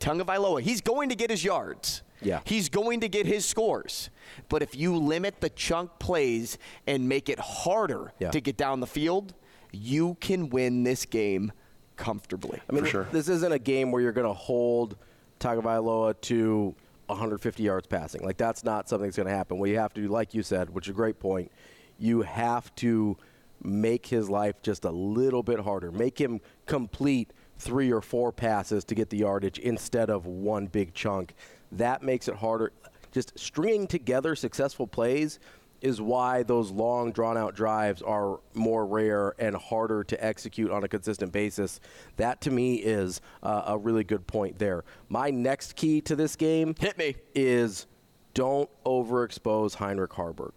[0.00, 0.60] Tagovailoa.
[0.60, 2.02] He's going to get his yards.
[2.20, 2.40] Yeah.
[2.44, 4.10] He's going to get his scores.
[4.48, 8.32] But if you limit the chunk plays and make it harder yeah.
[8.32, 9.34] to get down the field,
[9.70, 11.52] you can win this game
[11.96, 12.60] comfortably.
[12.68, 13.06] I mean, sure.
[13.12, 14.96] this isn't a game where you're going to hold
[15.38, 16.74] Tagovailoa to
[17.06, 18.22] 150 yards passing.
[18.24, 19.58] Like that's not something that's going to happen.
[19.58, 21.50] What you have to do, like you said, which is a great point,
[21.98, 23.16] you have to
[23.62, 25.90] make his life just a little bit harder.
[25.90, 30.92] Make him complete three or four passes to get the yardage instead of one big
[30.94, 31.34] chunk.
[31.72, 32.72] That makes it harder.
[33.12, 35.38] Just stringing together successful plays
[35.84, 40.82] is why those long, drawn out drives are more rare and harder to execute on
[40.82, 41.78] a consistent basis.
[42.16, 44.82] That to me is uh, a really good point there.
[45.10, 47.86] My next key to this game hit me is
[48.32, 50.52] don't overexpose Heinrich Haarberg.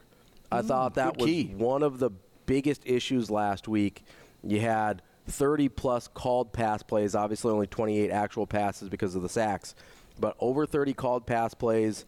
[0.50, 1.54] I Mm, thought that was key.
[1.58, 2.10] one of the
[2.46, 4.04] biggest issues last week.
[4.44, 9.30] You had 30 plus called pass plays, obviously only 28 actual passes because of the
[9.30, 9.76] sacks,
[10.18, 12.06] but over 30 called pass plays,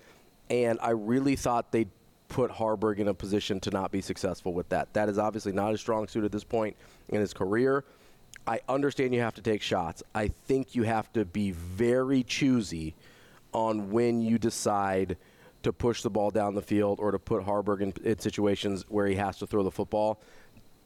[0.50, 1.90] and I really thought they'd
[2.30, 4.94] put Haarberg in a position to not be successful with that.
[4.94, 6.78] That is obviously not a strong suit at this point
[7.10, 7.84] in his career.
[8.48, 10.02] I understand you have to take shots.
[10.16, 12.96] I think you have to be very choosy
[13.52, 15.18] on when you decide
[15.64, 19.08] to push the ball down the field or to put Haarberg in, in situations where
[19.08, 20.22] he has to throw the football.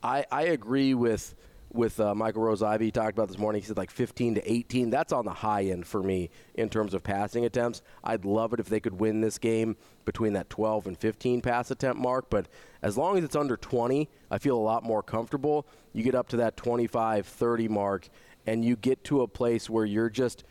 [0.02, 1.36] I, I agree with
[1.74, 2.92] with uh, Michael Rose-Ivey.
[2.92, 3.62] Talked about this morning.
[3.62, 4.90] He said like 15 to 18.
[4.90, 7.82] That's on the high end for me in terms of passing attempts.
[8.04, 9.76] I'd love it if they could win this game
[10.06, 12.30] between that 12 and 15 pass attempt mark.
[12.30, 12.48] But
[12.82, 15.66] as long as it's under 20, I feel a lot more comfortable.
[15.94, 18.10] You get up to that 25, 30 mark,
[18.46, 20.44] and you get to a place where you're just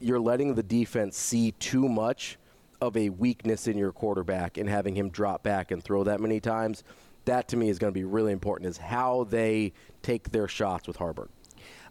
[0.00, 2.38] you're letting the defense see too much
[2.80, 6.40] of a weakness in your quarterback and having him drop back and throw that many
[6.40, 6.84] times.
[7.28, 10.88] That to me is going to be really important is how they take their shots
[10.88, 11.28] with Haarberg.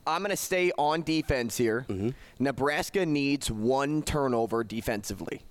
[0.07, 1.85] I'm going to stay on defense here.
[1.87, 2.09] Mm-hmm.
[2.39, 5.41] Nebraska needs one turnover defensively.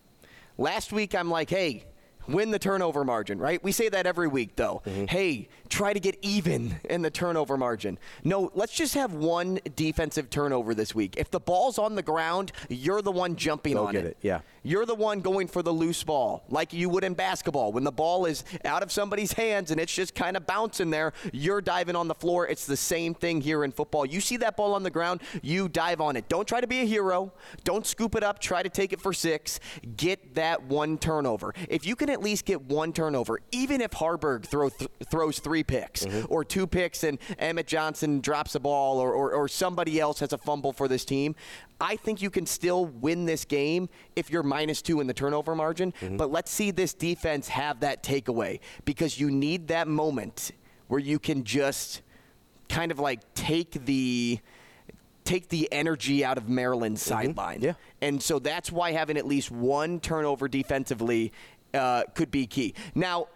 [0.59, 1.85] Last week, I'm like, hey,
[2.27, 3.63] win the turnover margin, right?
[3.63, 4.83] We say that every week, though.
[4.87, 5.05] Mm-hmm.
[5.05, 7.99] Hey, try to get even in the turnover margin.
[8.25, 11.15] No, let's just have one defensive turnover this week.
[11.17, 14.41] If the ball's on the ground, you're the one jumping Go on get it, yeah.
[14.67, 17.71] You're the one going for the loose ball, like you would in basketball.
[17.71, 21.13] When the ball is out of somebody's hands and it's just kind of bouncing there,
[21.33, 22.49] you're diving on the floor.
[22.49, 24.05] It's the same thing here in football.
[24.05, 26.29] You see that ball on the ground, you dive on it.
[26.29, 27.33] Don't try to be a hero.
[27.63, 28.41] Don't scoop it up.
[28.41, 29.61] Try to take it for six.
[29.97, 31.55] Get that one turnover.
[31.69, 35.63] If you can at least get one turnover, even if Haarberg throw th- throws three
[35.63, 36.27] picks mm-hmm.
[36.29, 40.33] or two picks and Emmett Johnson drops a ball or, or, or somebody else has
[40.33, 41.37] a fumble for this team,
[41.81, 45.55] I think you can still win this game if you're minus two in the turnover
[45.55, 45.93] margin.
[46.17, 50.53] But let's see this defense have that takeaway because you need that moment
[50.89, 52.03] where you can just
[52.69, 54.41] kind of like take the
[55.25, 57.61] take the energy out of Maryland's sideline.
[57.61, 57.73] Yeah.
[58.01, 61.33] And so that's why having at least one turnover defensively
[61.75, 62.75] uh, could be key.
[62.95, 63.27] Now,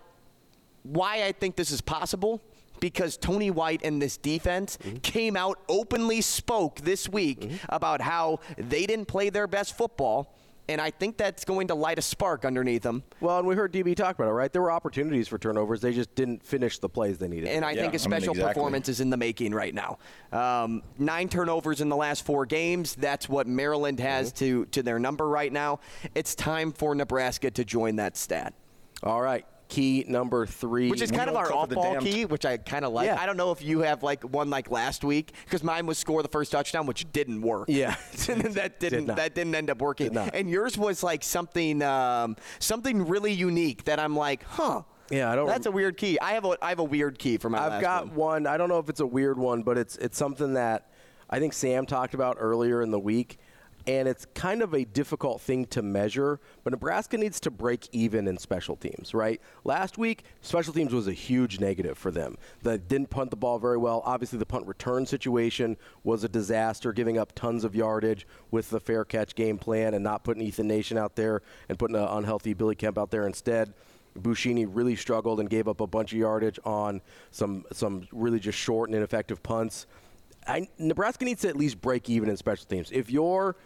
[0.84, 2.40] why I think this is possible
[2.80, 4.96] because Tony White and this defense mm-hmm.
[4.98, 7.56] came out openly spoke this week mm-hmm.
[7.68, 10.34] about how they didn't play their best football.
[10.68, 13.02] And I think that's going to light a spark underneath them.
[13.20, 14.52] Well, and we heard DB talk about it, right?
[14.52, 15.80] There were opportunities for turnovers.
[15.80, 17.48] They just didn't finish the plays they needed.
[17.48, 19.98] And I think a special performance is in the making right now.
[20.30, 22.94] Um, nine turnovers in the last four games.
[22.94, 24.44] That's what Maryland has mm-hmm.
[24.44, 25.80] to, to their number right now.
[26.14, 28.54] It's time for Nebraska to join that stat.
[29.02, 29.44] All right.
[29.70, 30.90] Key number three.
[30.90, 33.06] Which is kind of our off-ball key, which I kind of like.
[33.06, 33.20] Yeah.
[33.20, 36.22] I don't know if you have like one like last week because mine was score
[36.22, 37.66] the first touchdown, which didn't work.
[37.68, 37.94] Yeah,
[38.26, 39.16] that didn't not.
[39.16, 40.16] that didn't end up working.
[40.16, 44.82] And yours was like something um, something really unique that I'm like, huh.
[45.10, 45.46] Yeah, I don't.
[45.46, 46.18] That's a weird key.
[46.20, 47.58] I have a I have a weird key for my.
[47.58, 48.16] I've got one.
[48.16, 48.46] one.
[48.46, 50.90] I don't know if it's a weird one, but it's it's something that
[51.28, 53.38] I think Sam talked about earlier in the week,
[53.86, 56.40] and it's kind of a difficult thing to measure.
[56.64, 59.40] But Nebraska needs to break even in special teams, right?
[59.64, 62.36] Last week, special teams was a huge negative for them.
[62.62, 64.02] They didn't punt the ball very well.
[64.04, 68.80] Obviously, the punt return situation was a disaster, giving up tons of yardage with the
[68.80, 72.54] fair catch game plan and not putting Ethan Nation out there and putting an unhealthy
[72.54, 73.72] Billy Kemp out there instead.
[74.18, 77.00] Buschini really struggled and gave up a bunch of yardage on
[77.30, 79.86] some some really just short and ineffective punts.
[80.46, 82.90] I, Nebraska needs to at least break even in special teams.
[82.90, 83.56] If you're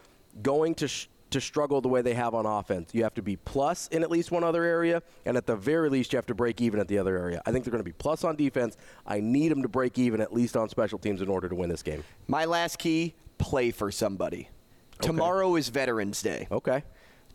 [0.43, 3.37] going to sh- to struggle the way they have on offense, you have to be
[3.37, 6.35] plus in at least one other area, and at the very least, you have to
[6.35, 7.43] break even at the other area.
[7.45, 8.77] I think they're going to be plus on defense.
[9.07, 11.69] I need them to break even at least on special teams in order to win
[11.69, 12.05] this game.
[12.29, 14.49] My last key: play for somebody.
[15.01, 16.47] Tomorrow is Veterans Day.
[16.53, 16.85] Okay.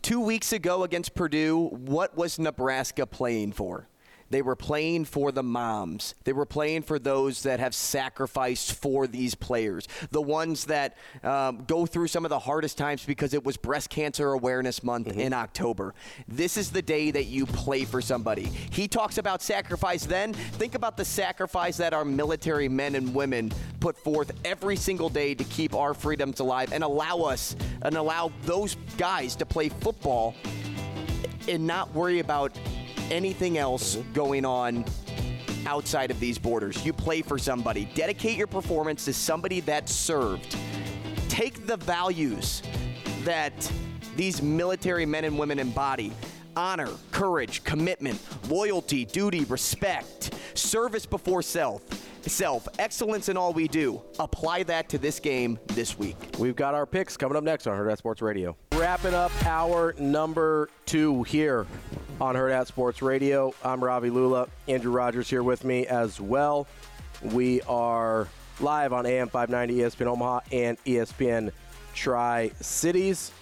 [0.02, 3.86] Two weeks ago against Purdue, what was Nebraska playing for?
[4.30, 6.14] They were playing for the moms.
[6.24, 11.64] They were playing for those that have sacrificed for these players, the ones that um,
[11.66, 15.32] go through some of the hardest times because it was Breast Cancer Awareness Month in
[15.32, 15.94] October.
[16.28, 18.44] This is the day that you play for somebody.
[18.70, 20.32] He talks about sacrifice then.
[20.32, 25.34] Think about the sacrifice that our military men and women put forth every single day
[25.34, 30.34] to keep our freedoms alive and allow us and allow those guys to play football
[31.48, 32.52] and not worry about
[33.10, 34.84] anything else going on
[35.66, 36.84] outside of these borders.
[36.84, 37.86] You play for somebody.
[37.94, 40.56] Dedicate your performance to somebody that served.
[41.28, 42.62] Take the values
[43.24, 43.52] that
[44.16, 46.12] these military men and women embody
[46.56, 51.82] honor, courage, commitment, loyalty, duty, respect, service before self.
[52.22, 54.02] Self, excellence in all we do.
[54.18, 56.16] Apply that to this game this week.
[56.38, 58.56] We've got our picks coming up next on Hurrdat Sports Radio.
[58.74, 61.66] Wrapping up our number two here
[62.20, 63.54] on Hurrdat Sports Radio.
[63.64, 64.48] I'm Ravi Lulla.
[64.68, 66.66] Andrew Rogers here with me as well.
[67.22, 68.28] We are
[68.60, 71.50] live on AM 590 ESPN Omaha and ESPN
[71.94, 73.32] Tri Cities.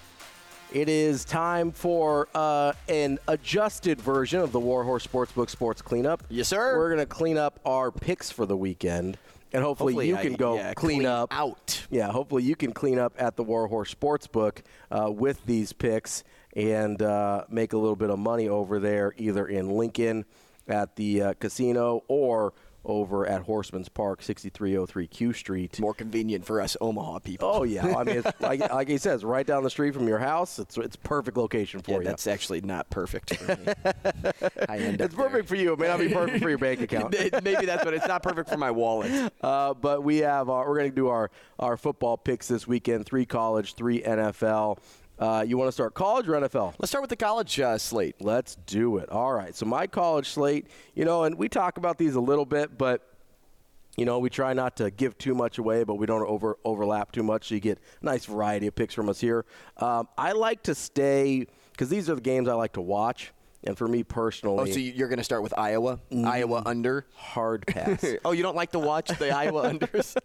[0.72, 6.22] It is time for uh, an adjusted version of the Warhorse Sportsbook Sports Cleanup.
[6.28, 6.76] Yes, sir.
[6.76, 9.16] We're going to clean up our picks for the weekend,
[9.52, 11.86] and hopefully, Hopefully you I- can go yeah, clean, clean up out.
[11.90, 14.58] Yeah, hopefully you can clean up at the Warhorse Sportsbook
[14.90, 16.22] uh, with these picks
[16.58, 20.24] and uh, make a little bit of money over there, either in Lincoln
[20.66, 22.52] at the uh, casino or
[22.84, 25.78] over at Horsemen's Park, 6303 Q Street.
[25.78, 27.50] More convenient for us Omaha people.
[27.52, 30.18] Oh yeah, I mean, it's, like, like he says, right down the street from your
[30.18, 30.58] house.
[30.58, 32.04] It's it's perfect location for Yeah, you.
[32.04, 33.66] that's actually not perfect for me.
[34.68, 35.28] I end it's up there.
[35.28, 35.72] perfect for you.
[35.74, 37.12] It may not be perfect for your bank account.
[37.44, 39.32] Maybe that's what it's not perfect for my wallet.
[39.42, 43.04] Uh, but we have our, we're going to do our our football picks this weekend:
[43.06, 44.78] three college, three NFL.
[45.18, 46.74] Uh, you want to start college or NFL?
[46.78, 48.16] Let's start with the college uh, slate.
[48.20, 49.08] Let's do it.
[49.10, 49.54] All right.
[49.54, 53.04] So my college slate, you know, and we talk about these a little bit, but
[53.96, 57.10] you know, we try not to give too much away, but we don't over overlap
[57.10, 59.44] too much, so you get a nice variety of picks from us here.
[59.78, 63.32] Um, I like to stay because these are the games I like to watch,
[63.64, 65.98] and for me personally, Oh, so you're going to start with Iowa?
[66.12, 66.26] Mm.
[66.26, 67.06] Iowa under?
[67.14, 68.04] hard pass.
[68.24, 70.16] oh, you don't like to watch the Iowa unders?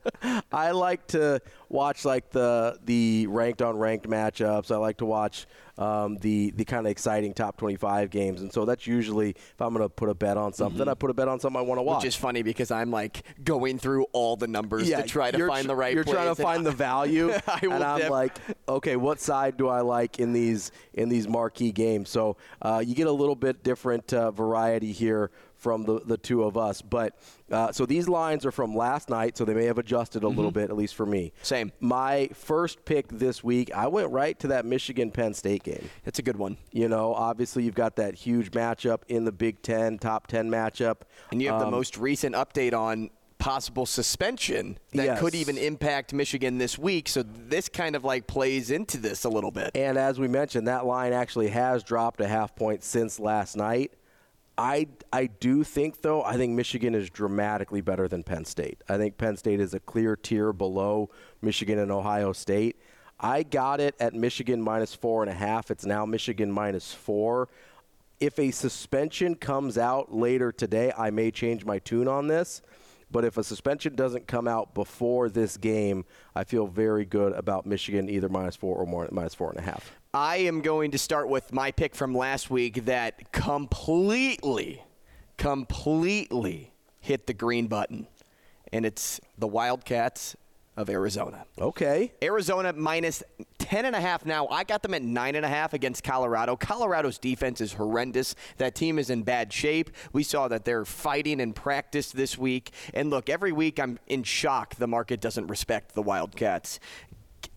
[0.52, 4.72] I like to watch like the the ranked on ranked matchups.
[4.72, 5.48] I like to watch
[5.78, 9.74] um, the the kind of exciting top 25 games, and so that's usually if I'm
[9.74, 11.80] going to put a bet on something, I put a bet on something I want
[11.80, 12.04] to watch.
[12.04, 15.68] Which is funny because I'm like going through all the numbers to try to find
[15.68, 18.38] the right You're trying to find the value, I and I'm def- like,
[18.68, 22.10] okay, what side do I like in these in these marquee games?
[22.10, 25.32] So uh, you get a little bit different uh, variety here
[25.64, 26.82] from the, the two of us.
[26.82, 27.18] But
[27.50, 30.52] uh, so these lines are from last night, so they may have adjusted a little
[30.52, 31.28] bit, at least for me.
[31.38, 31.44] Mm-hmm.
[31.44, 31.72] Same.
[31.80, 35.90] My first pick this week, I went right to that Michigan Penn State game.
[36.06, 36.58] It's a good one.
[36.72, 40.98] You know, obviously you've got that huge matchup in the Big Ten, top 10 matchup.
[41.32, 43.10] And you have the Um, most recent update on
[43.40, 45.20] possible suspension that Yes.
[45.20, 47.10] could even impact Michigan this week.
[47.10, 49.72] So this kind of like plays into this a little bit.
[49.76, 53.92] And as we mentioned, that line actually has dropped a half point since last night.
[54.58, 58.84] I, I do think, though, I think Michigan is dramatically better than Penn State.
[58.88, 61.10] I think Penn State is a clear tier below
[61.42, 62.78] Michigan and Ohio State.
[63.20, 65.72] I got it at Michigan minus four and a half.
[65.72, 67.50] It's now Michigan minus four.
[68.20, 72.62] If a suspension comes out later today, I may change my tune on this.
[73.14, 76.04] But if a suspension doesn't come out before this game,
[76.36, 79.62] I feel very good about Michigan either minus four or more, minus four and a
[79.62, 79.94] half.
[80.16, 84.84] I am going to start with my pick from last week that completely,
[85.38, 88.08] completely hit the green button.
[88.74, 90.36] And it's the Wildcats
[90.76, 91.46] of Arizona.
[91.60, 92.14] Okay.
[92.22, 93.24] Arizona minus
[93.60, 94.48] 10.5 now.
[94.48, 96.56] I got them at 9.5 against Colorado.
[96.56, 98.36] Colorado's defense is horrendous.
[98.58, 99.92] That team is in bad shape.
[100.12, 102.72] We saw that they're fighting in practice this week.
[102.94, 106.80] And look, every week I'm in shock the market doesn't respect the Wildcats.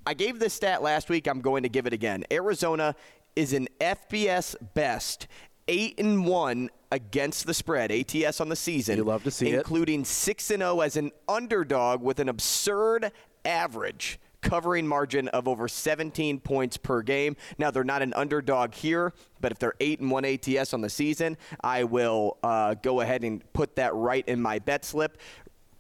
[0.06, 1.26] I gave this stat last week.
[1.26, 2.24] I'm going to give it again.
[2.30, 2.94] Arizona
[3.34, 5.26] is an FBS best.
[5.68, 8.97] Eight and one against the spread, ATS on the season.
[8.97, 9.55] You love to see it.
[9.55, 13.12] including six and zero as an underdog with an absurd
[13.44, 17.36] average covering margin of over 17 points per game.
[17.59, 20.90] Now they're not an underdog here, but if they're eight and one ATS on the
[20.90, 25.18] season, I will uh, go ahead and put that right in my bet slip.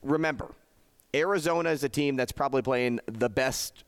[0.02, 0.52] Remember,
[1.14, 3.84] Arizona is a team that's probably playing the best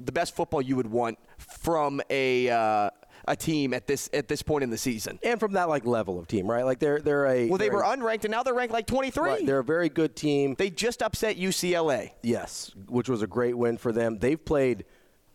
[0.00, 2.90] the best football you would want from a uh,
[3.26, 5.18] a team at this at this point in the season.
[5.22, 6.64] And from that like level of team, right?
[6.64, 9.22] Like they're they're a Well, they were a- unranked and now they're ranked like 23.
[9.22, 10.54] Right, they're a very good team.
[10.58, 12.10] They just upset UCLA.
[12.22, 14.18] Yes, which was a great win for them.
[14.18, 14.84] They've played,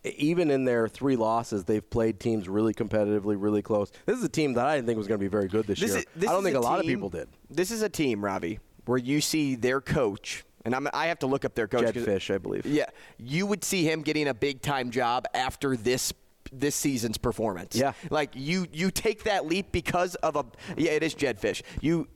[0.04, 3.90] even in their three losses, they've played teams really competitively, really close.
[4.06, 5.80] This is a team that I didn't think was going to be very good this,
[5.80, 5.98] This year.
[5.98, 7.28] is- this I don't think a, lot of people did.
[7.50, 11.26] This is a team, Ravi, where you see their coach, and I'm, I have to
[11.26, 11.92] look up their coach.
[11.92, 12.64] Jedd Fisch, I believe.
[12.66, 12.86] Yeah,
[13.18, 16.12] you would see him getting a big time job after this
[16.52, 17.76] this season's performance.
[17.76, 17.92] Yeah.
[18.10, 20.44] like you you take that leap because of a
[20.76, 21.62] yeah, it is Jedd Fisch.
[21.80, 22.08] You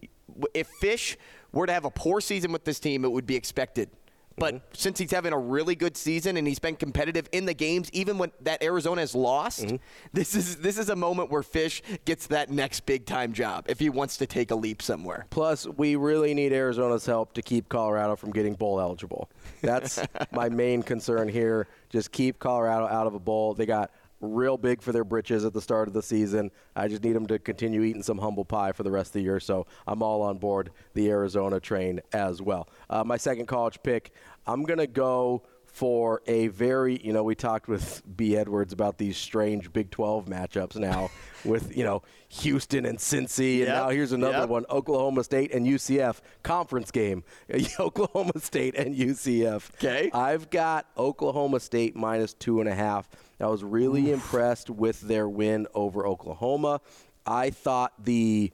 [0.55, 1.17] if Fisch
[1.53, 3.89] were to have a poor season with this team, it would be expected
[4.37, 4.65] But Mm-hmm.
[4.73, 8.19] since he's having a really good season and he's been competitive in the games, even
[8.19, 9.77] when that Arizona has lost, Mm-hmm.
[10.13, 13.79] this is this is a moment where Fisch gets that next big time job if
[13.79, 15.27] he wants to take a leap somewhere.
[15.31, 19.31] Plus, we really need Arizona's help to keep Colorado from getting bowl eligible.
[19.63, 20.01] That's
[20.33, 21.69] my main concern here.
[21.91, 23.55] Just keep Colorado out of a bowl.
[23.55, 23.93] They got
[24.25, 26.51] real big for their britches at the start of the season.
[26.75, 29.23] I just need them to continue eating some humble pie for the rest of the
[29.23, 29.41] year.
[29.41, 32.69] So I'm all on board the Arizona train as well.
[32.91, 34.13] Uh, my second college pick,
[34.47, 35.43] I'm going to go
[35.75, 38.37] for a very, you know, we talked with B.
[38.37, 41.11] Edwards about these strange Big 12 matchups now
[41.45, 43.59] with, you know, Houston and Cincy.
[43.59, 44.49] And Yep, now here's another yep.
[44.49, 47.25] one Oklahoma State and UCF conference game.
[47.81, 49.69] Oklahoma State and UCF.
[49.75, 50.11] Okay.
[50.15, 53.09] I've got Oklahoma State minus two and a half.
[53.45, 56.81] I was really impressed with their win over Oklahoma.
[57.27, 58.53] I thought the,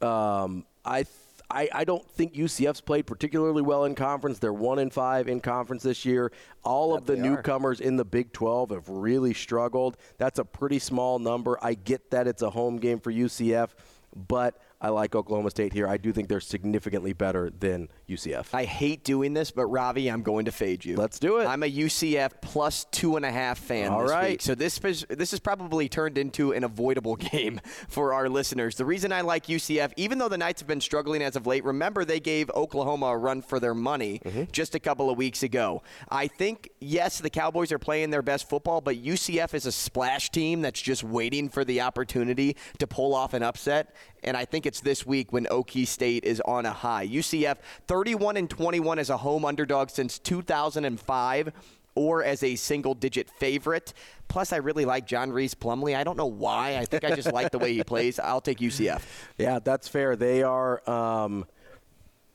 [0.00, 1.02] um, I.
[1.02, 1.14] Th-
[1.52, 4.38] I, I don't think UCF's played particularly well in conference.
[4.38, 6.30] They're one in five in conference this year.
[6.62, 7.22] All of the they are.
[7.22, 9.96] newcomers in the Big 12 have really struggled.
[10.16, 11.58] That's a pretty small number.
[11.60, 13.70] I get that it's a home game for UCF,
[14.14, 15.88] but I like Oklahoma State here.
[15.88, 18.52] I do think they're significantly better than UCF.
[18.52, 20.96] I hate doing this, but Ravi, I'm going to fade you.
[20.96, 21.46] Let's do it.
[21.46, 23.90] I'm a UCF plus two and a half fan.
[23.92, 24.30] All this right.
[24.32, 24.42] week.
[24.42, 28.74] So this is, this is probably turned into an avoidable game for our listeners.
[28.76, 31.64] The reason I like UCF, even though the Knights have been struggling as of late,
[31.64, 34.44] remember they gave Oklahoma a run for their money Mm-hmm.
[34.52, 35.82] just a couple of weeks ago.
[36.08, 40.30] I think yes, the Cowboys are playing their best football, but UCF is a splash
[40.30, 43.94] team that's just waiting for the opportunity to pull off an upset.
[44.22, 47.06] And I think it's this week when Okie State is on a high.
[47.06, 47.56] UCF
[48.00, 51.52] 31 and 21 as a home underdog since 2005
[51.94, 53.92] or as a single digit favorite.
[54.26, 55.94] Plus, I really like John Rhys Plumlee.
[55.94, 56.78] I don't know why.
[56.78, 58.18] I think I just like the way he plays.
[58.18, 59.02] I'll take UCF.
[59.36, 60.16] Yeah, that's fair.
[60.16, 61.44] They are um,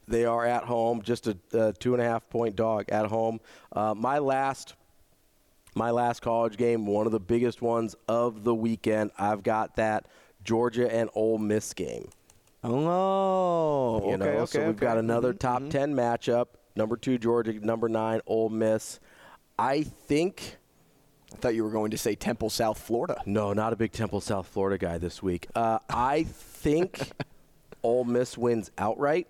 [0.08, 3.40] they are at home, just a, a two and a half point dog at home.
[3.72, 4.76] Uh, my last
[5.74, 9.10] my last college game, one of the biggest ones of the weekend.
[9.18, 10.06] I've got that
[10.44, 12.10] Georgia and Ole Miss game.
[12.68, 16.48] Oh, You know, so we've got another top ten matchup.
[16.76, 19.00] Number two Georgia, number nine Ole Miss.
[19.58, 20.58] I think.
[21.34, 23.22] I thought you were going to say Temple, South Florida.
[23.26, 25.48] No, not a big Temple, South Florida guy this week.
[25.54, 27.12] Uh, I think
[27.84, 29.28] Ole Miss wins outright.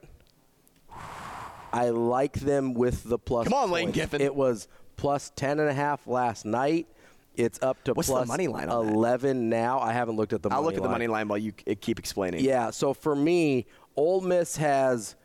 [1.73, 3.45] I like them with the plus.
[3.45, 3.97] Come on, Lane points.
[3.99, 4.21] Kiffin.
[4.21, 4.67] It was
[4.97, 6.87] plus ten and a half last night.
[7.37, 8.93] It's up to What's the money line on that?
[8.93, 9.79] eleven now.
[9.79, 10.49] I haven't looked at the.
[10.49, 10.91] I'll money look at the line.
[10.91, 12.43] money line while you keep explaining.
[12.43, 15.15] Yeah, so for me, Ole Miss has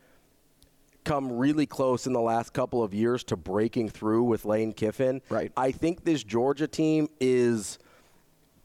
[1.03, 5.21] come really close in the last couple of years to breaking through with Lane Kiffin.
[5.29, 5.51] Right.
[5.57, 7.79] I think this Georgia team is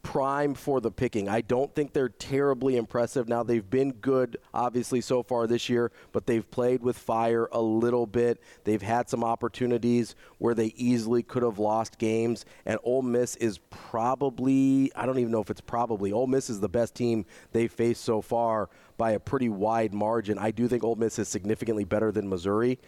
[0.07, 1.29] prime for the picking.
[1.29, 3.29] I don't think they're terribly impressive.
[3.29, 7.61] Now they've been good obviously so far this year, but they've played with fire a
[7.61, 8.41] little bit.
[8.63, 13.59] They've had some opportunities where they easily could have lost games and Ole Miss is
[13.69, 17.73] probably I don't even know if it's probably Ole Miss is the best team they've
[17.73, 20.39] faced so far by a pretty wide margin.
[20.39, 22.79] I do think Ole Miss is significantly better than Missouri.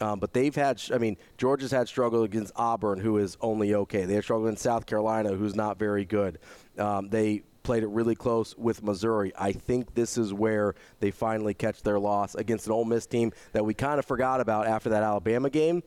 [0.00, 4.04] Um, but they've had, I mean, Georgia's had struggle against Auburn, who is only okay.
[4.04, 6.38] They had struggle in South Carolina, who's not very good.
[6.78, 9.32] Um, they played it really close with Missouri.
[9.36, 13.32] I think this is where they finally catch their loss against an Ole Miss team
[13.52, 15.82] that we kind of forgot about after that Alabama game.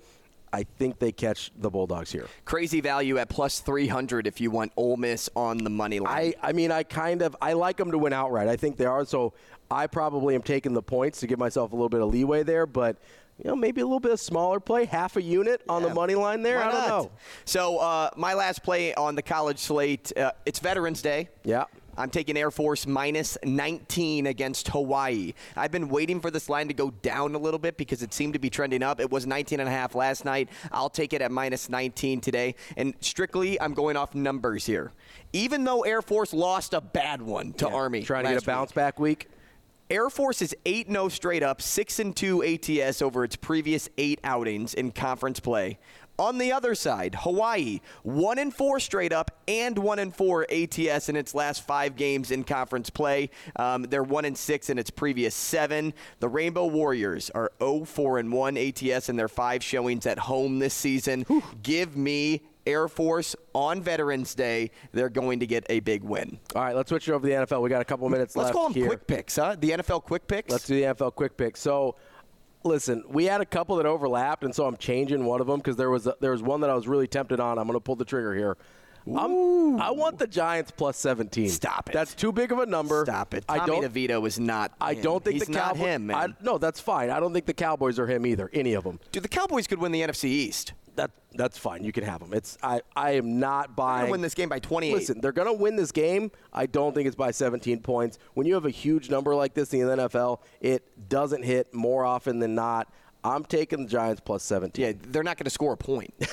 [0.53, 2.27] I think they catch the Bulldogs here.
[2.43, 6.33] Crazy value at plus 300 if you want Ole Miss on the money line.
[6.41, 8.47] I, I mean, I kind of I like them to win outright.
[8.47, 9.05] I think they are.
[9.05, 9.33] So
[9.69, 12.65] I probably am taking the points to give myself a little bit of leeway there,
[12.65, 12.97] but
[13.43, 16.15] you know, maybe a little bit of smaller play, half a unit on the money
[16.15, 16.57] line there.
[16.57, 16.87] Why I don't not?
[16.89, 17.11] know.
[17.45, 21.29] So uh, my last play on the college slate, uh, it's Veterans Day.
[21.43, 21.65] Yeah.
[21.97, 25.33] I'm taking Air Force minus 19 against Hawaii.
[25.57, 28.33] I've been waiting for this line to go down a little bit because it seemed
[28.33, 28.99] to be trending up.
[29.01, 30.49] It was 19 and a half last night.
[30.71, 32.55] I'll take it at minus 19 today.
[32.77, 34.93] And strictly, I'm going off numbers here.
[35.33, 38.45] Even though Air Force lost a bad one to Yeah, Army, trying to get a
[38.45, 38.75] bounce week.
[38.75, 39.27] back week.
[39.91, 42.43] Air Force is 8 0 straight up, 6 and 2
[42.81, 45.79] ATS over its previous eight outings in conference play.
[46.17, 51.09] On the other side, Hawaii, 1 and 4 straight up and 1 and 4 ATS
[51.09, 53.31] in its last five games in conference play.
[53.57, 55.93] Um, they're 1 and 6 in its previous seven.
[56.21, 60.59] The Rainbow Warriors are 0 4 and 1 ATS in their five showings at home
[60.59, 61.25] this season.
[61.63, 64.71] Give me Air Force on Veterans Day.
[64.91, 66.39] They're going to get a big win.
[66.55, 67.61] All right, let's switch it over to the NFL.
[67.61, 68.87] We got a couple minutes Let's left call them here.
[68.87, 69.55] quick picks, huh?
[69.59, 70.51] The NFL quick picks?
[70.51, 71.57] Let's do the NFL quick pick.
[71.57, 71.95] So,
[72.63, 75.75] listen, we had a couple that overlapped, and so I'm changing one of them because
[75.75, 77.57] there was a, there was one that I was really tempted on.
[77.57, 78.57] I'm going to pull the trigger here.
[79.07, 81.49] I want the Giants plus 17.
[81.49, 81.93] Stop it.
[81.93, 83.03] That's too big of a number.
[83.03, 83.43] Stop it.
[83.49, 83.91] I Tommy don't.
[83.93, 84.73] DeVito is not.
[84.79, 85.01] I him.
[85.01, 85.81] don't think He's the not Cowboys.
[85.81, 86.15] him, man.
[86.15, 87.09] I, no, that's fine.
[87.09, 88.49] I don't think the Cowboys are him either.
[88.53, 88.99] Any of them.
[89.11, 90.73] Dude, the Cowboys could win the NFC East.
[91.01, 91.83] That that's fine.
[91.83, 92.31] You can have them.
[92.33, 92.81] It's I.
[92.95, 94.11] I am not They're buying.
[94.11, 94.93] win this game by 28.
[94.93, 96.29] Listen, they're going to win this game.
[96.53, 98.19] I don't think it's by 17 points.
[98.35, 102.05] When you have a huge number like this in the NFL, it doesn't hit more
[102.05, 102.93] often than not.
[103.23, 104.85] I'm taking the Giants plus 17.
[104.85, 106.13] Yeah, they're not going to score a point.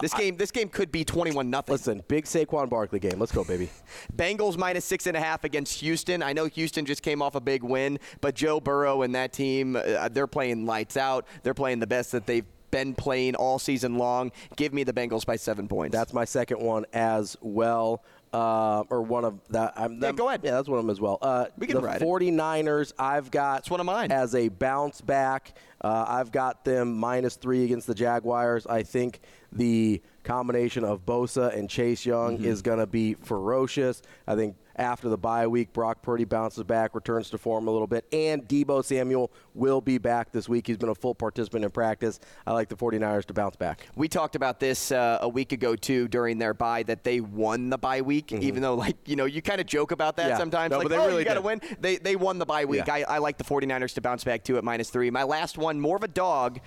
[0.00, 1.72] This game, this game could be twenty-one nothing.
[1.72, 3.20] Listen, big Saquon Barkley game.
[3.20, 3.70] Let's go, baby.
[4.16, 6.20] Bengals minus six and a half against Houston.
[6.20, 9.76] I know Houston just came off a big win, but Joe Burrow and that team,
[9.76, 11.26] uh, they're playing lights out.
[11.44, 14.32] They're playing the best that they've been playing all season long.
[14.56, 15.92] Give me the Bengals by seven points.
[15.94, 18.02] That's my second one as well.
[18.32, 19.74] Uh, or one of that.
[19.76, 20.40] I'm, Yeah, go ahead.
[20.42, 21.18] Yeah, that's one of them as well.
[21.22, 22.04] Uh, We can the ride it.
[22.04, 24.10] 49ers, I've got That's one of mine.
[24.10, 25.56] as a bounce back.
[25.80, 28.66] Uh, I've got them minus three against the Jaguars.
[28.66, 29.20] I think
[29.52, 32.46] the combination of Bosa and Chase Young Mm-hmm.
[32.46, 34.02] is going to be ferocious.
[34.26, 37.86] I think after the bye week, Brock Purdy bounces back, returns to form a little
[37.86, 40.66] bit, and Deebo Samuel will be back this week.
[40.66, 42.18] He's been a full participant in practice.
[42.46, 43.86] I like the 49ers to bounce back.
[43.94, 47.70] We talked about this uh, a week ago too during their bye that they won
[47.70, 50.30] the bye week, even though like you know you kind of joke about that Mm-hmm.
[50.30, 50.38] Yeah.
[50.38, 50.70] sometimes.
[50.70, 51.60] No, like, but they oh, really got to win.
[51.80, 52.86] They they won the bye week.
[52.86, 52.94] Yeah.
[52.94, 55.10] I, I like the 49ers to bounce back too at minus three.
[55.10, 56.60] My last one, more of a dog,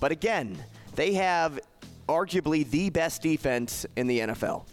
[0.00, 0.56] but again,
[0.96, 1.60] they have
[2.08, 4.64] arguably the best defense in the NFL.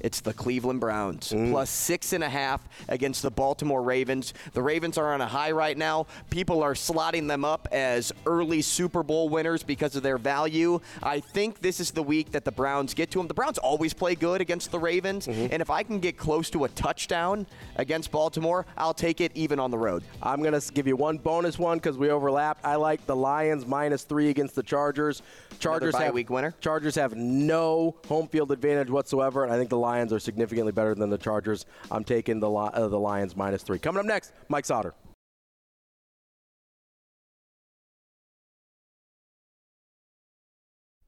[0.00, 1.50] It's the Cleveland Browns, Mm.
[1.50, 4.32] plus six and a half against the Baltimore Ravens.
[4.52, 6.06] The Ravens are on a high right now.
[6.30, 10.80] People are slotting them up as early Super Bowl winners because of their value.
[11.02, 13.28] I think this is the week that the Browns get to them.
[13.28, 15.52] The Browns always play good against the Ravens, Mm-hmm.
[15.52, 17.46] and if I can get close to a touchdown
[17.76, 20.02] against Baltimore, I'll take it even on the road.
[20.22, 22.64] I'm going to give you one bonus one because we overlapped.
[22.64, 25.22] I like the Lions minus three against the Chargers.
[25.58, 26.54] Chargers have week winner?
[26.60, 30.94] Chargers have no home field advantage whatsoever, and I think the Lions are significantly better
[30.94, 31.66] than the Chargers.
[31.90, 33.78] I'm taking the uh, the Lions minus three.
[33.78, 34.92] Coming up next, Mike Sautter.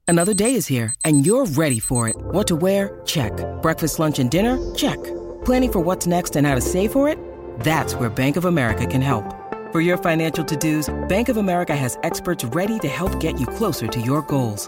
[0.05, 2.15] Another day is here, and you're ready for it.
[2.17, 3.01] What to wear?
[3.05, 3.33] Check.
[3.61, 4.59] Breakfast, lunch, and dinner?
[4.75, 5.01] Check.
[5.45, 7.17] Planning for what's next and how to save for it?
[7.61, 9.25] That's where Bank of America can help.
[9.71, 13.47] For your financial to dos, Bank of America has experts ready to help get you
[13.47, 14.67] closer to your goals.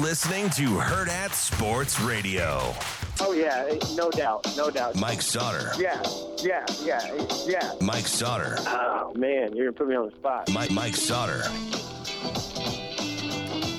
[0.00, 2.72] Listening to Hurrdat Sports Radio.
[3.20, 4.96] Oh yeah, eh, no doubt, no doubt.
[4.96, 5.78] Mike Sautter.
[5.78, 6.02] Yeah,
[6.38, 7.74] yeah, yeah, yeah.
[7.82, 8.54] Mike Sautter.
[8.66, 10.50] Oh man, you're gonna put me on the spot.
[10.52, 11.44] Mike Mike Sautter.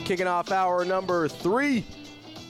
[0.06, 1.84] Kicking off hour number three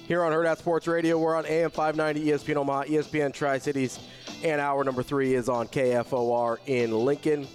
[0.05, 1.17] here on Hurrdat Sports Radio.
[1.17, 3.99] We're on AM 590 ESPN Omaha, ESPN Tri Cities,
[4.43, 7.47] and hour number three is on KFOR in Lincoln.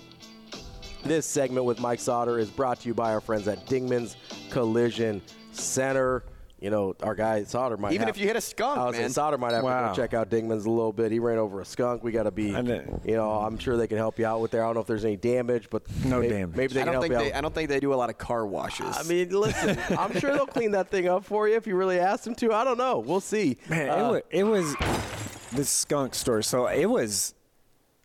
[1.05, 4.16] This segment with Mike Sautter is brought to you by our friends at Dingman's
[4.48, 5.20] Collision
[5.60, 6.24] Center.
[6.58, 8.96] You know, our guy Sautter might Even have- if you hit a skunk, I was
[8.96, 9.10] man.
[9.10, 11.12] Sautter might have to go check out Dingman's a little bit.
[11.12, 12.02] He ran over a skunk.
[12.02, 14.62] We got to be, you know, I'm sure they can help you out with there.
[14.64, 16.56] I don't know if there's any damage, but No maybe, damage.
[16.56, 17.32] Maybe they I can don't help think you they.
[17.34, 17.38] out.
[17.38, 18.96] I don't think they do a lot of car washes.
[18.96, 21.98] I mean, listen, I'm sure they'll clean that thing up for you if you really
[22.00, 22.54] ask them to.
[22.54, 23.00] I don't know.
[23.00, 23.58] We'll see.
[23.68, 23.94] Man, Uh,
[24.30, 26.42] it, was, it was this skunk story.
[26.42, 27.34] So it was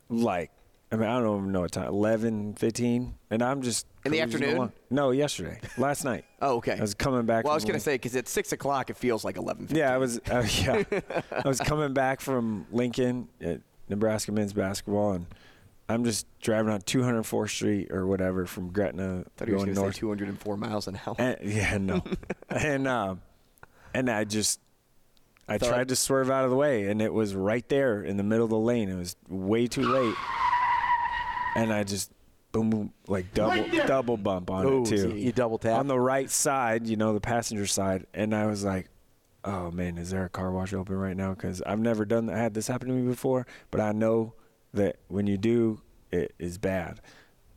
[0.10, 0.52] like,
[0.94, 4.20] I mean, I don't even know what time, 11, 15, and I'm just In the
[4.20, 4.56] afternoon?
[4.58, 4.72] along.
[4.90, 6.26] No, yesterday, last night.
[6.42, 6.76] oh, okay.
[6.78, 7.46] I was coming back.
[7.46, 9.68] well, I was gonna say because at six o'clock it feels like eleven.
[9.70, 10.20] Yeah, I was.
[10.30, 10.84] Uh, yeah,
[11.32, 15.28] I was coming back from Lincoln at Nebraska men's basketball, and
[15.88, 19.86] I'm just driving on 204th Street or whatever from Gretna Thought he was going gonna
[19.86, 19.96] north.
[19.96, 21.16] say 204 miles an hour.
[21.18, 22.04] And, yeah, no.
[22.50, 23.22] and um,
[23.94, 24.60] and I just
[25.48, 28.18] I Thought- tried to swerve out of the way, and it was right there in
[28.18, 28.90] the middle of the lane.
[28.90, 30.16] It was way too late,
[31.56, 32.12] and I just
[32.52, 34.98] boom, boom, like double double bump on Ooh, it too.
[34.98, 35.80] so you double tap?
[35.80, 38.88] on the right side, you know, the passenger side, and I was like.
[39.44, 41.34] Oh man, is there a car wash open right now?
[41.34, 42.38] Because I've never done that.
[42.38, 44.36] Had this happen to me before, but I know
[44.76, 47.02] that when you do, it is bad.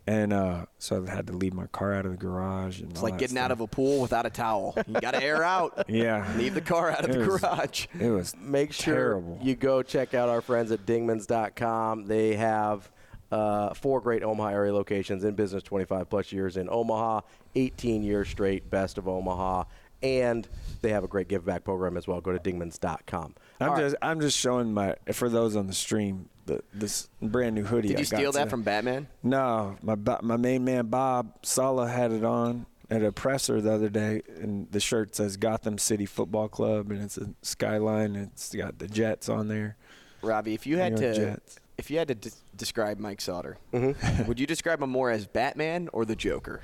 [0.07, 2.81] And uh, so I had to leave my car out of the garage.
[2.81, 3.45] And It's like getting stuff.
[3.45, 4.75] out of a pool without a towel.
[4.87, 5.85] You got to air out.
[5.87, 6.27] Yeah.
[6.39, 7.87] Leave the car out of It the was- garage.
[8.01, 9.39] It was make sure terrible.
[9.43, 12.07] you go check out our friends at dingmans.com.
[12.07, 12.91] They have
[13.35, 17.21] uh, four great Omaha area locations in business 25 plus years in Omaha,
[17.55, 19.65] 18 years straight, best of Omaha.
[20.03, 20.47] and
[20.83, 22.21] they have a great give back program as well.
[22.21, 23.35] Go to dingmans.com.
[23.61, 23.81] I'm All right.
[23.83, 27.89] just I'm just showing my for those on the stream the, this brand new hoodie.
[27.89, 28.51] Did I you got steal that today.
[28.51, 29.07] from Batman?
[29.23, 33.89] No, my my main man Bob Saleh had it on at a presser the other
[33.89, 38.15] day, and the shirt says Gotham City Football Club, and it's a skyline.
[38.15, 39.77] And it's got the Jets on there.
[40.23, 41.57] Ravi, if you had to, Jets.
[41.77, 44.25] If you had to de- describe Mike Sautter, Mm-hmm.
[44.29, 46.63] would you describe him more as Batman or the Joker?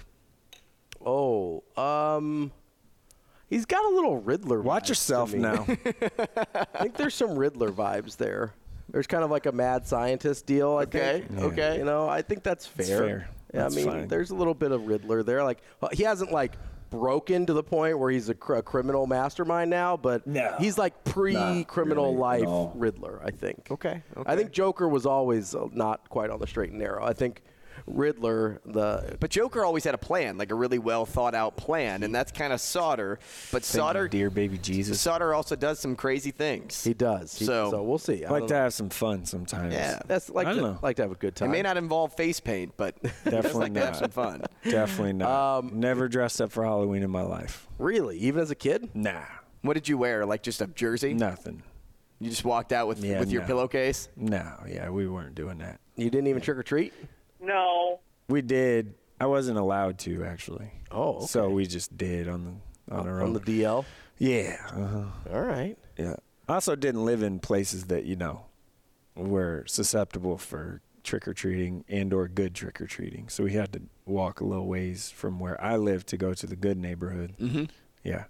[1.05, 2.53] Oh, um,
[3.49, 4.61] he's got a little Riddler.
[4.61, 5.39] Watch vibes to yourself me.
[5.41, 5.67] now.
[6.55, 8.53] I think there's some Riddler vibes there.
[8.91, 10.77] There's kind of like a mad scientist deal.
[10.77, 11.41] I Okay, think.
[11.53, 11.79] okay.
[11.79, 12.83] You know, I think that's fair.
[12.83, 13.29] It's fair.
[13.55, 14.09] Yeah, That's I mean, fine.
[14.09, 15.43] there's a little bit of Riddler there.
[15.43, 16.53] Like well, he hasn't like
[16.91, 20.55] broken to the point where he's a, cr- a criminal mastermind now, but No.
[20.59, 22.73] he's like pre-criminal really, life no.
[22.75, 23.21] Riddler.
[23.25, 23.69] I think.
[23.71, 27.05] Okay, I think Joker was always uh, not quite on the straight and narrow.
[27.05, 27.43] I think
[27.87, 32.03] Riddler, the But Joker always had a plan, like a really well thought out plan,
[32.03, 33.19] and that's kind of Sautter.
[33.53, 35.05] But Thank Sautter, dear baby Jesus.
[35.05, 36.83] Sautter also does some crazy things.
[36.85, 37.37] he does.
[37.39, 38.25] He- So- so we'll see.
[38.25, 38.61] I I like to know.
[38.61, 39.75] have some fun sometimes.
[39.75, 40.01] Yeah.
[40.07, 40.79] That's like I to, don't know.
[40.83, 41.49] like to have a good time.
[41.51, 43.97] It may not involve face paint, but Definitely like to have not.
[43.99, 44.43] some fun.
[44.65, 45.59] Definitely not.
[45.59, 47.67] Um, Never dressed up for Halloween in my life.
[47.79, 48.91] Really, even as a kid.
[48.95, 49.23] Nah,
[49.63, 50.25] What did you wear?
[50.27, 51.15] Like just a jersey?
[51.15, 51.63] nothing.
[52.23, 54.09] You just walked out with Yeah, with your pillowcase?
[54.15, 55.81] No, yeah, we weren't doing that.
[55.97, 56.93] You didn't even trick or treat.
[57.41, 58.01] No.
[58.29, 58.95] We did.
[59.21, 60.71] I wasn't allowed to actually.
[60.91, 61.27] Oh, okay.
[61.27, 63.33] So we just did on the on our on own.
[63.35, 63.85] the DL.
[64.19, 64.57] yeah.
[64.73, 65.05] Uh-huh.
[65.33, 65.77] All right.
[65.97, 66.17] Yeah.
[66.49, 68.47] I also didn't live in places that you know
[69.17, 73.29] were susceptible for trick or treating and or good trick or treating.
[73.29, 76.47] So we had to walk a little ways from where I lived to go to
[76.47, 77.35] the good neighborhood.
[77.41, 77.65] Mm-hmm.
[78.05, 78.25] Yeah.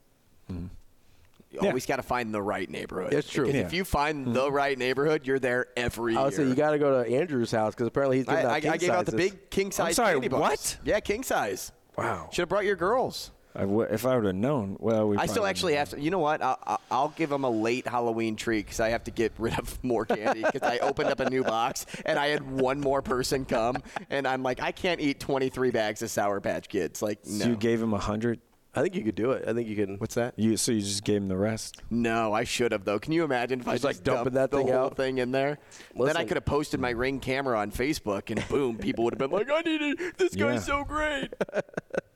[1.51, 1.69] You Yeah.
[1.69, 3.13] always got to find the right neighborhood.
[3.13, 3.47] It's true.
[3.47, 3.67] Because Yeah.
[3.67, 4.35] if you find mm-hmm.
[4.35, 7.51] the right neighborhood, you're there every I would say you got to go to Andrew's
[7.51, 9.73] house because apparently he's I, giving out I, I king gave out the big king
[9.73, 10.41] size sorry, candy bars.
[10.41, 10.79] what?
[10.85, 11.73] Yeah, king size.
[11.99, 12.29] Wow.
[12.33, 13.33] Should have brought your girls.
[13.53, 15.17] I w- if I would have known, well, we.
[15.17, 16.01] I still actually have to.
[16.01, 16.41] You know what?
[16.41, 19.59] I'll, I'll- I'll give them a late Halloween treat because I have to get rid
[19.59, 23.03] of more candy because I opened up a new box and I had one more
[23.03, 23.79] person come
[24.09, 27.03] and I'm like, I can't eat 23 bags of Sour Patch Kids.
[27.03, 27.51] Like, So no.
[27.51, 28.39] you gave him a hundred.
[28.73, 29.49] I think you could do it.
[29.49, 29.97] I think you can.
[29.99, 30.35] What's that?
[30.37, 31.83] You so you just gave him the rest.
[31.91, 33.01] No, I should have though.
[33.01, 34.97] Can you imagine if I Just, just like, dumping dumped that thing whole out?
[34.97, 35.59] thing in there?
[35.97, 39.19] then I could have posted my ring camera on Facebook, and boom, people would have
[39.19, 40.19] been like, "I need it.
[40.19, 40.45] This Yeah.
[40.53, 41.31] guy's so great."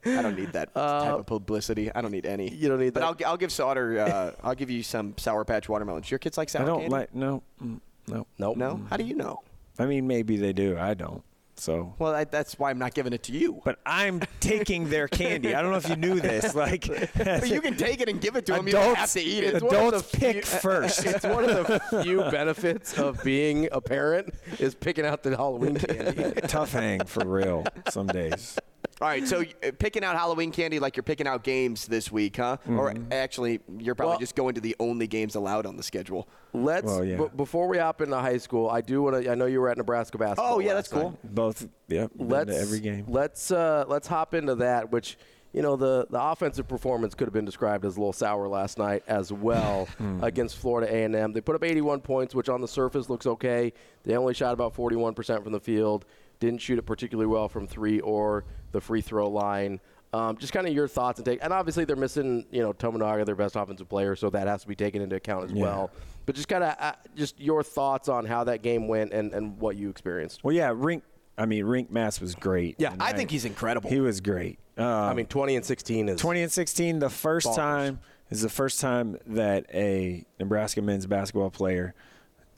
[0.07, 1.91] I don't need that type of publicity.
[1.93, 2.49] I don't need any.
[2.51, 3.25] Uh, You don't need But that.
[3.27, 3.99] I'll, I'll give Sautter.
[4.07, 6.11] Uh, I'll give you some Sour Patch watermelons.
[6.11, 6.71] Your kids like sour candy?
[6.71, 6.93] I don't candy?
[6.93, 8.57] like no, mm, no, Nope.
[8.59, 8.81] No.
[8.91, 9.41] How do you know?
[9.79, 10.77] I mean, maybe they do.
[10.79, 11.25] I don't.
[11.57, 13.61] So, Well, I, that's why I'm not giving it to you.
[13.65, 15.55] but I'm taking their candy.
[15.55, 16.53] I don't know if you knew this.
[16.65, 16.87] Like,
[17.17, 18.67] But you can take it and give it to them.
[18.67, 19.55] You don't have to eat it.
[19.55, 21.05] It's one of adults the pick first.
[21.07, 25.77] It's one of the few benefits of being a parent is picking out the Halloween
[25.77, 26.33] candy.
[26.49, 27.65] Tough hang for real.
[27.91, 28.59] Some days.
[29.05, 32.39] All right, so uh, picking out Halloween candy like you're picking out games this week,
[32.39, 32.57] huh?
[32.67, 36.27] Or actually, you're probably Well- just going to the only games allowed on the schedule.
[36.55, 37.19] Let's Well, yeah.
[37.19, 39.31] b- before we hop into high school, I do want to.
[39.31, 40.55] I know you were at Nebraska basketball.
[40.55, 41.11] Oh, yeah, that's cool.
[41.11, 41.35] night.
[41.35, 41.69] Both.
[41.89, 42.13] Yep.
[42.17, 43.05] been to Let's every game.
[43.07, 44.91] Let's uh, let's hop into that.
[44.91, 45.19] Which
[45.53, 48.79] you know the the offensive performance could have been described as a little sour last
[48.79, 50.25] night as well Hmm.
[50.25, 51.35] against Florida A and M.
[51.35, 53.75] They put up 81 points, which on the surface looks okay.
[54.05, 56.07] They only shot about 41 percent from the field.
[56.41, 58.45] Didn't shoot it particularly well from three or
[58.75, 59.81] the free throw line.
[60.13, 61.41] Um, just kind of your thoughts and take.
[61.43, 64.69] And obviously they're missing you know Tominaga, their best offensive player, so that has to
[64.69, 65.63] be taken into account as Yeah.
[65.63, 65.91] well.
[66.27, 69.59] But just kind of uh, just your thoughts on how that game went and, and
[69.59, 70.45] what you experienced.
[70.45, 70.69] Well, yeah.
[70.71, 71.03] Rienk.
[71.37, 72.77] I mean, Rienk Mast was great.
[72.79, 73.91] Yeah, And I think he's incredible.
[73.91, 74.61] He was great.
[74.79, 77.57] Um, I mean, 20 and 16 is 20 and 16, the first Bonkers.
[77.57, 81.93] time is the first time that a Nebraska men's basketball player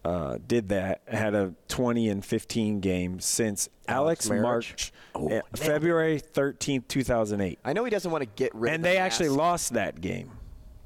[0.07, 1.03] uh, did that.
[1.09, 4.43] Had a 20 and 15 game since Aleks Aleks, Maric.
[4.43, 7.59] March, uh, February 13th, 2008.
[7.65, 9.05] I know he doesn't want to get rid of And the they mask.
[9.21, 10.31] actually lost that game.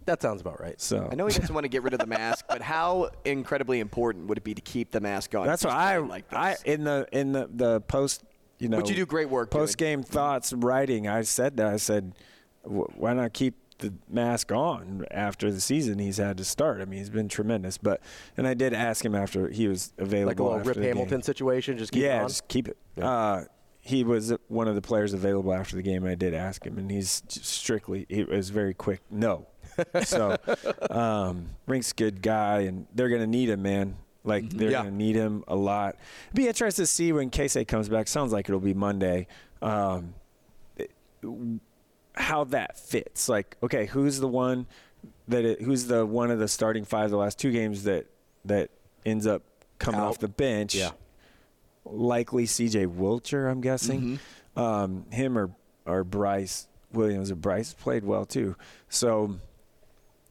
[0.06, 0.80] That sounds about right.
[0.80, 3.80] So I know he doesn't want to get rid of the mask, but how incredibly
[3.80, 5.46] important would it be to keep the mask on?
[5.46, 6.38] That's what I, like this?
[6.38, 8.24] I in the in the the post.
[8.58, 11.08] You know, But you do great work Post game thoughts writing.
[11.08, 11.66] I said that.
[11.66, 12.12] I said,
[12.62, 16.80] "Wh- why not keep the mask on after the season he's had to start?
[16.80, 17.76] I mean, he's been tremendous.
[17.78, 18.00] But
[18.36, 20.28] and I did ask him after he was available.
[20.28, 20.96] like a little Rip the game.
[20.96, 21.76] Hamilton situation.
[21.78, 22.76] Just keep yeah, it just keep it.
[23.00, 23.42] Uh,
[23.82, 26.02] he was one of the players available after the game.
[26.04, 28.06] and I did ask him, and he's strictly.
[28.08, 29.00] He was very quick.
[29.10, 29.46] No.
[30.04, 30.36] so,
[30.90, 33.96] um, Rienk's a good guy, and they're gonna need him, man.
[34.22, 34.78] Like they're Yeah.
[34.82, 35.96] gonna need him a lot.
[36.34, 38.06] Be interested to see when Keisei comes back.
[38.08, 39.26] Sounds like it'll be Monday.
[39.62, 40.12] Um,
[40.76, 40.90] it-
[42.14, 43.28] how that fits.
[43.28, 44.66] Like, okay, who's the one
[45.28, 48.06] that it, who's the one of the starting five the last two games that
[48.44, 48.70] that
[49.06, 49.42] ends up
[49.78, 50.08] coming Out.
[50.08, 50.74] off the bench?
[50.74, 50.90] Yeah.
[51.84, 52.86] likely C.J.
[52.86, 54.18] Wilcher, I'm guessing.
[54.56, 55.50] Um, him or
[55.86, 58.56] or Brice Williams or Brice played well too.
[58.88, 59.36] So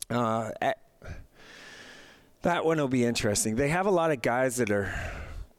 [0.10, 0.78] uh, at,
[2.42, 3.56] that one will be interesting.
[3.56, 4.94] They have a lot of guys that are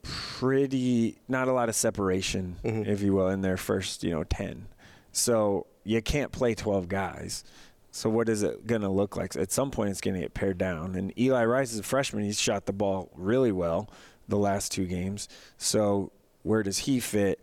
[0.03, 4.67] pretty not a lot of separation, if you will, in their first you know ten.
[5.13, 7.45] So you can't play twelve guys.
[7.93, 9.35] So what is it going to look like?
[9.35, 10.95] At some point, it's going to get pared down.
[10.95, 12.23] And Eli Rice is a freshman.
[12.23, 13.91] He's shot the ball really well
[14.29, 15.29] the last two games.
[15.59, 16.13] So
[16.45, 17.41] where does he fit?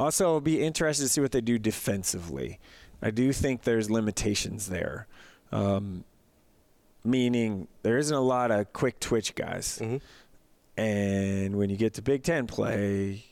[0.00, 2.58] Also, it'll be interested to see what they do defensively.
[3.00, 5.06] I do think there's limitations there,
[5.52, 6.02] um,
[7.04, 9.80] meaning there isn't a lot of quick twitch guys.
[10.76, 13.24] And when you get to Big Ten play,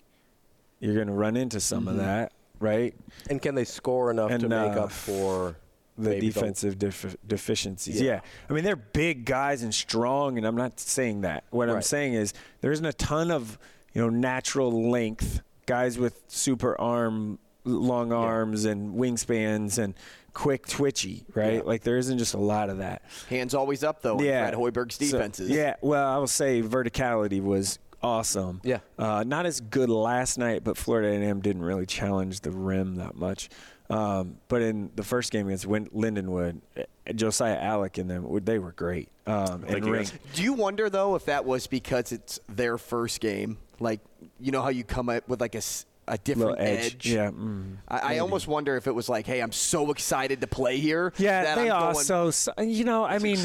[0.78, 1.98] you're going to run into some of Mhm.
[1.98, 2.32] that,
[2.62, 2.94] right?
[3.28, 5.56] And can they score enough to make up for
[5.98, 8.00] the defensive def- deficiencies.
[8.00, 8.12] Yeah.
[8.14, 8.20] Yeah.
[8.48, 11.44] I mean they're big guys and strong, and I'm not saying that.
[11.50, 12.32] What I'm saying is
[12.62, 13.58] there isn't a ton of
[13.92, 19.94] you know natural length guys with super arm, long arms, and wingspans and
[20.32, 21.56] quick twitchy, right?
[21.56, 21.60] Yeah.
[21.62, 23.02] Like there isn't just a lot of that.
[23.28, 24.18] Hands always up though.
[24.18, 24.48] in Yeah.
[24.48, 25.50] Fred Hoiberg's So- defenses.
[25.50, 28.60] yeah, well, I will say verticality was awesome.
[28.64, 28.78] Yeah.
[28.98, 33.14] Uh, not as good last night, but Florida A&M didn't really challenge the rim that
[33.14, 33.48] much.
[33.90, 36.84] Um, but in the first game against Win- Lindenwood, eh,
[37.14, 39.08] Josiah Allick and them, they were great.
[39.26, 40.06] Um, and Ring.
[40.34, 43.58] Do you wonder though if that was because it's their first game?
[43.80, 44.00] Like
[44.40, 47.06] you know how you come up with like a, s- a different Little edge.
[47.08, 50.46] Yeah, mm, I, I almost wonder if it was like, hey, I'm so excited to
[50.46, 51.12] play here.
[51.18, 53.38] Yeah, that they I'm going, also, so- you know, I mean,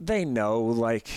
[0.00, 1.08] they know like,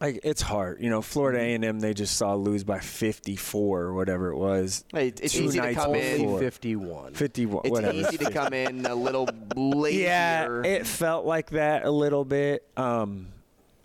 [0.00, 0.80] like it's hard.
[0.82, 4.36] You know, Florida A and M, they just saw lose by 54 or whatever it
[4.36, 4.84] was.
[4.92, 7.14] Hey, it's two easy to nights come in- 51.
[7.14, 7.60] 51.
[7.64, 7.98] It's whatever.
[7.98, 10.02] easy to come in a little lazier.
[10.02, 12.66] Yeah, it felt like that a little bit.
[12.76, 13.28] Um,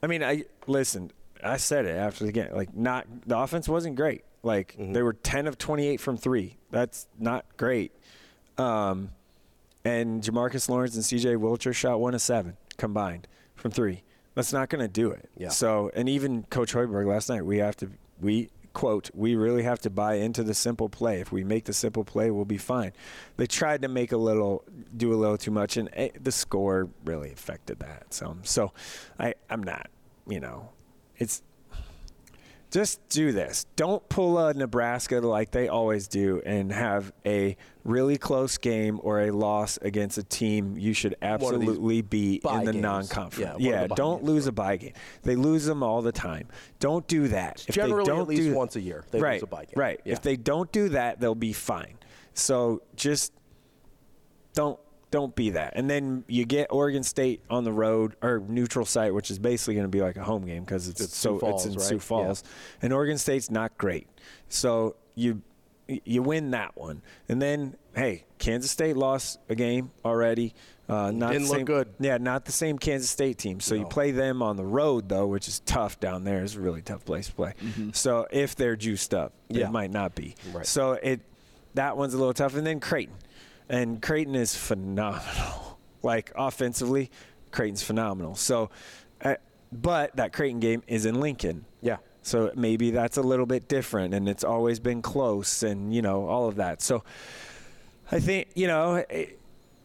[0.01, 1.11] I mean, I listen.
[1.43, 2.49] I said it after the game.
[2.53, 4.23] Like, not the offense wasn't great.
[4.41, 6.57] Like they were ten of twenty eight from three.
[6.71, 7.91] That's not great.
[8.57, 9.09] Um,
[9.83, 11.35] and Jamarques Lawrence and C.J.
[11.35, 14.03] Wilcher shot one of seven combined from three.
[14.35, 15.29] That's not going to do it.
[15.37, 15.49] Yeah.
[15.49, 17.89] So, and even Coach Hoiberg last night, we have to
[18.19, 21.21] we quote we really have to buy into the simple play.
[21.21, 22.91] If we make the simple play, we'll be fine.
[23.37, 24.63] They tried to make a little,
[24.95, 28.13] do a little too much, and eh, the score really affected that.
[28.13, 28.73] So, so
[29.17, 29.89] I I'm not,
[30.27, 30.69] you know,
[31.17, 31.41] it's
[32.75, 33.65] just do this.
[33.77, 39.21] Don't pull a Nebraska like they always do and have a really close game or
[39.21, 42.83] a loss against a team you should One of these absolutely be in the games.
[42.83, 43.61] non-conference.
[43.61, 44.29] Yeah, Yeah, don't games.
[44.29, 44.91] lose a bye game.
[45.23, 46.49] They lose them all the time.
[46.81, 47.61] Don't do that.
[47.61, 49.63] If they generally don't at least do, once a year they lose right, a bye
[49.63, 49.73] game.
[49.77, 50.01] Right.
[50.03, 50.11] Yeah.
[50.11, 51.97] If they don't do that, they'll be fine.
[52.33, 53.31] So just
[54.53, 54.77] don't
[55.15, 55.73] don't be that.
[55.75, 59.73] And then you get Oregon State on the road or neutral site, which is basically
[59.75, 61.87] going to be like a home game because it's, It's so Falls, it's in right?
[61.89, 62.43] Sioux Falls,
[62.81, 64.07] and Oregon State's not great.
[64.49, 65.41] So you
[65.87, 70.53] you win that one, and then hey, Kansas State lost a game already.
[70.89, 71.87] Uh, not Didn't the look same, good.
[71.99, 73.59] Yeah, not the same Kansas State team.
[73.59, 76.43] So you play them on the road though, which is tough down there.
[76.43, 77.53] It's a really tough place to play.
[77.93, 79.65] So if they're juiced up, Yeah.
[79.67, 80.35] it might not be.
[80.53, 80.65] Right.
[80.65, 81.21] So it
[81.75, 83.15] that one's a little tough, and then Creighton,
[83.69, 85.79] and Creighton is phenomenal.
[86.01, 87.09] Like offensively,
[87.51, 88.35] Creighton's phenomenal.
[88.35, 88.69] So,
[89.23, 89.35] uh,
[89.71, 91.65] but that Creighton game is in Lincoln.
[91.81, 91.97] Yeah.
[92.21, 96.27] So maybe that's a little bit different, and it's always been close, and you know
[96.27, 96.81] all of that.
[96.81, 97.03] So
[98.11, 99.27] I think you know eh,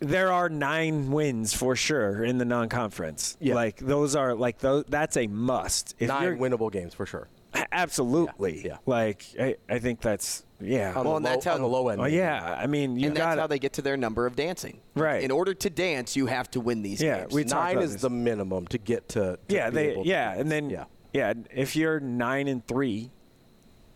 [0.01, 3.37] there are nine wins for sure in the non-conference.
[3.41, 3.55] Yeah.
[3.55, 4.85] Like those are like those.
[4.89, 5.95] That's a must.
[5.99, 7.29] If Nine winnable games for sure.
[7.73, 8.67] Absolutely.
[8.67, 8.79] Yeah.
[8.87, 10.93] Like I, I think that's yeah.
[10.95, 12.01] On Well, the and low, that's how- on the low end.
[12.01, 12.57] Oh yeah.
[12.59, 14.81] I mean you and got that's how they get to their number of dancing.
[14.95, 15.23] Right.
[15.23, 17.33] In order to dance, you have to win these Yeah, games.
[17.33, 18.03] we Nine is this.
[18.03, 19.21] the minimum to get to.
[19.21, 20.85] to yeah be they able yeah do and then yeah.
[21.13, 23.11] yeah if you're nine and three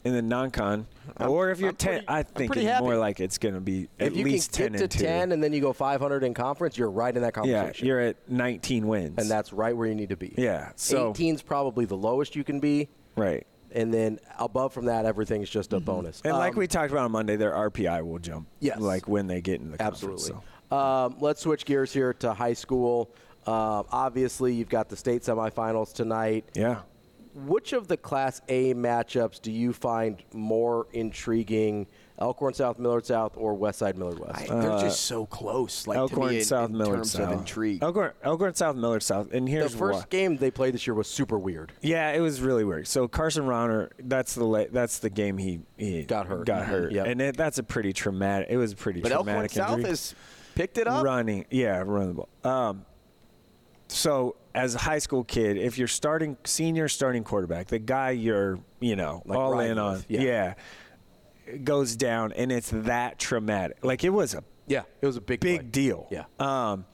[0.04, 0.86] in the non-con
[1.18, 3.60] or if you're I'm ten pretty- I think pretty it's more like it's going to
[3.62, 6.22] be at if you least can 10 get to ten and then you go 500
[6.24, 7.86] in conference, you're right in that conversation.
[7.86, 10.34] yeah you're at 19 wins and that's right where you need to be.
[10.36, 15.04] yeah so 18's probably the lowest you can be, right and then above from that,
[15.04, 16.22] everything's just a bonus.
[16.24, 18.78] and like Um, we talked about on Monday their RPI will jump Yes.
[18.80, 20.32] like when they get in the Absolutely.
[20.70, 20.76] so.
[20.76, 23.10] Um, let's switch gears here to high school.
[23.46, 26.44] Um, obviously, you've got the state semifinals tonight.
[26.54, 26.80] yeah
[27.34, 31.86] Which of the Class A matchups do you find more intriguing?
[32.16, 34.50] Elkhorn South, Millard South, or Westside Millard West?
[34.50, 35.86] I- they're just so close.
[35.86, 37.82] Like to Elkhorn me, in, South in Millard terms South of intrigue.
[37.82, 40.06] Elkhorn, Elkhorn South Millard South and here's the here's first why.
[40.10, 41.72] game they played this year was super weird.
[41.82, 42.86] Yeah, it was really weird.
[42.86, 46.46] So Carson Rauner, that's the la- that's the game he, he Got hurt.
[46.46, 47.06] Got hurt, Yep.
[47.06, 48.46] and it, that's a pretty traumatic.
[48.48, 49.90] It was a pretty but Elkhorn traumatic South injury.
[49.90, 50.14] has
[50.54, 51.02] picked it up.
[51.04, 51.46] running.
[51.50, 52.28] Yeah, running the ball.
[52.44, 52.86] Um,
[53.88, 58.58] so as a high school kid, if you're starting senior starting quarterback, the guy you're
[58.80, 60.54] you know Like all riding in on, with, yeah.
[61.64, 63.78] Goes down, and it's that traumatic.
[63.82, 65.68] Like it was a Yeah, it was a big big play.
[65.70, 66.08] deal.
[66.10, 66.24] Yeah.
[66.38, 66.84] Um,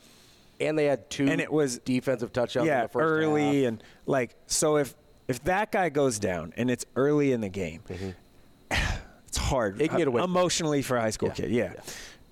[0.60, 3.68] and they had two and it was defensive touchdowns yeah in the first early half.
[3.68, 4.94] and like so if
[5.28, 7.82] if that guy goes down and it's early in the game,
[8.70, 9.74] it's hard.
[9.74, 9.82] Mm-hmm.
[9.84, 11.34] It can get away emotionally for a high school Yeah.
[11.34, 11.50] kid.
[11.50, 11.72] Yeah.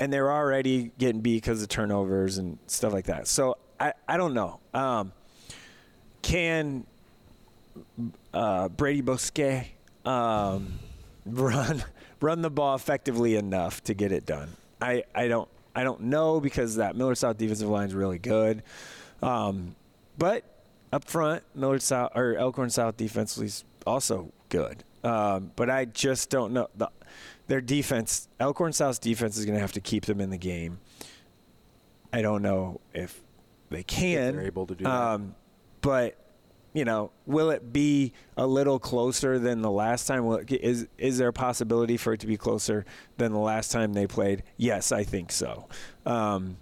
[0.00, 3.26] and they're already getting beat because of turnovers and stuff like that.
[3.28, 4.60] So I I don't know.
[4.74, 5.12] Um,
[6.22, 6.84] can
[8.34, 9.38] uh, Brady Bosque
[10.04, 10.78] um,
[11.26, 11.82] run
[12.20, 14.50] run the ball effectively enough to get it done?
[14.80, 18.62] I, I don't I don't know because that Millard South defensive line is really good,
[19.22, 19.74] um,
[20.16, 20.44] but
[20.92, 24.82] up front Millard South or Elkhorn South defensively is also good.
[25.04, 26.90] Um, but I just don't know the,
[27.46, 28.28] their defense.
[28.40, 30.78] Elkhorn South's defense is going to have to keep them in the game.
[32.12, 33.20] I don't know if
[33.70, 34.36] they can.
[34.36, 34.90] they're able to do that.
[34.90, 35.34] um,
[35.80, 36.16] But
[36.72, 40.26] you know, will it be a little closer than the last time?
[40.26, 42.84] Will it, is is there a possibility for it to be closer
[43.16, 44.42] than the last time they played?
[44.56, 45.68] Yes, I think so.
[46.04, 46.58] Um,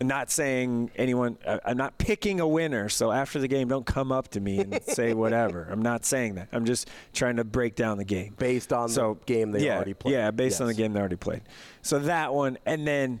[0.00, 1.38] not saying anyone.
[1.46, 2.88] I- I'm not picking a winner.
[2.88, 5.66] So after the game, don't come up to me and say whatever.
[5.70, 6.48] I'm not saying that.
[6.52, 9.76] I'm just trying to break down the game based on so, the game they yeah,
[9.76, 10.12] already played.
[10.12, 11.42] Yeah, based on the game they already played.
[11.82, 13.20] So that one, and then,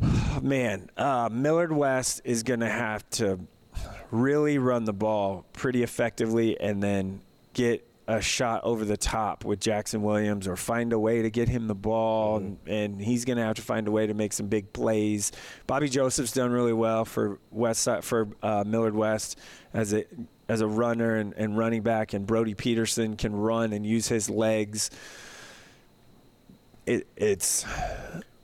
[0.42, 3.38] man, uh, Millard West is going to have to
[4.10, 7.22] really run the ball pretty effectively, and then
[7.52, 11.48] get a shot over the top with Jackson Williams, or find a way to get
[11.48, 14.32] him the ball, and, and he's going to have to find a way to make
[14.32, 15.30] some big plays.
[15.68, 19.38] Bobby Joseph's done really well for West for uh, Millard West
[19.72, 20.04] as a
[20.48, 24.28] as a runner and, and running back, and Brody Peterson can run and use his
[24.28, 24.90] legs.
[26.86, 27.64] It, it's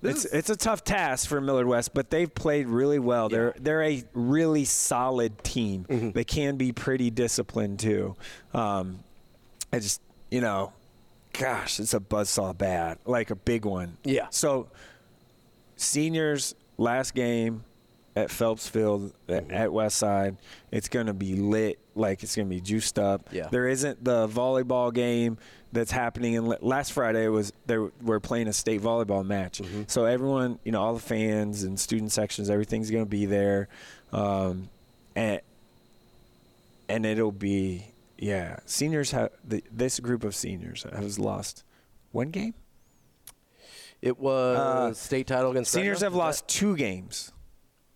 [0.09, 3.28] it's it's a tough task for Millard West, but they've played really well.
[3.28, 5.87] They're they're a really solid team.
[5.89, 6.11] Mm-hmm.
[6.11, 8.16] They can be pretty disciplined too.
[8.55, 9.01] Um,
[9.73, 10.01] I just
[10.31, 10.73] you know,
[11.33, 13.97] gosh, it's a buzzsaw bad, like a big one.
[14.05, 14.27] Yeah.
[14.31, 14.69] So
[15.77, 17.65] seniors last game
[18.16, 20.37] at Phelps Field at, at West Side.
[20.73, 23.28] It's going to be lit, like it's going to be juiced up.
[23.31, 23.49] Yeah.
[23.51, 25.39] There isn't the volleyball game
[25.77, 26.36] that's happening.
[26.36, 30.82] And last Friday was they were playing a state volleyball match, so everyone, you know,
[30.82, 33.69] all the fans and student sections, everything's going to be there,
[34.12, 34.69] um,
[35.15, 35.40] and
[36.89, 37.86] and it'll be
[38.19, 38.59] yeah.
[38.66, 41.62] Seniors have the, this group of seniors has lost
[42.12, 42.55] one game.
[44.03, 46.07] It was Uh, state title against Seniors Gretna?
[46.12, 47.32] have lost two games.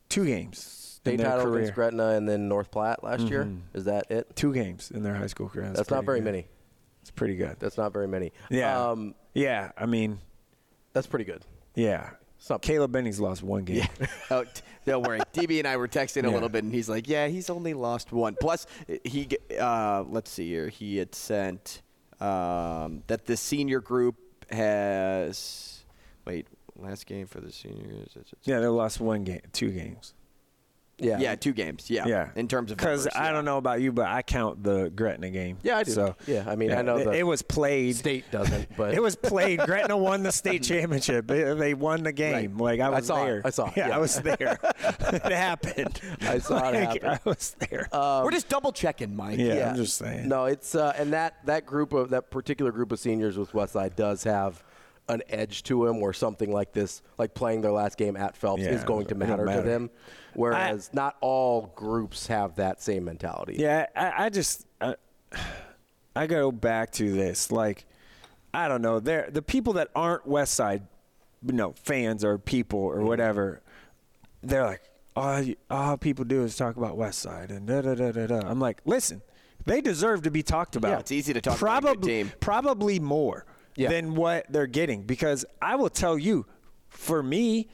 [0.09, 0.59] Two games.
[0.59, 1.59] State in their title career.
[1.61, 3.45] against Gretna and then North Platte last year.
[3.45, 3.61] Mhm.
[3.75, 4.35] Is that it?
[4.35, 5.71] Two games in their high school career.
[5.73, 6.25] That's, not very good.
[6.25, 6.47] many.
[7.03, 7.57] It's pretty good.
[7.59, 8.33] That's not very many.
[8.51, 8.91] Yeah.
[8.91, 9.73] Um, yeah.
[9.77, 10.19] I mean,
[10.93, 11.43] that's pretty good.
[11.75, 12.11] yeah.
[12.63, 13.87] Caleb Benning's lost one game.
[14.31, 15.21] Oh, t- don't worry.
[15.35, 16.33] DB and I were texting a Yeah.
[16.35, 18.67] little bit, and he's like, "Yeah, he's only lost one." Plus,
[19.05, 19.29] he
[19.61, 20.69] uh, let's see here.
[20.69, 21.83] He had sent
[22.19, 24.17] um, that the senior group
[24.51, 25.85] has
[26.27, 26.47] wait
[26.77, 28.17] last game for the seniors.
[28.45, 30.15] Yeah, they lost one game, two games.
[31.01, 31.19] Yeah.
[31.19, 31.91] yeah, two games.
[31.91, 32.29] Yeah, Yeah.
[32.37, 33.33] In terms of Because I yeah.
[33.33, 35.59] don't know about you, but I count the Gretna game.
[35.63, 35.93] Yeah, I do.
[35.93, 37.97] So, Yeah, I mean, I know it, the it was played.
[37.97, 39.61] State doesn't, but It was played.
[39.61, 41.27] Gretna won the state championship.
[41.27, 42.59] They, they won the game.
[42.59, 43.27] Like I I was saw it.
[43.27, 43.43] there.
[43.45, 43.97] I saw it, Yeah, yeah.
[43.97, 44.59] I was there.
[44.83, 46.01] it happened.
[46.23, 47.09] I saw it happen.
[47.09, 47.89] I was there.
[47.93, 49.39] we're just double checking, Mike.
[49.39, 50.29] yeah, I'm just saying.
[50.29, 53.97] No, it's uh, and that that group of that particular group of seniors with Westside
[53.97, 54.63] does have
[55.15, 58.63] an edge to them, where something like this, like playing their last game at Phelps,
[58.63, 59.63] Yeah, is going to matter, matter.
[59.63, 59.91] to them.
[60.35, 63.57] Whereas not all groups have that same mentality.
[63.59, 64.95] Yeah, I, I just I,
[66.15, 67.51] I go back to this.
[67.51, 67.85] Like,
[68.53, 69.01] I don't know.
[69.01, 70.83] They're, the people that aren't West Side,
[71.45, 73.07] you know, fans or people or mm-hmm.
[73.07, 73.63] whatever,
[74.43, 74.83] they're like,
[75.17, 78.41] all, all people do is talk about West Side and da da da da da.
[78.47, 79.23] I'm like, listen,
[79.67, 80.91] they deserve to be talked about.
[80.91, 82.33] Yeah, it's easy to talk about a probably, good team.
[82.41, 83.45] Probably more
[83.77, 83.89] Yeah.
[83.91, 86.45] than what they're getting because I will tell you,
[86.89, 87.69] for me,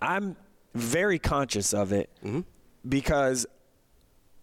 [0.00, 0.36] I'm
[0.74, 2.40] very conscious of it Mm-hmm.
[2.88, 3.46] because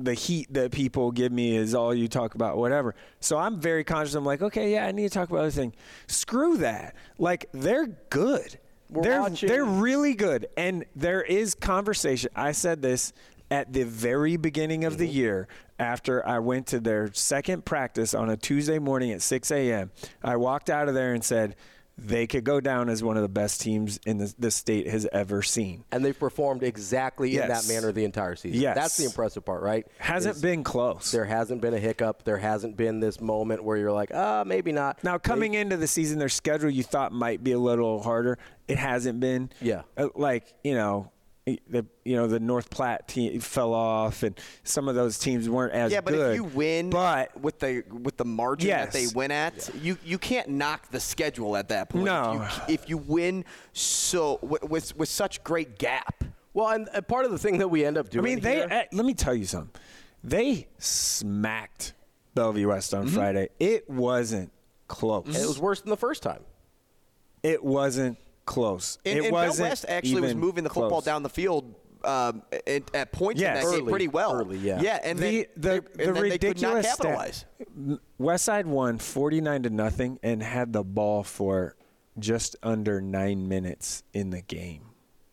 [0.01, 2.95] the heat that people give me is all you talk about, whatever.
[3.19, 4.15] So I'm very conscious.
[4.15, 5.73] I'm like, okay, yeah, I need to talk about other thing.
[6.07, 6.95] Screw that.
[7.17, 8.57] Like they're good.
[8.89, 12.31] We're they're watching- they're really good, and there is conversation.
[12.35, 13.11] I said this
[13.51, 15.17] at the very beginning of the Mm-hmm.
[15.17, 15.47] year
[15.79, 19.91] after I went to their second practice on a Tuesday morning at 6 a.m.
[20.23, 21.55] I walked out of there and said.
[22.01, 25.05] They could go down as one of the best teams in the, the state has
[25.11, 25.83] ever seen.
[25.91, 28.61] And they've performed exactly in that manner the entire season.
[28.61, 28.73] Yes.
[28.77, 29.85] That's the impressive part, right?
[29.97, 31.11] Hasn't Is been close.
[31.11, 32.23] There hasn't been a hiccup.
[32.23, 35.03] There hasn't been this moment where you're like, ah, maybe not.
[35.03, 38.37] Now, coming into the season, their schedule you thought might be a little harder.
[38.69, 39.49] It hasn't been.
[39.59, 39.81] Yeah.
[39.97, 41.11] Uh, like, you know,
[41.45, 45.73] the you know the North Platte team fell off, and some of those teams weren't
[45.73, 46.31] as yeah, but good.
[46.31, 48.93] if you win, but with the with the margin Yes.
[48.93, 52.05] that they win at, you you can't knock the schedule at that point.
[52.05, 52.41] No.
[52.43, 56.23] if you, if you win so with, with with such great gap.
[56.53, 58.25] Well, and, and part of the thing that we end up doing.
[58.25, 58.55] I mean, they.
[58.57, 59.69] here- uh, let me tell you something.
[60.23, 61.93] They smacked
[62.35, 63.49] Bellevue West on Friday.
[63.59, 64.51] It wasn't
[64.87, 65.27] close.
[65.27, 66.41] it was worse than the first time.
[67.43, 68.17] It wasn't
[68.49, 68.97] close.
[69.05, 71.05] And, it and wasn't West actually was moving the football close.
[71.05, 73.63] down the field um, at, at points Yes.
[73.63, 74.33] in that game pretty well.
[74.33, 74.81] early, yeah.
[74.81, 77.37] yeah, and the then, the, they, the and then they could not ridiculous capitalize.
[77.37, 77.99] stat.
[78.19, 81.75] Westside won 49 to nothing and had the ball for
[82.17, 84.81] just under 9 minutes in the game.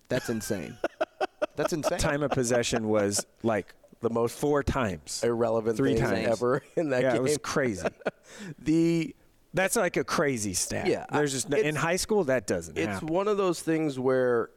[0.09, 0.77] That's insane.
[1.57, 1.99] That's insane.
[1.99, 5.23] Time of possession was like the most four times.
[5.25, 6.27] irrelevant Three times.
[6.29, 7.17] ever in that yeah, game.
[7.17, 7.89] it was crazy.
[8.59, 9.17] the
[9.57, 10.87] That's like a crazy stat.
[10.87, 13.09] Yeah, There's just it's- in high school that doesn't it's happen.
[13.09, 14.51] one of those things where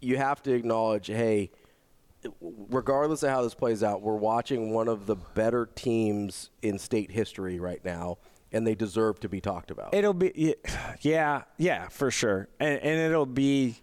[0.00, 1.50] you have to acknowledge, hey,
[2.40, 7.10] regardless of how this plays out, we're watching one of the better teams in state
[7.10, 8.18] history right now,
[8.52, 9.94] and they deserve to be talked about.
[9.94, 10.54] It'll be
[11.00, 12.48] yeah, yeah, for sure.
[12.58, 13.76] And and it'll be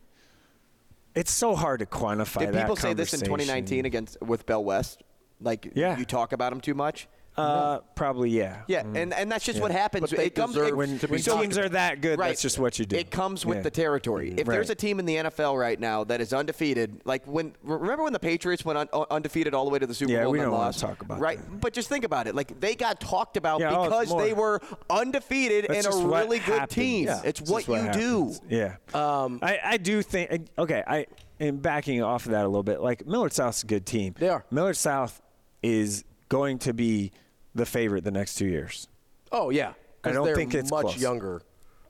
[1.13, 4.63] it's so hard to quantify Did that people say this in 2019 against with Bell
[4.63, 5.01] West?
[5.39, 5.97] Like, Yeah.
[5.97, 7.07] you talk about them too much.
[7.37, 8.61] Uh, probably yeah.
[8.67, 9.63] Yeah, and, and that's just Yeah.
[9.63, 10.09] what happens.
[10.11, 12.29] But it comes it- when, to be when so- teams are that good, Right.
[12.29, 12.95] that's just what you do.
[12.95, 13.63] It comes with Yeah.
[13.63, 14.33] the territory.
[14.37, 18.03] If there's a team in the NFL right now that is undefeated, like when remember
[18.03, 20.31] when the Patriots went un, un- undefeated all the way to the Super Yeah, Bowl
[20.31, 21.39] we and then don't wanna talk about right?
[21.59, 22.35] But just think about it.
[22.35, 26.07] Like they got talked about Yeah, oh, because more- they were undefeated That's and a
[26.07, 26.73] really good happens.
[26.73, 27.05] team.
[27.07, 27.21] Yeah.
[27.25, 28.33] It's It's what just you do.
[28.49, 28.75] Yeah.
[28.93, 31.05] Um, I, I do think okay, I
[31.39, 34.15] and backing off of that a little bit, like Millard South's a good team.
[34.17, 34.45] They are.
[34.51, 35.21] Millard South
[35.61, 37.11] is going to be
[37.55, 38.87] the favorite the next two years.
[39.31, 39.69] oh yeah,
[40.03, 41.01] 'cause I don't they're think it's much close.
[41.01, 41.41] younger.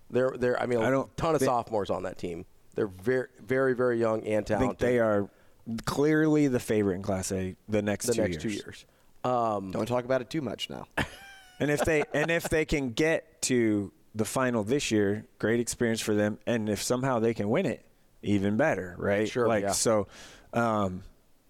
[0.09, 0.61] They're they're.
[0.61, 2.45] I mean, I a don't ton of think- sophomores on that team.
[2.75, 4.59] They're very very very young and I talented.
[4.59, 5.29] think they are
[5.85, 8.43] clearly the favorite in Class A the next the two next years.
[8.43, 8.85] two years.
[9.23, 10.87] Um, Don't talk about it too much now.
[11.57, 16.01] And if they and if they can get to the final this year, great experience
[16.01, 16.37] for them.
[16.45, 17.85] And if somehow they can win it,
[18.21, 19.25] even better, right?
[19.29, 19.71] Sure, Like yeah.
[19.71, 20.07] so,
[20.51, 21.01] um,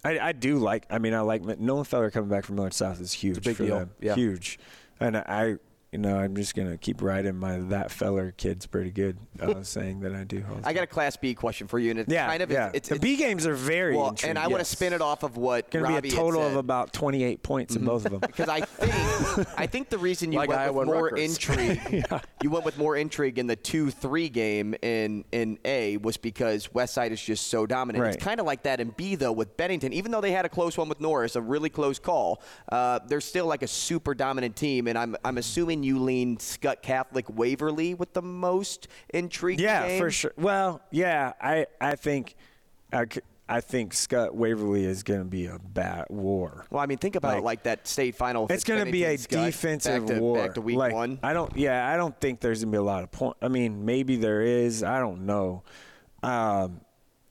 [0.06, 0.86] I, I do like.
[0.90, 3.66] I mean, I like Nolan Feller coming back from Millard South is huge big for
[3.66, 3.92] deal, them.
[4.00, 4.16] yeah.
[4.16, 4.60] Huge,
[5.00, 5.56] and I.
[5.96, 9.18] You know, I'm just gonna keep riding my that feller kid's pretty good.
[9.40, 10.44] Uh, saying that I do.
[10.50, 12.70] all I got a Class B question for you, and it's Yeah, kind of yeah.
[12.74, 14.32] it's, the B games are very well, intriguing.
[14.32, 16.42] and I want to spin it off of what Going to Ravi be a total
[16.46, 18.20] of about 28 points in both of them.
[18.28, 21.38] because I think I think the reason you Like went Iowa with more Rutgers.
[21.38, 22.06] intrigue,
[22.44, 26.68] you went with more intrigue in the two three game in in A was because
[26.68, 28.04] Westside is just so dominant.
[28.04, 28.14] Right.
[28.14, 29.94] It's kind of like that in B though with Bennington.
[29.94, 33.22] Even though they had a close one with Norris, a really close call, uh, they're
[33.22, 34.88] still like a super dominant team.
[34.88, 39.60] And I'm I'm assuming you lean Skutt Catholic Waverly with the most intrigue.
[39.60, 40.00] Yeah, game?
[40.02, 40.34] for sure.
[40.38, 42.36] Well, yeah, I I think
[42.92, 43.06] I,
[43.48, 46.66] I think Skutt Waverly is going to be a bad war.
[46.70, 48.48] Well, I mean, think about Like- it like that state final.
[48.50, 50.38] It's going to be a Skutt, defensive back to, war.
[50.38, 51.20] Back to week like, one.
[51.22, 51.56] I don't.
[51.56, 53.38] Yeah, I don't think there's going to be a lot of point.
[53.42, 54.84] I mean, maybe there is.
[54.84, 55.64] I don't know.
[56.24, 56.82] Um,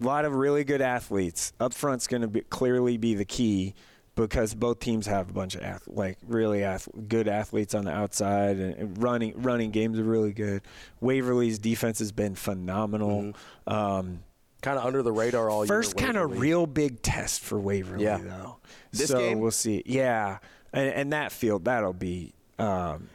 [0.01, 3.75] a lot of really good athletes up front's going to be clearly be the key
[4.15, 7.91] because both teams have a bunch of ath- like really ath- good athletes on the
[7.91, 10.63] outside and, and running running games are really good.
[11.01, 13.33] Waverly's defense has been phenomenal.
[13.67, 14.21] Um,
[14.63, 16.07] kind of under the radar all First year.
[16.07, 18.19] kind of real big test for Waverly, Yeah.
[18.19, 18.57] though.
[18.93, 19.41] This so game?
[19.41, 19.83] we'll see.
[19.85, 20.39] Yeah,
[20.73, 23.09] and, and that field that'll be, um,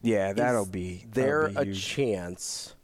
[0.00, 1.06] yeah, that'll Is be.
[1.12, 2.74] there that'll be a chance?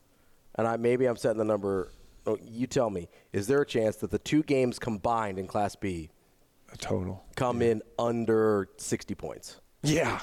[0.56, 1.92] And I maybe I'm setting the number.
[2.26, 3.08] Oh, you tell me.
[3.32, 6.10] Is there a chance that the two games combined in Class B
[6.72, 7.24] a total?
[7.36, 10.20] come in under 60 points, Yeah,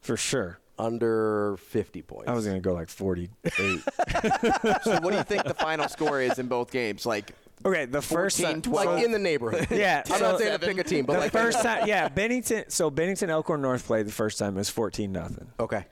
[0.00, 0.58] for sure.
[0.78, 2.28] under 50 points?
[2.28, 3.80] I was gonna go like forty-eight.
[4.82, 7.04] so what do you think the final score is in both games?
[7.04, 7.32] Like
[7.64, 9.68] okay, the first 14, time, like in the neighborhood.
[9.76, 12.08] Yeah, I'm so- not saying to pick a team, but the like first time, yeah,
[12.08, 12.64] Bennington.
[12.68, 14.54] So Bennington Elkhorn North played the first time.
[14.56, 15.48] It was fourteen nothing.
[15.60, 15.84] Okay.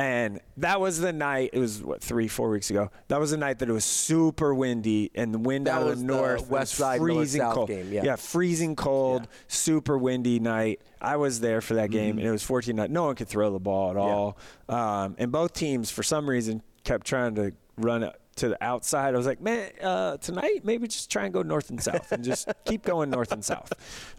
[0.00, 1.50] And that was the night.
[1.52, 2.90] It was what three, four weeks ago.
[3.08, 5.88] That was the night that it was super windy, and the wind That out of
[5.88, 7.68] the the north, West was Side, freezing South cold.
[7.68, 8.16] game, yeah.
[8.16, 10.80] freezing cold, super windy night.
[11.02, 12.94] I was there for that game, and it was 14 nothing.
[12.94, 14.38] No one could throw the ball at all.
[14.70, 19.12] Um, and both teams, for some reason, kept trying to run to the outside.
[19.12, 22.24] I was like, man, uh, tonight maybe just try and go north and south, and
[22.24, 23.72] just keep going north and south.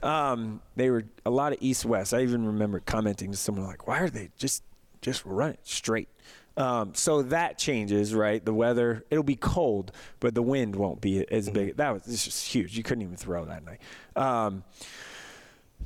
[0.03, 2.13] Um, they were a lot of east west.
[2.13, 4.63] I even remember commenting to someone like, why are they just
[5.01, 6.09] just run it straight?
[6.57, 8.43] Um, so that changes, right?
[8.43, 11.77] The weather, it'll be cold, but the wind won't be as big.
[11.77, 12.75] That was this is huge.
[12.77, 13.79] You couldn't even throw that night.
[14.15, 14.63] Um,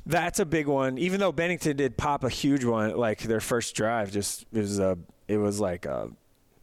[0.04, 0.98] that's a big one.
[0.98, 4.78] Even though Bennington did pop a huge one, like their first drive, just it was
[4.78, 4.98] a,
[5.28, 6.10] it was like a,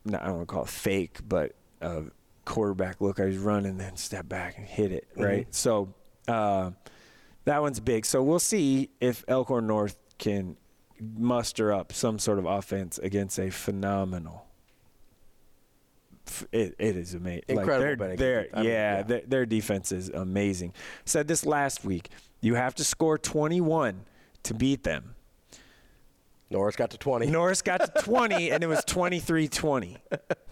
[0.07, 2.03] I don't want to call it fake, but a
[2.45, 5.47] quarterback look I was running, then step back and hit it, right?
[5.49, 5.55] Mhm.
[5.55, 5.93] So
[6.27, 6.71] uh,
[7.45, 8.05] that one's big.
[8.05, 10.57] So we'll see if Elkhorn North can
[11.17, 14.45] muster up some sort of offense against a phenomenal.
[16.51, 17.43] It, it is amazing.
[17.49, 18.51] Incredible Like Bennington their, defense.
[18.51, 19.03] their, I mean, yeah, yeah.
[19.03, 20.73] Their, their defense is amazing.
[21.05, 22.09] Said this last week.
[22.41, 24.01] You have to score 21
[24.43, 25.15] to beat them.
[26.49, 27.27] Norris got to 20.
[27.27, 29.97] Norris got to 20, and it was 23-20,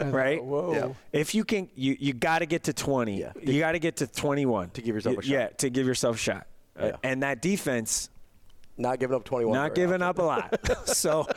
[0.00, 0.42] right?
[0.42, 0.72] Whoa.
[0.74, 0.88] Yeah.
[1.12, 3.20] If you can, you you got to get to 20.
[3.20, 3.32] Yeah.
[3.40, 5.30] You got to get to 21 to give yourself a shot.
[5.30, 6.46] Yeah, to give yourself a shot.
[6.78, 6.96] Uh, Yeah.
[7.04, 8.10] and that defense,
[8.78, 9.54] Not giving up 21.
[9.54, 10.58] not giving up a lot.
[10.88, 11.26] so,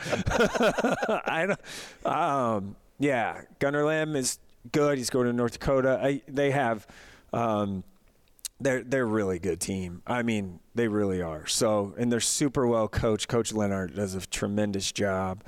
[1.26, 2.06] I don't.
[2.06, 4.38] Um, yeah, Gunnar Lamb is
[4.72, 4.98] good.
[4.98, 6.00] He's going to North Dakota.
[6.02, 6.86] I, they have.
[7.32, 7.84] Um,
[8.58, 10.02] they're they're a really good team.
[10.06, 11.46] I mean, they really are.
[11.46, 13.28] So, and they're super well coached.
[13.28, 15.44] Coach Leonard does a tremendous job.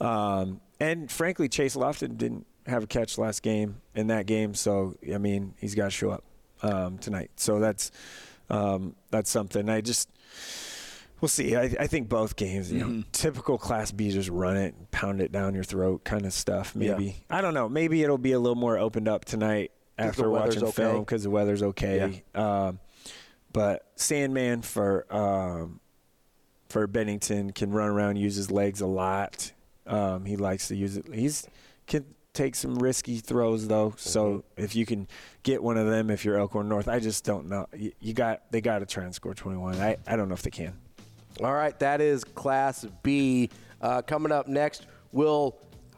[0.00, 4.54] Um, and frankly, Chase Lofton didn't have a catch last game in that game.
[4.54, 6.24] So, I mean, he's got to show up
[6.62, 7.30] um, tonight.
[7.36, 7.90] So that's
[8.48, 9.68] um, that's something.
[9.68, 10.08] I just
[11.22, 11.56] we'll see.
[11.56, 15.32] I, I think both games, you know, typical Class B, just run it, pound it
[15.32, 16.74] down your throat, kind of stuff.
[16.76, 16.92] Yeah.
[16.92, 17.68] Maybe I don't know.
[17.68, 20.72] Maybe it'll be a little more opened up tonight after watching okay.
[20.72, 22.24] film because the weather's okay.
[22.34, 22.80] Um,
[23.52, 25.80] but Sandman for um,
[26.68, 29.52] for Bennington can run around, use his legs a lot.
[29.86, 31.06] Um, he likes to use it.
[31.14, 31.46] He's
[31.86, 33.94] can take some risky throws though.
[33.96, 34.62] So Mm-hmm.
[34.64, 35.06] if you can
[35.42, 37.66] get one of them, if you're Elkhorn North, I just don't know.
[37.76, 39.76] You, you got they got to try and score 21.
[39.80, 40.74] I I don't know if they can.
[41.40, 43.48] All right, that is Class B.
[43.80, 45.56] Uh, coming up next, we'll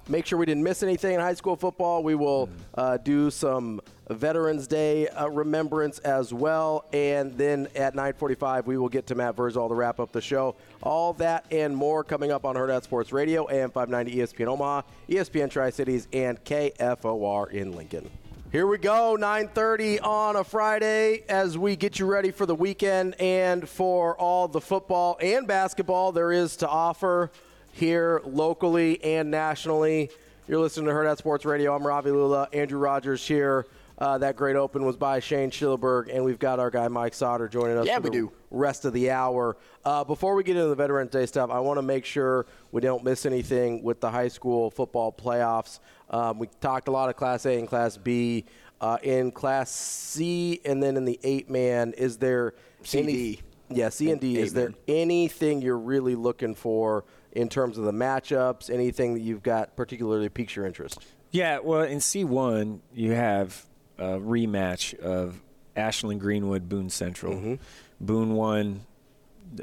[0.08, 2.02] make sure we didn't miss anything in high school football.
[2.02, 8.66] We will uh, do some Veterans Day uh, remembrance as well, and then at 9:45
[8.66, 10.54] we will get to Matt Verzal to wrap up the show.
[10.82, 15.50] All that and more coming up on Hurrdat Sports Radio, AM 590 ESPN Omaha, ESPN
[15.50, 18.10] Tri Cities, and KFOR in Lincoln.
[18.54, 23.20] Here we go, 9:30 on a Friday as we get you ready for the weekend
[23.20, 27.32] and for all the football and basketball there is to offer
[27.72, 30.08] here locally and nationally.
[30.46, 31.74] You're listening to Hurrdat Sports Radio.
[31.74, 32.48] I'm Ravi Lulla.
[32.52, 33.66] Andrew Rogers here.
[33.96, 37.48] Uh, that great open was by Shane Schillerberg, and we've got our guy Mike Sautter
[37.48, 38.32] joining us Yeah, for we the do.
[38.50, 39.56] rest of the hour.
[39.84, 42.80] Uh, before we get into the Veterans Day stuff, I want to make sure we
[42.80, 45.78] don't miss anything with the high school football playoffs.
[46.10, 48.44] Um, we talked a lot of Class A and Class B.
[48.80, 53.40] Uh, in Class C and then in the eight man, is there C, any?
[53.70, 54.38] Yeah, C and D.
[54.38, 58.68] Is there anything you're really looking for in terms of the matchups?
[58.68, 60.98] Anything that you've got particularly piques your interest?
[61.30, 63.64] Yeah, well, in C1, you have
[63.98, 65.40] a rematch of
[65.76, 67.58] Ashland Greenwood Boone Central.
[68.00, 68.80] Boone won,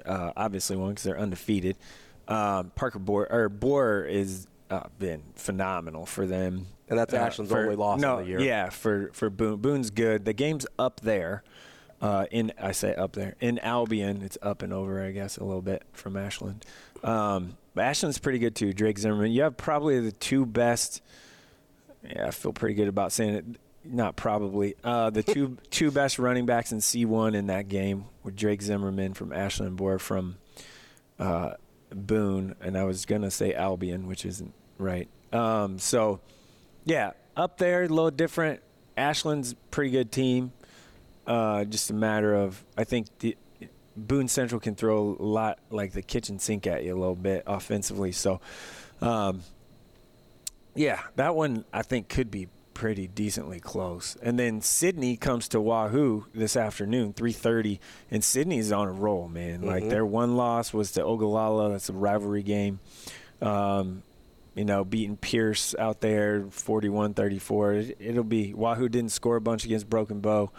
[0.06, 1.76] uh, obviously won because they're undefeated.
[2.28, 7.76] Um, Parker Boer or Boer is uh, been phenomenal for them, And that's Ashland's only
[7.76, 8.40] loss of the year.
[8.40, 9.58] Yeah, for for Boone.
[9.58, 10.24] Boone's good.
[10.26, 11.44] The game's up there.
[12.02, 15.44] Uh, in I say up there in Albion, it's up and over, I guess, a
[15.44, 16.66] little bit from Ashland.
[17.04, 18.74] Um, but Ashland's pretty good too.
[18.74, 21.02] Drake Zimmerman, you have probably the two best.
[22.04, 23.46] Yeah, I feel pretty good about saying it.
[23.84, 28.32] Not probably uh, the two two best running backs in C1 in that game were
[28.32, 30.38] Drake Zimmerman from Ashland and Boer from
[31.20, 31.54] uh,
[31.90, 35.10] Boone, and I was gonna say Albion, which isn't right.
[35.34, 36.20] Um, so,
[36.86, 38.62] yeah, up there, a little different.
[38.98, 40.52] Ashland's pretty good team.
[41.26, 43.38] Uh, just a matter of I think the
[43.96, 47.44] Boone Central can throw a lot like the kitchen sink at you a little bit
[47.46, 48.12] offensively.
[48.12, 48.42] So,
[49.02, 49.42] um,
[50.76, 52.48] yeah, that one I think could be
[52.82, 54.18] pretty decently close.
[54.24, 57.80] And then Sidney comes to Wahoo this afternoon, 3:30,
[58.10, 59.62] and Sidney's on a roll, man.
[59.62, 59.90] Like Mhm.
[59.92, 61.70] their one loss was to Ogallala.
[61.70, 62.80] That's a rivalry game.
[63.40, 64.02] Um,
[64.56, 67.74] you know, beating Pierce out there 41-34.
[67.74, 70.50] It, it'll be Wahoo didn't score a bunch against Broken Bow.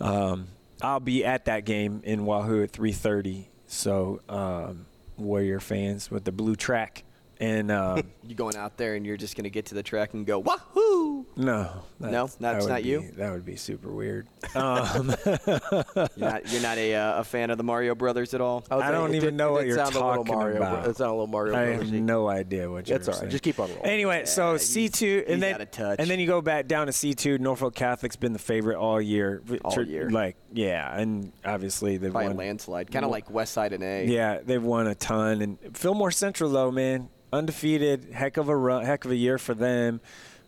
[0.00, 0.48] Um,
[0.82, 3.46] I'll be at that game in Wahoo at 3:30.
[3.68, 4.86] So, um,
[5.16, 7.04] Warrior fans with the blue track
[7.42, 10.14] and um, You going out there and you're just going to get to the track
[10.14, 11.26] and go, wahoo!
[11.36, 12.28] No, No?
[12.38, 13.10] That's would not be- you?
[13.16, 14.26] That would be super weird.
[14.54, 18.64] Um, You're not, you're not a, uh, a fan of the Mario Brothers at all?
[18.70, 20.34] I, I don't it even did- know it what did you're sound a little talking
[20.34, 20.86] Mario, about.
[20.88, 21.54] It sounded a little Mario.
[21.56, 23.20] I have no idea what you're It's all right.
[23.20, 23.30] saying.
[23.30, 23.84] Just keep on rolling.
[23.86, 25.96] Anyway, so C two, he's and then out of touch.
[25.98, 27.38] and then you go back down to C two.
[27.38, 29.42] Norfolk Catholic's been the favorite all year.
[29.64, 30.10] All Tr- year.
[30.10, 32.90] like yeah, and obviously they've By a won landslide.
[32.90, 34.06] Kind of like West Side and A.
[34.06, 35.40] Yeah, they've won a ton.
[35.42, 39.54] And Fillmore Central, though, man, undefeated, heck of a run, heck of a year for
[39.54, 40.00] them.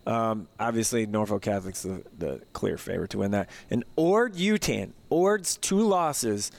[0.05, 3.49] Um, obviously, Norfolk Catholic's the, the clear favorite to win that.
[3.71, 6.51] And Ord Yutan, Ord's two losses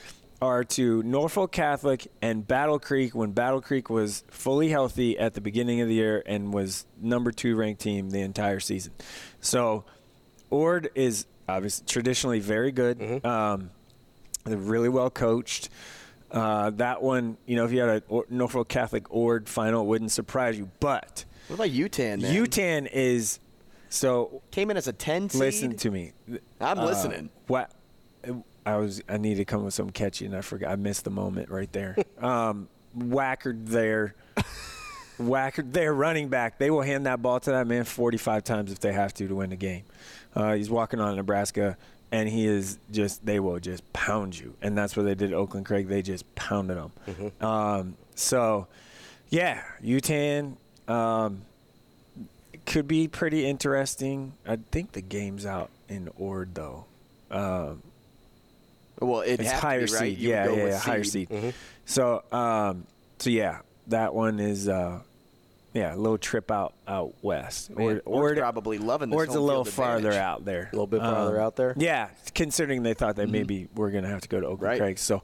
[0.42, 5.40] are to Norfolk Catholic and Battle Creek when Battle Creek was fully healthy at the
[5.40, 8.92] beginning of the year and was number two ranked team the entire season.
[9.40, 9.84] So
[10.50, 12.98] Ord is obviously traditionally very good.
[12.98, 13.26] Mm-hmm.
[13.26, 13.70] Um,
[14.44, 15.70] they're really well coached.
[16.30, 20.10] Uh, that one, you know, if you had a Norfolk Catholic Ord final, it wouldn't
[20.12, 20.68] surprise you.
[20.80, 22.20] But What about Yutan?
[22.20, 22.34] Then?
[22.34, 23.38] Yutan is
[23.88, 24.42] so.
[24.50, 25.40] Came in as a 10 seed?
[25.40, 26.12] Listen to me.
[26.60, 27.30] I'm Uh, listening.
[27.46, 27.70] What?
[28.64, 29.00] I was.
[29.08, 30.72] I need to come with something catchy, and I forgot.
[30.72, 31.96] I missed the moment right there.
[32.20, 34.16] um, Wackard there.
[35.20, 36.58] Wackard there, running back.
[36.58, 39.34] They will hand that ball to that man 45 times if they have to to
[39.36, 39.84] win the game.
[40.34, 41.78] Uh, he's walking on Nebraska,
[42.12, 43.24] and he is just.
[43.26, 45.88] They will just pound you, and that's what they did at Oakland Craig.
[45.88, 47.32] They just pounded them.
[47.40, 48.66] Um, so,
[49.30, 50.56] yeah, Yutan.
[50.88, 51.42] Um,
[52.64, 54.32] could be pretty interesting.
[54.46, 56.84] I think the game's out in Ord though.
[57.30, 57.82] Um,
[59.00, 59.88] Well, it's to be, higher right?
[59.90, 60.18] seed.
[60.18, 61.28] You Yeah, yeah, yeah, higher seed.
[61.28, 61.54] seed.
[61.84, 62.86] So, um,
[63.18, 65.00] so yeah, that one is uh,
[65.76, 67.70] yeah, a little trip out out west.
[67.76, 70.18] Or Ord's probably loving this Ord's a home little farther advantage.
[70.18, 70.62] out there.
[70.72, 71.74] A little bit farther out there?
[71.76, 74.78] Yeah, considering they thought that maybe we're gonna have to go to Oakland Right.
[74.78, 74.98] Craig.
[74.98, 75.22] So,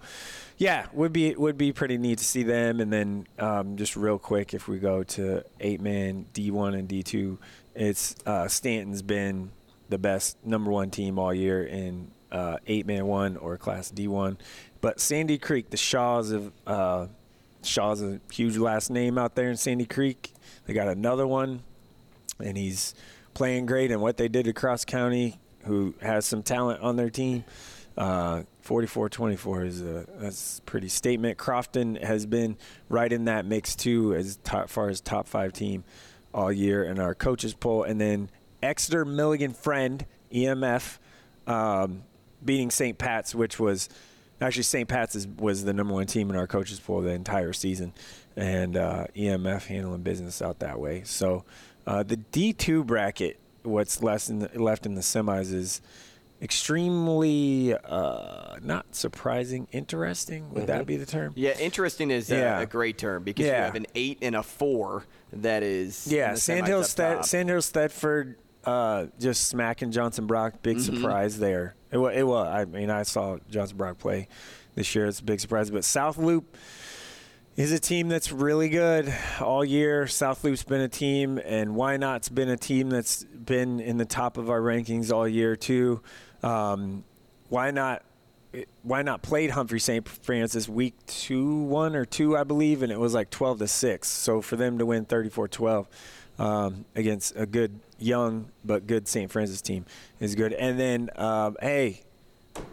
[0.59, 2.81] yeah, would be would be pretty neat to see them.
[2.81, 6.87] And then um, just real quick, if we go to eight man D one and
[6.87, 7.39] D two,
[7.75, 9.51] it's uh, Stanton's been
[9.89, 14.07] the best number one team all year in uh, eight man one or Class D
[14.09, 14.39] one.
[14.81, 17.07] But Sandy Creek, the Shaws of uh,
[17.63, 20.32] Shaw's a huge last name out there in Sandy Creek.
[20.67, 21.63] They got another one,
[22.39, 22.95] and he's
[23.35, 23.91] playing great.
[23.91, 27.45] And what they did to Cross County, who has some talent on their team,
[27.97, 31.37] uh, 44-24 is a that's pretty statement.
[31.37, 32.57] Crofton has been
[32.89, 35.85] right in that mix too, as top, far as top five team
[36.33, 37.83] all year in our coaches poll.
[37.83, 38.31] And then
[38.63, 40.99] Exeter Milligan Friend EMF
[41.47, 42.05] um,
[42.45, 42.97] beating St.
[42.97, 43.89] Pat's, which was
[44.43, 44.89] actually St.
[44.89, 47.93] Pat's is, was the number one team in our coaches poll the entire season,
[48.37, 51.03] and uh, EMF handling business out that way.
[51.05, 51.45] So
[51.87, 55.81] uh, the D2 bracket, what's less in the, left in the semis is
[56.41, 60.53] extremely uh, not surprising, interesting.
[60.55, 61.33] Would that be the term?
[61.37, 62.61] Yeah, interesting is Yeah.
[62.61, 66.85] a great term because you have an eight and a four that is Yeah, Sandhill,
[66.85, 70.63] Sted- Sandhill Thedford uh, just smacking Johnson Brock.
[70.63, 70.81] Big Mhm.
[70.83, 71.75] surprise there.
[71.93, 72.49] It was, it was.
[72.49, 74.27] I mean, I saw Johnson Brock play
[74.75, 75.07] this year.
[75.07, 75.71] It's a big surprise.
[75.71, 76.57] But South Loup
[77.55, 80.07] is a team that's really good all year.
[80.07, 84.39] South Loup's been a team, and Wynot's been a team that's been in the top
[84.39, 86.01] of our rankings all year too.
[86.43, 87.05] Um,
[87.51, 88.01] Wynot?
[88.83, 90.07] Why not played Humphrey St.
[90.07, 94.09] Francis week two, one or two, I believe, and it was like 12 to six.
[94.09, 95.87] So for them to win 34-12
[96.39, 99.31] um, against a good young but good St.
[99.31, 99.87] Francis team
[100.21, 100.53] is good.
[100.53, 102.03] And then, um, hey,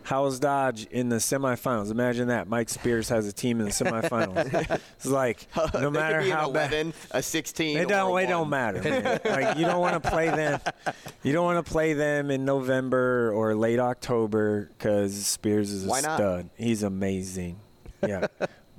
[0.03, 1.89] how's Dodge in the semifinals.
[1.91, 2.47] Imagine that.
[2.49, 4.79] Mike Spears has a team in the semifinals.
[4.97, 6.93] it's like no They matter could be an how bad.
[7.11, 7.77] a 16.
[7.77, 8.19] It or don't.
[8.19, 9.19] It don't matter.
[9.25, 10.59] Like you don't want to play them.
[11.23, 15.89] You don't want to play them in November or late October because Spears is a
[15.95, 16.49] stud.
[16.57, 17.59] He's amazing.
[18.05, 18.27] Yeah.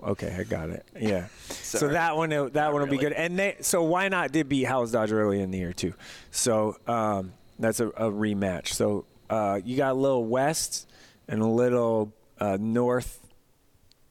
[0.03, 0.85] Okay, I got it.
[0.99, 1.27] Yeah.
[1.49, 3.13] So that one, that one will be good.
[3.13, 3.57] And they.
[3.61, 5.95] So Wynot did beat Howells Dodge early in the year too.
[6.31, 8.69] So um, that's a, a rematch.
[8.69, 10.89] So uh, you got a little West
[11.29, 13.19] and a little uh, North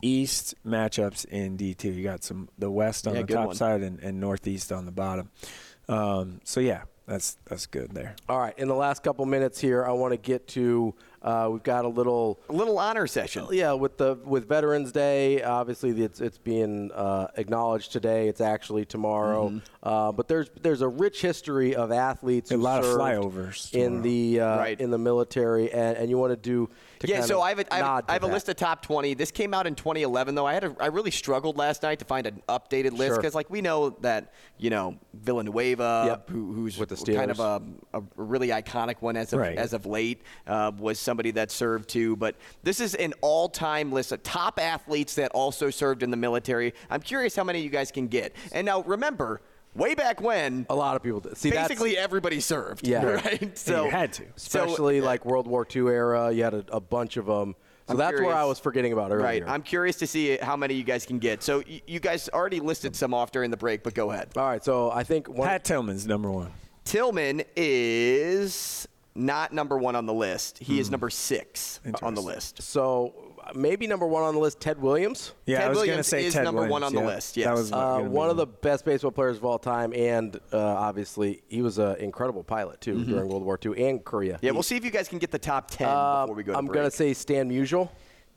[0.01, 1.95] east matchups in D2.
[1.95, 3.55] You got some the west on Yeah, the top one.
[3.55, 5.29] side and, and northeast on the bottom.
[5.89, 8.15] Um, so yeah, that's that's good there.
[8.29, 10.93] All right, in the last couple minutes here, I want to get to.
[11.21, 13.45] Uh, we've got a little a little honor session.
[13.51, 18.27] Yeah, with the with Veterans Day, obviously it's it's being uh, acknowledged today.
[18.29, 19.61] It's actually tomorrow, Mhm.
[19.83, 22.51] uh, but there's there's a rich history of athletes.
[22.51, 24.79] A who lot of flyovers in the uh, Right.
[24.79, 26.69] in the military, and, and you want to do.
[27.03, 29.13] Yeah, so I have a, I have, I have a list of top 20.
[29.13, 30.45] This came out in 2011, though.
[30.45, 33.15] I had a, I really struggled last night to find an updated list Sure.
[33.17, 36.29] because, like, we know that you know Villanueva, Yep.
[36.29, 37.61] who, who's With the kind of a,
[37.93, 39.57] a really iconic one as of Right.
[39.57, 42.15] as of late, uh, was somebody that served too.
[42.17, 46.73] But this is an all-time list of top athletes that also served in the military.
[46.89, 48.35] I'm curious how many you guys can get.
[48.51, 49.41] And now remember.
[49.75, 51.37] Way back when, a lot of people did.
[51.37, 52.87] See, that's- basically everybody served.
[52.87, 53.03] Yeah.
[53.25, 53.57] right.
[53.57, 54.23] So you had to.
[54.35, 56.31] so- especially like World War II era.
[56.31, 57.55] You had a, a bunch of them.
[57.87, 59.23] So I'm that's where I was forgetting about earlier.
[59.23, 59.43] Right.
[59.47, 61.41] I'm curious to see how many you guys can get.
[61.41, 64.29] So y- you guys already listed some off during the break, but go ahead.
[64.35, 64.63] All right.
[64.63, 66.51] So I think one, Pat Tillman's number one.
[66.85, 70.59] Tillman is not number one on the list.
[70.59, 70.91] He is hmm.
[70.91, 72.61] number six on the list.
[72.61, 73.13] So
[73.55, 75.33] maybe number one on the list, Ted Williams.
[75.45, 77.07] Yeah, Ted I was Williams gonna say is Ted number one on the yeah.
[77.07, 80.57] list, That was Uh, one of the best baseball players of all time, and uh,
[80.57, 84.35] obviously he was an incredible pilot too during World War II and Korea.
[84.35, 84.45] Mm-hmm.
[84.45, 86.51] Yeah, we'll see if you guys can get the top ten Uh, before we go
[86.53, 87.89] to I'm gonna say Stan Musial.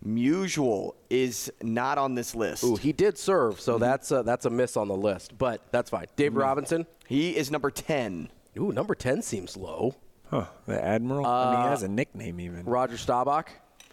[0.05, 2.65] Musial is not on this list.
[2.65, 5.91] Ooh, he did serve, so that's a, that's a miss on the list, but that's
[5.91, 6.07] fine.
[6.17, 6.87] Dave Robinson.
[7.07, 8.29] He is number ten.
[8.59, 9.95] Ooh, number ten seems low.
[10.29, 10.47] Huh.
[10.67, 11.27] The Admiral?
[11.27, 12.65] I mean, he has a nickname even.
[12.65, 13.51] Roger Staubach.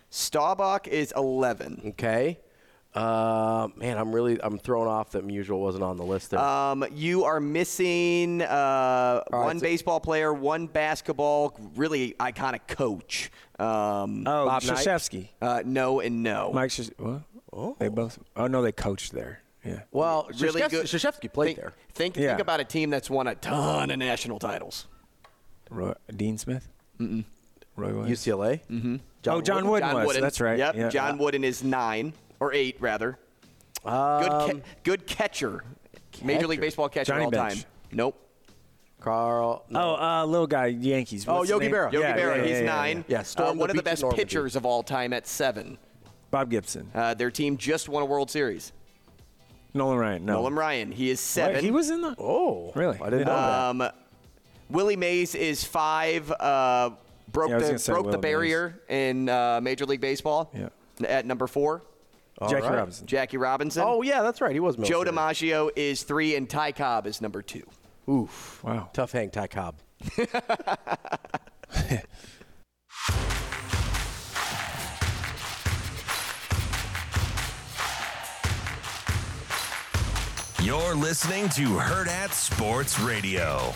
[0.10, 1.82] Staubach is 11.
[1.90, 2.40] Okay.
[2.96, 6.40] Uh, man, I'm really I'm thrown off that Musial wasn't on the list there.
[6.40, 13.32] Um, you are missing uh, right, one so- baseball player, one basketball, really iconic coach.
[13.60, 14.78] Um, Oh, Bob Knight.
[14.78, 15.30] Krzyzewski.
[15.40, 16.52] Uh, no and no.
[16.52, 17.22] Mike Krzyz- what?
[17.54, 17.76] Oh.
[17.80, 18.18] They both.
[18.36, 19.42] Oh no, they coached there.
[19.64, 19.82] Yeah.
[19.92, 20.86] well, really Krzyzewski- good.
[20.88, 21.74] Krzyzewski played think, there.
[21.94, 22.28] Think, Yeah.
[22.30, 24.88] think about a team that's won a ton of national titles.
[25.70, 26.68] Roy, Dean Smith.
[27.00, 27.24] Mm-mm.
[27.80, 28.20] Roy Williams.
[28.26, 28.62] UCLA.
[28.70, 28.96] Mm-hmm.
[29.28, 30.18] Oh, John Wooden was.
[30.18, 30.58] That's right.
[30.58, 30.76] Yep.
[30.76, 30.90] Yeah.
[30.90, 33.18] John Wooden is nine or eight rather.
[33.84, 35.64] Good, Um, ca- good catcher.
[36.24, 36.60] Major League.
[36.62, 37.56] Baseball catcher Johnny all Bench.
[37.62, 37.64] time.
[37.92, 38.26] Nope.
[39.00, 39.64] Carl.
[39.74, 41.26] Oh, uh, little guy, Yankees.
[41.28, 41.70] Oh, What's his Yogi?
[41.70, 41.92] Berra.
[41.94, 42.98] Yogi Yeah, Berra, yeah, he's yeah, yeah, nine.
[43.08, 43.16] yeah.
[43.16, 44.24] Yeah, Uh, stormed one the of the best Normandy.
[44.26, 45.78] pitchers of all time at seven.
[46.32, 46.92] Bob Gibson.
[46.94, 48.74] Uh, their team just won a World Series.
[49.74, 50.26] Nolan Ryan.
[50.26, 50.34] No.
[50.34, 51.56] Nolan Ryan, he is seven.
[51.56, 52.14] Wait, he was in the.
[52.20, 53.00] Oh, Really?
[53.02, 53.86] I didn't know that.
[53.88, 53.92] Um,
[54.70, 56.30] Willie Mays is five.
[56.32, 56.92] Uh,
[57.32, 60.52] broke Yeah, the gonna broke the Willie barrier in uh, Major League Baseball.
[60.54, 60.70] Yeah.
[61.08, 61.84] At number four,
[62.42, 62.76] Jackie right.
[62.76, 63.08] Robinson.
[63.08, 63.84] Jackie Robinson.
[63.86, 64.52] Oh yeah, that's right.
[64.52, 65.16] He was Joe military.
[65.16, 67.64] DiMaggio is three, and Ty Cobb is number two.
[68.10, 68.62] Oof.
[68.64, 68.90] Wow.
[68.94, 69.76] Tough hang, Ty Cobb.
[80.62, 83.74] You're listening to Hurrdat Sports Radio.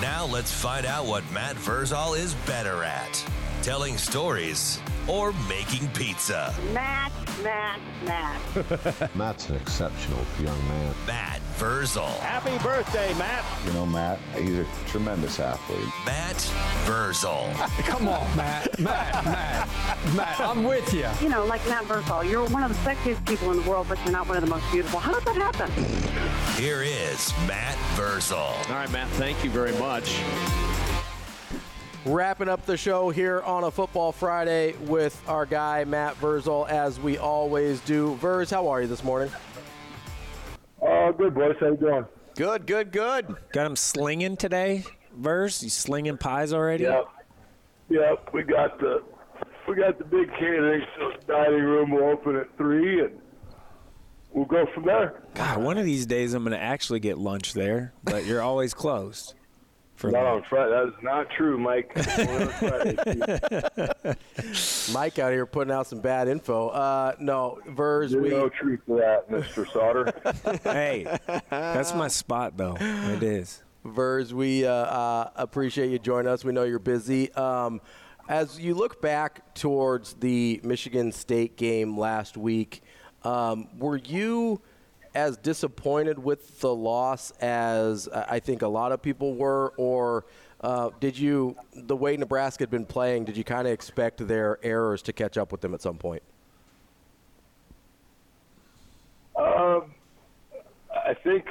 [0.00, 3.22] Now let's find out what Matt Vrzal is better at.
[3.60, 4.80] Telling stories
[5.10, 6.54] or making pizza.
[6.72, 7.10] Matt,
[7.42, 9.14] Matt, Matt.
[9.16, 10.94] Matt's an exceptional young man.
[11.06, 12.16] Matt Vrzal.
[12.20, 13.44] Happy birthday, Matt.
[13.66, 15.84] You know, Matt, he's a tremendous athlete.
[16.06, 16.36] Matt
[16.84, 17.52] Vrzal.
[17.84, 18.78] Come on, Matt.
[18.78, 19.68] Matt, Matt,
[20.14, 21.08] Matt, I'm with you.
[21.20, 23.98] You know, like Matt Vrzal, you're one of the sexiest people in the world, but
[24.04, 25.00] you're not one of the most beautiful.
[25.00, 25.70] How does that happen?
[26.62, 28.68] Here is Matt Vrzal.
[28.68, 30.20] All right, Matt, thank you very much.
[32.06, 36.98] Wrapping up the show here on a Football Friday with our guy Matt Vrzal, as
[36.98, 38.16] we always do.
[38.16, 39.30] Verz, how are you this morning?
[40.80, 41.56] Uh, good, boys.
[41.60, 42.06] How you doing?
[42.36, 43.36] Good, good, good.
[43.52, 44.84] Got him slinging today.
[45.14, 45.62] Verse.
[45.62, 46.84] You slinging pies already?
[46.84, 47.08] Yep.
[47.90, 48.30] Yep.
[48.32, 49.02] We got the
[49.68, 53.20] we got the big catering so dining room will open at three, and
[54.32, 55.22] we'll go from there.
[55.34, 59.34] God, one of these days I'm gonna actually get lunch there, but you're always closed.
[60.00, 60.28] For Not me.
[60.28, 60.70] on Friday.
[60.70, 61.92] That is not true, Mike.
[62.18, 64.14] Only on Friday.
[64.94, 66.68] Mike out here putting out some bad info.
[66.68, 68.30] Uh, no, Verz, There's we.
[68.30, 69.66] no truth to that, Mr.
[69.66, 70.62] Sautter.
[70.72, 71.06] hey,
[71.50, 72.78] that's my spot though.
[72.80, 73.62] It is.
[73.84, 76.46] Verz, we uh, uh, appreciate you joining us.
[76.46, 77.30] We know you're busy.
[77.34, 77.82] Um,
[78.26, 82.82] as you look back towards the Michigan State game last week,
[83.22, 84.62] um, were you
[85.14, 90.24] as disappointed with the loss as uh, I think a lot of people were, or
[90.60, 94.58] uh, did you, the way Nebraska had been playing, did you kind of expect their
[94.62, 96.22] errors to catch up with them at some point?
[99.36, 99.94] Um,
[100.92, 101.46] I think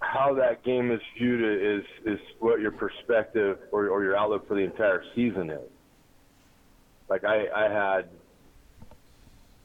[0.00, 4.54] how that game is viewed is is what your perspective or, or your outlook for
[4.54, 5.70] the entire season is.
[7.08, 8.08] Like I, I had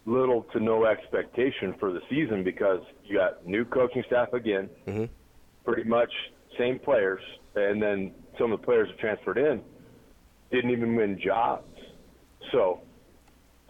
[0.08, 5.06] little to no expectation for the season because you got new coaching staff again, mm-hmm.
[5.66, 6.12] pretty much
[6.58, 7.22] same players,
[7.56, 9.62] and then some of the players that transferred in
[10.50, 11.68] didn't even win jobs.
[12.52, 12.80] So,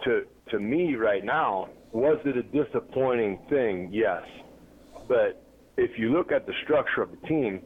[0.04, 3.90] to to me right now, was it a disappointing thing?
[3.92, 4.22] Yes,
[5.08, 5.42] but
[5.76, 7.60] if you look at the structure of the team,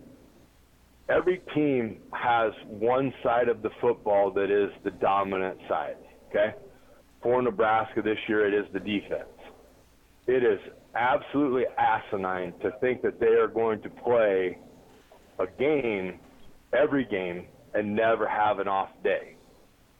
[1.11, 5.97] every team has one side of the football that is the dominant side.
[6.31, 6.55] Okay,
[7.23, 9.29] for Nebraska this year, it is the defense.
[10.27, 10.61] It is
[10.95, 14.59] absolutely asinine to think that they are going to play
[15.39, 16.19] a game,
[16.73, 19.37] every game, and never have an off day.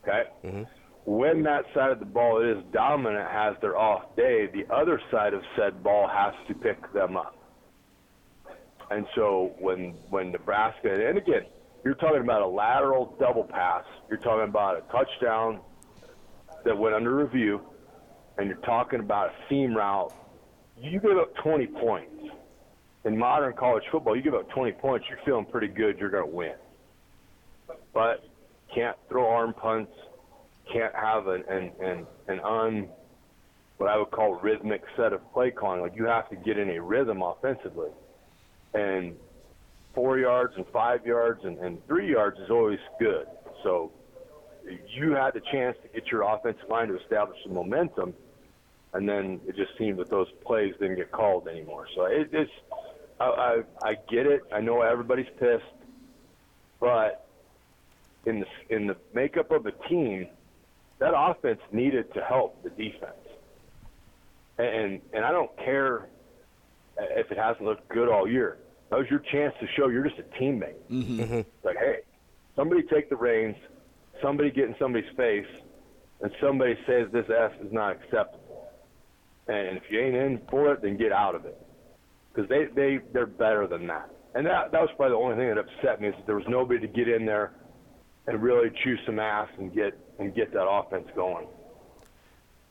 [0.03, 0.23] Okay?
[0.45, 0.63] Mm-hmm.
[1.05, 5.35] When that side of the ball is dominant, has their off day, the other side
[5.35, 7.37] of said ball has to pick them up.
[8.91, 11.47] And so when when Nebraska, and again,
[11.85, 15.61] you're talking about a lateral double pass, you're talking about a touchdown
[16.65, 17.61] that went under review,
[18.39, 20.13] and you're talking about a seam route,
[20.81, 22.11] you give up 20 points.
[23.05, 26.29] In modern college football, you give up 20 points, you're feeling pretty good, you're going
[26.29, 26.55] to win.
[27.93, 28.25] But
[28.75, 29.93] can't throw arm punts,
[30.73, 32.89] can't have an, an, an, an un,
[33.79, 35.81] what I would call rhythmic set of play calling.
[35.81, 37.91] Like you have to get in a rhythm offensively.
[38.75, 39.17] And
[39.95, 43.27] four yards and five yards and, and three yards is always good.
[43.63, 43.91] So
[44.89, 48.15] you had the chance to get your offensive line to establish some momentum,
[48.93, 51.87] and then it just seemed that those plays didn't get called anymore.
[51.95, 52.51] So it, it's
[53.21, 54.43] I, I I get it.
[54.53, 55.65] I know everybody's pissed,
[56.81, 57.27] but
[58.27, 60.29] in the in the makeup of the team,
[60.99, 63.13] that offense needed to help the defense.
[64.59, 66.09] And and I don't care
[66.97, 68.59] if it hasn't looked good all year.
[68.91, 70.75] That was your chance to show you're just a teammate.
[70.91, 71.41] Mm-hmm.
[71.65, 72.01] Like, hey,
[72.55, 73.57] somebody take the reins,
[74.23, 75.47] somebody get in somebody's face,
[76.21, 78.71] and somebody says this S is not acceptable.
[79.49, 81.61] And if you ain't in for it, then get out of it.
[82.33, 84.09] Because they, they, they're better than that.
[84.35, 86.45] And that, that was probably the only thing that upset me is that there was
[86.49, 87.53] nobody to get in there
[88.27, 91.47] and really chew some ass and get, and get that offense going.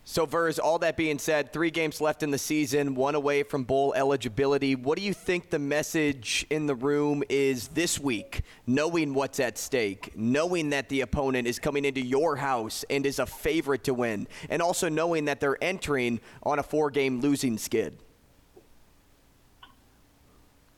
[0.04, 3.64] So, Vers, all that being said, three games left in the season, one away from
[3.64, 4.76] bowl eligibility.
[4.76, 9.60] What do you think the message in the room is this week, knowing what's at
[9.60, 13.94] stake, knowing that the opponent is coming into your house and is a favorite to
[13.94, 17.96] win, and also knowing that they're entering on a four game losing skid?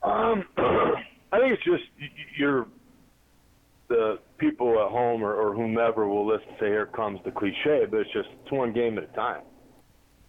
[0.03, 1.85] Um, I think it's just
[2.37, 2.67] you're
[3.87, 7.85] the people at home or, or whomever will listen and say, "Here comes the cliche,"
[7.89, 9.43] but it's just it's one game at a time.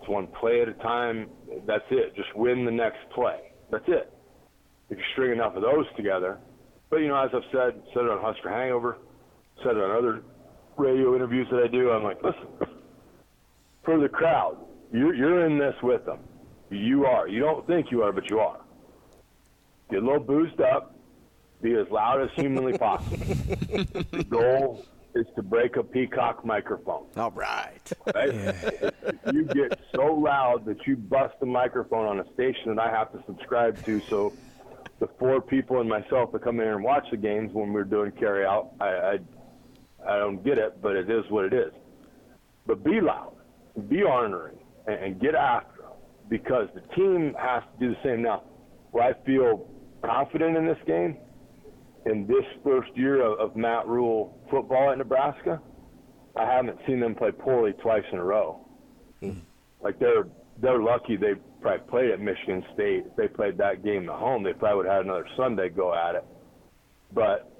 [0.00, 1.28] It's one play at a time.
[1.66, 2.14] That's it.
[2.14, 3.52] Just win the next play.
[3.70, 4.12] That's it.
[4.90, 6.38] If you string enough of those together,
[6.90, 8.98] but you know, as I've said, said it on Husker Hangover,
[9.62, 10.22] said it on other
[10.76, 11.90] radio interviews that I do.
[11.90, 12.46] I'm like, listen,
[13.84, 14.58] for the crowd,
[14.92, 16.20] you're you're in this with them.
[16.70, 17.28] You are.
[17.28, 18.60] You don't think you are, but you are.
[19.90, 20.93] Get a little boozed up.
[21.62, 23.16] Be as loud as humanly possible.
[23.16, 27.06] the goal is to break a peacock microphone.
[27.16, 27.92] All right.
[28.14, 28.30] Right?
[28.30, 32.90] If you get so loud that you bust the microphone on a station that I
[32.90, 34.32] have to subscribe to, so
[34.98, 37.84] the four people and myself that come in here and watch the games when we're
[37.84, 39.18] doing carry out, I, I,
[40.06, 41.72] I don't get it, but it is what it is.
[42.66, 43.34] But be loud,
[43.88, 45.92] be ornery, and, and get after them
[46.28, 48.22] because the team has to do the same.
[48.22, 48.42] Now,
[48.90, 49.68] where I feel
[50.02, 51.18] confident in this game,
[52.06, 55.60] in this first year of, of Matt Rhule football at Nebraska,
[56.36, 58.60] I haven't seen them play poorly twice in a row.
[59.20, 59.38] Hmm.
[59.80, 60.26] Like they're
[60.60, 63.04] they're lucky they probably played at Michigan State.
[63.06, 65.94] If they played that game at home, they probably would have had another Sunday go
[65.94, 66.24] at it.
[67.12, 67.50] But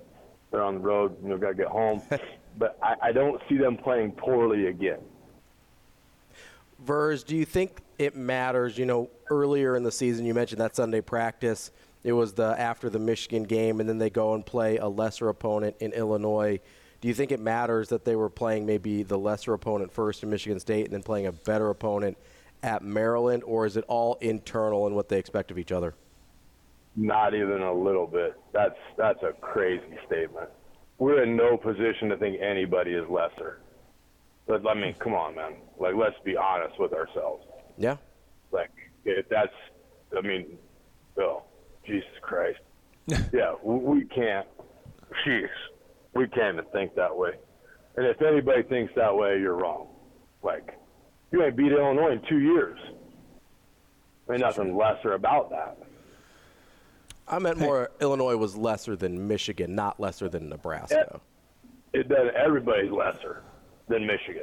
[0.51, 2.03] they're on the road, you know, got to get home.
[2.59, 5.01] but I, I don't see them playing poorly again.
[6.79, 8.79] Vers, do you think it matters?
[8.79, 11.71] You know, earlier in the season, you mentioned that Sunday practice.
[12.05, 15.29] It was the after the Michigan game, and then they go and play a lesser
[15.31, 16.61] opponent in Illinois.
[17.01, 20.31] Do you think it matters that they were playing maybe the lesser opponent first in
[20.31, 22.17] Michigan State and then playing a better opponent
[22.63, 25.95] at Maryland, or is it all internal in what they expect of each other?
[26.97, 28.35] Not even a little bit.
[28.53, 30.49] That's that's a crazy statement.
[30.99, 33.59] We're in no position to think anybody is lesser.
[34.47, 35.55] But I mean, come on, man.
[35.79, 37.47] Like, let's be honest with ourselves.
[37.79, 37.97] Yeah.
[38.53, 38.71] Like,
[39.05, 39.53] if that's,
[40.17, 40.59] I mean,
[41.19, 41.43] oh,
[41.87, 42.59] Jesus Christ.
[43.33, 44.47] yeah, we, can't.
[45.27, 45.49] Jeez,
[46.15, 47.33] we can't even think that way.
[47.97, 49.89] And if anybody thinks that way, you're wrong.
[50.43, 50.79] Like,
[51.31, 52.79] you ain't beat Illinois in two years.
[54.31, 55.79] Ain't nothing lesser about that.
[57.27, 61.21] I meant more Illinois was lesser than Michigan, not lesser than Nebraska.
[61.93, 62.31] It does.
[62.37, 63.43] Everybody's lesser
[63.89, 64.43] than Michigan.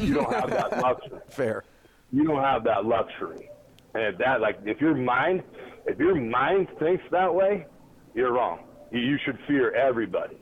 [0.00, 1.18] you don't have that luxury.
[1.28, 1.64] Fair.
[2.12, 3.50] You don't have that luxury.
[3.94, 5.42] And if that, like, if your mind,
[5.88, 7.66] if your mind thinks that way,
[8.14, 8.60] you're wrong.
[8.90, 10.36] You, should fear everybody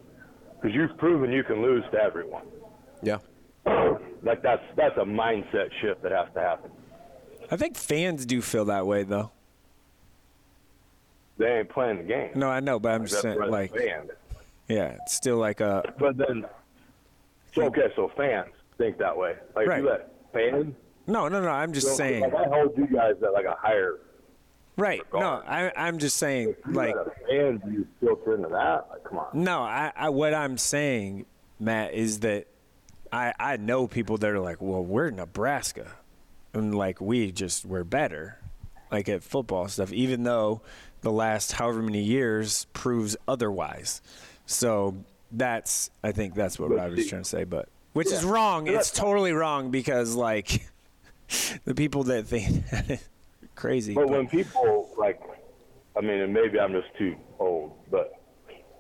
[0.55, 2.44] because you've proven you can lose to everyone.
[3.02, 3.18] Yeah.
[4.23, 6.70] Like that's that's a mindset shift that has to happen.
[7.48, 9.31] I think fans do feel that way though.
[11.39, 12.31] They ain't playing the game.
[12.35, 13.73] No, I know, but I'm Like, just saying, like,
[14.68, 15.82] yeah, it's still like a.
[15.98, 16.44] But then,
[17.54, 18.48] so okay, so fans
[18.79, 19.37] think that way.
[19.54, 19.82] Like Right.
[19.82, 20.74] you let fans.
[21.06, 21.48] No, no, no.
[21.51, 22.22] I'm just so, saying.
[22.22, 23.98] Like I hold you guys at like a higher.
[24.77, 25.03] Right.
[25.13, 28.88] No, I, I'm just saying, You like, let a fan you filter into that.
[28.90, 29.29] Like, come on.
[29.32, 31.24] no, I, I, what I'm saying,
[31.59, 32.46] Matt, is that
[33.11, 35.93] I, I know people that are like, well, we're Nebraska,
[36.53, 38.38] and like we just we're better,
[38.93, 40.61] like at football stuff, even though
[41.01, 44.03] the last however many years proves otherwise.
[44.45, 44.96] So
[45.32, 48.66] that's, I think that's what I was trying to say, but which is wrong.
[48.66, 50.69] It's totally wrong because like
[51.64, 52.64] the people that think
[53.56, 53.94] crazy.
[53.94, 55.20] But when people like,
[55.96, 58.12] I mean, and maybe I'm just too old, but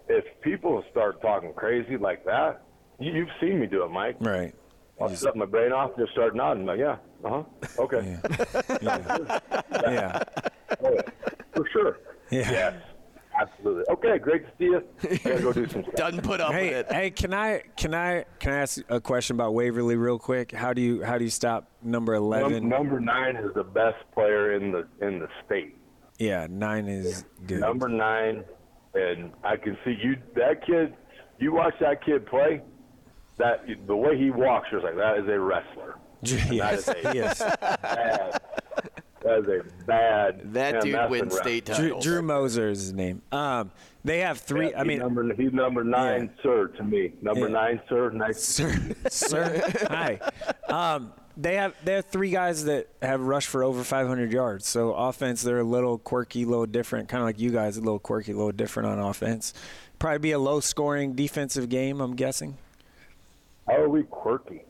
[0.08, 2.62] if people start talking crazy like that,
[3.00, 4.16] you, you've seen me do it, Mike.
[4.20, 4.54] Right.
[5.00, 6.64] I'll shut my brain off and just start nodding.
[6.64, 7.42] Like, yeah, uh huh,
[7.78, 8.18] okay.
[8.82, 10.22] yeah.
[10.82, 11.02] Oh, yeah.
[11.54, 11.98] For sure.
[12.30, 12.50] Yeah.
[12.50, 12.74] Yes,
[13.40, 13.84] absolutely.
[13.90, 14.82] Okay, great to see you.
[15.02, 15.94] I gotta go do some stuff.
[15.94, 16.92] Doesn't put up hey, with it.
[16.92, 20.52] Hey, can I can I can I ask a question about Waverly real quick?
[20.52, 22.68] How do you how do you stop number Num- eleven?
[22.68, 25.76] number nine is the best player in the in the state.
[26.18, 27.60] Yeah, nine is good.
[27.60, 28.44] Number nine,
[28.94, 30.16] and I can see you.
[30.34, 30.94] That kid,
[31.38, 32.62] you watch that kid play,
[33.38, 35.96] that the way he walks, you're like that is a wrestler.
[36.22, 38.42] Yes, that
[39.28, 40.52] is a bad.
[40.54, 40.94] That is a bad.
[40.94, 41.42] That dude wins wrestler.
[41.42, 42.04] state Drew, titles.
[42.04, 43.22] Drew Moser is his name.
[43.32, 43.70] Um,
[44.04, 44.70] they have three.
[44.70, 47.12] Yeah, I mean, number, he's number nine, sir, to me.
[47.22, 47.52] Number Yeah.
[47.54, 48.10] nine, sir.
[48.10, 48.94] Nice, sir.
[49.08, 49.62] sir.
[49.88, 50.20] Hi.
[50.68, 54.66] Um, they have they have three guys that have rushed for over 500 yards.
[54.66, 57.80] So offense, they're a little quirky, a little different, kind of like you guys, a
[57.80, 59.52] little quirky, a little different on offense.
[59.98, 62.00] Probably be a low scoring defensive game.
[62.00, 62.56] I'm guessing.
[63.66, 64.62] How are we quirky?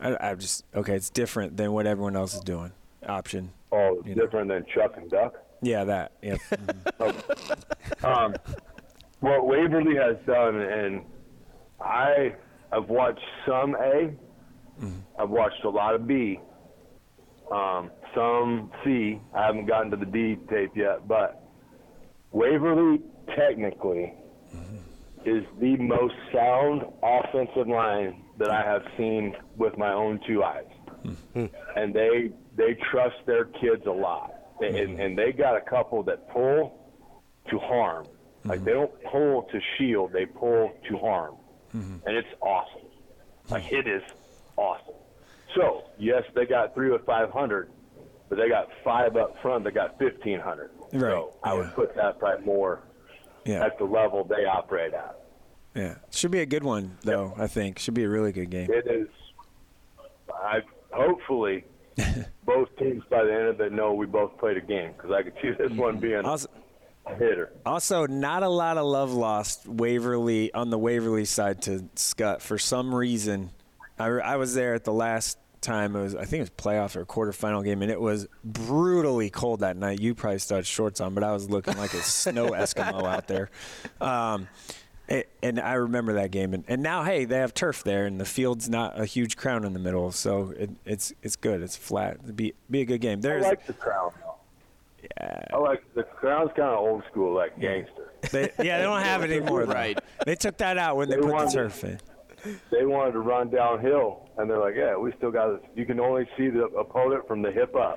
[0.00, 0.94] I, I'm just okay.
[0.96, 2.72] It's different than what everyone else is doing.
[3.06, 3.52] Option.
[3.72, 5.34] Oh, different than Chuck and Duck.
[5.62, 6.12] Yeah, that.
[6.22, 6.36] Yeah.
[8.04, 8.34] um,
[9.20, 11.04] what Waverly has done, and
[11.80, 12.34] I
[12.72, 14.10] have watched some A,
[15.18, 16.40] have watched a lot of B,
[17.52, 19.20] um, some C.
[19.34, 21.44] I haven't gotten to the D tape yet, but
[22.32, 23.00] Waverly
[23.36, 24.14] technically
[25.26, 30.64] is the most sound offensive line that I have seen with my own two eyes,
[31.76, 35.00] and they they trust their kids a lot, and, mm-hmm.
[35.00, 36.78] and they got a couple that pull
[37.48, 38.06] to harm.
[38.44, 38.64] Like mm-hmm.
[38.66, 41.36] they don't pull to shield, they pull to harm,
[41.74, 42.06] mm-hmm.
[42.06, 42.88] and it's awesome.
[43.48, 44.02] Like it is
[44.56, 44.94] awesome.
[45.54, 47.70] So yes, they got three with 500,
[48.28, 49.64] but they got five up front.
[49.64, 50.70] They got 1500.
[50.92, 51.00] Right.
[51.00, 52.82] So I would put that probably more
[53.44, 53.64] Yeah.
[53.64, 55.18] at the level they operate at.
[55.74, 55.96] Yeah.
[56.10, 57.34] Should be a good one though.
[57.36, 58.70] I think should be a really good game.
[58.70, 59.08] It is.
[60.32, 60.60] I
[60.92, 61.64] hopefully
[62.44, 65.22] both teams by the end of it know we both played a game because I
[65.22, 67.52] could see this one being a hitter.
[67.64, 72.58] Also, not a lot of love lost Waverly on the Waverly side to Skutt for
[72.58, 73.50] some reason.
[73.98, 76.96] I, I was there at the last time it was I think it was playoff
[76.96, 80.00] or quarterfinal game and it was brutally cold that night.
[80.00, 83.50] You probably had shorts on, but I was looking like a snow Eskimo out there.
[84.00, 84.48] Um,
[85.10, 88.20] it, and I remember that game, and, and now hey, they have turf there, and
[88.20, 91.60] the field's not a huge crown in the middle, so it, it's it's good.
[91.62, 92.18] It's flat.
[92.22, 93.18] It'd be be a good game.
[93.18, 94.12] I There's like the crown.
[95.02, 95.44] Yeah.
[95.52, 98.12] I like the crown's kind of old school, like gangster.
[98.30, 99.64] They, yeah, they don't have it anymore.
[99.64, 99.98] Right.
[100.26, 101.98] They took that out when they, They put the wanted- turf in.
[102.70, 105.62] They wanted to run downhill, and they're like, "Yeah, we still got it.
[105.76, 107.96] You can only see the opponent from the hip up."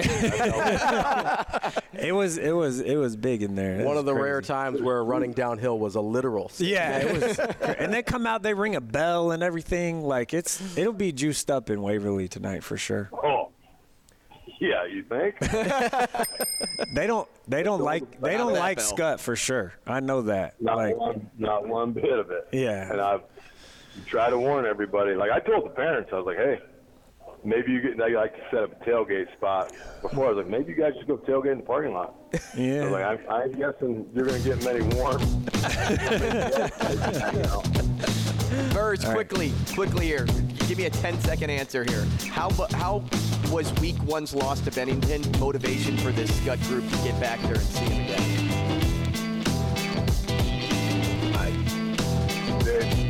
[1.93, 3.79] It was it was it was big in there.
[3.79, 4.23] It One was of the crazy.
[4.23, 6.51] rare times where running downhill was a literal.
[6.57, 7.39] Yeah, it was.
[7.77, 10.03] and they come out, they ring a bell and everything.
[10.03, 13.09] Like it's it'll be juiced up in Waverly tonight for sure.
[13.13, 13.51] oh,
[14.59, 15.35] yeah, you think?
[16.93, 19.15] They don't they don't like they don't like that bell.
[19.17, 19.73] Skutt for sure.
[19.87, 20.61] I know that.
[20.61, 22.49] Not like one, not one bit of it.
[22.51, 22.91] Yeah.
[22.91, 23.21] And I've
[24.05, 25.15] tried to warn everybody.
[25.15, 26.59] Like I told the parents, I was like, "Hey,
[27.43, 27.97] maybe you get.
[27.97, 30.93] They like to set up a tailgate spot." Before I was like, "Maybe you guys
[30.95, 32.83] just go tailgate in the parking lot." I Yeah.
[32.83, 35.21] was like, I'm, I'm guessing you're going to get many warm.
[38.71, 40.25] Verse, quickly, quickly here.
[40.67, 42.05] Give me a 10 second answer here.
[42.29, 43.03] How mu- how
[43.51, 47.55] was week one's loss to Bennington motivation for this gut group to get back there
[47.55, 48.42] and see him again?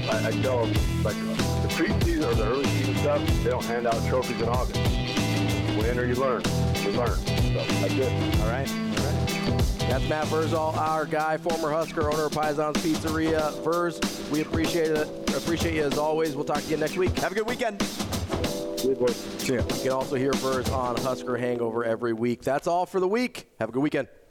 [0.09, 3.87] I, I tell them, like, the preseason or the early season stuff, they don't hand
[3.87, 4.79] out trophies in August.
[5.77, 6.43] Win or you learn.
[6.85, 7.15] We learn.
[7.15, 8.41] So, that's it.
[8.41, 8.69] All right.
[8.69, 9.69] All right.
[9.89, 13.53] That's Matt Vrzal, our guy, former Husker, owner of Paisan's Pizzeria.
[13.63, 13.99] Verz,
[14.31, 15.07] we appreciate it.
[15.35, 16.35] Appreciate you as always.
[16.35, 17.17] We'll talk to you next week.
[17.19, 17.81] Have a good weekend.
[17.81, 18.89] See
[19.55, 19.61] ya.
[19.61, 22.41] You can also hear Verz on Husker Hangover every week.
[22.41, 23.47] That's all for the week.
[23.59, 24.07] Have a good weekend.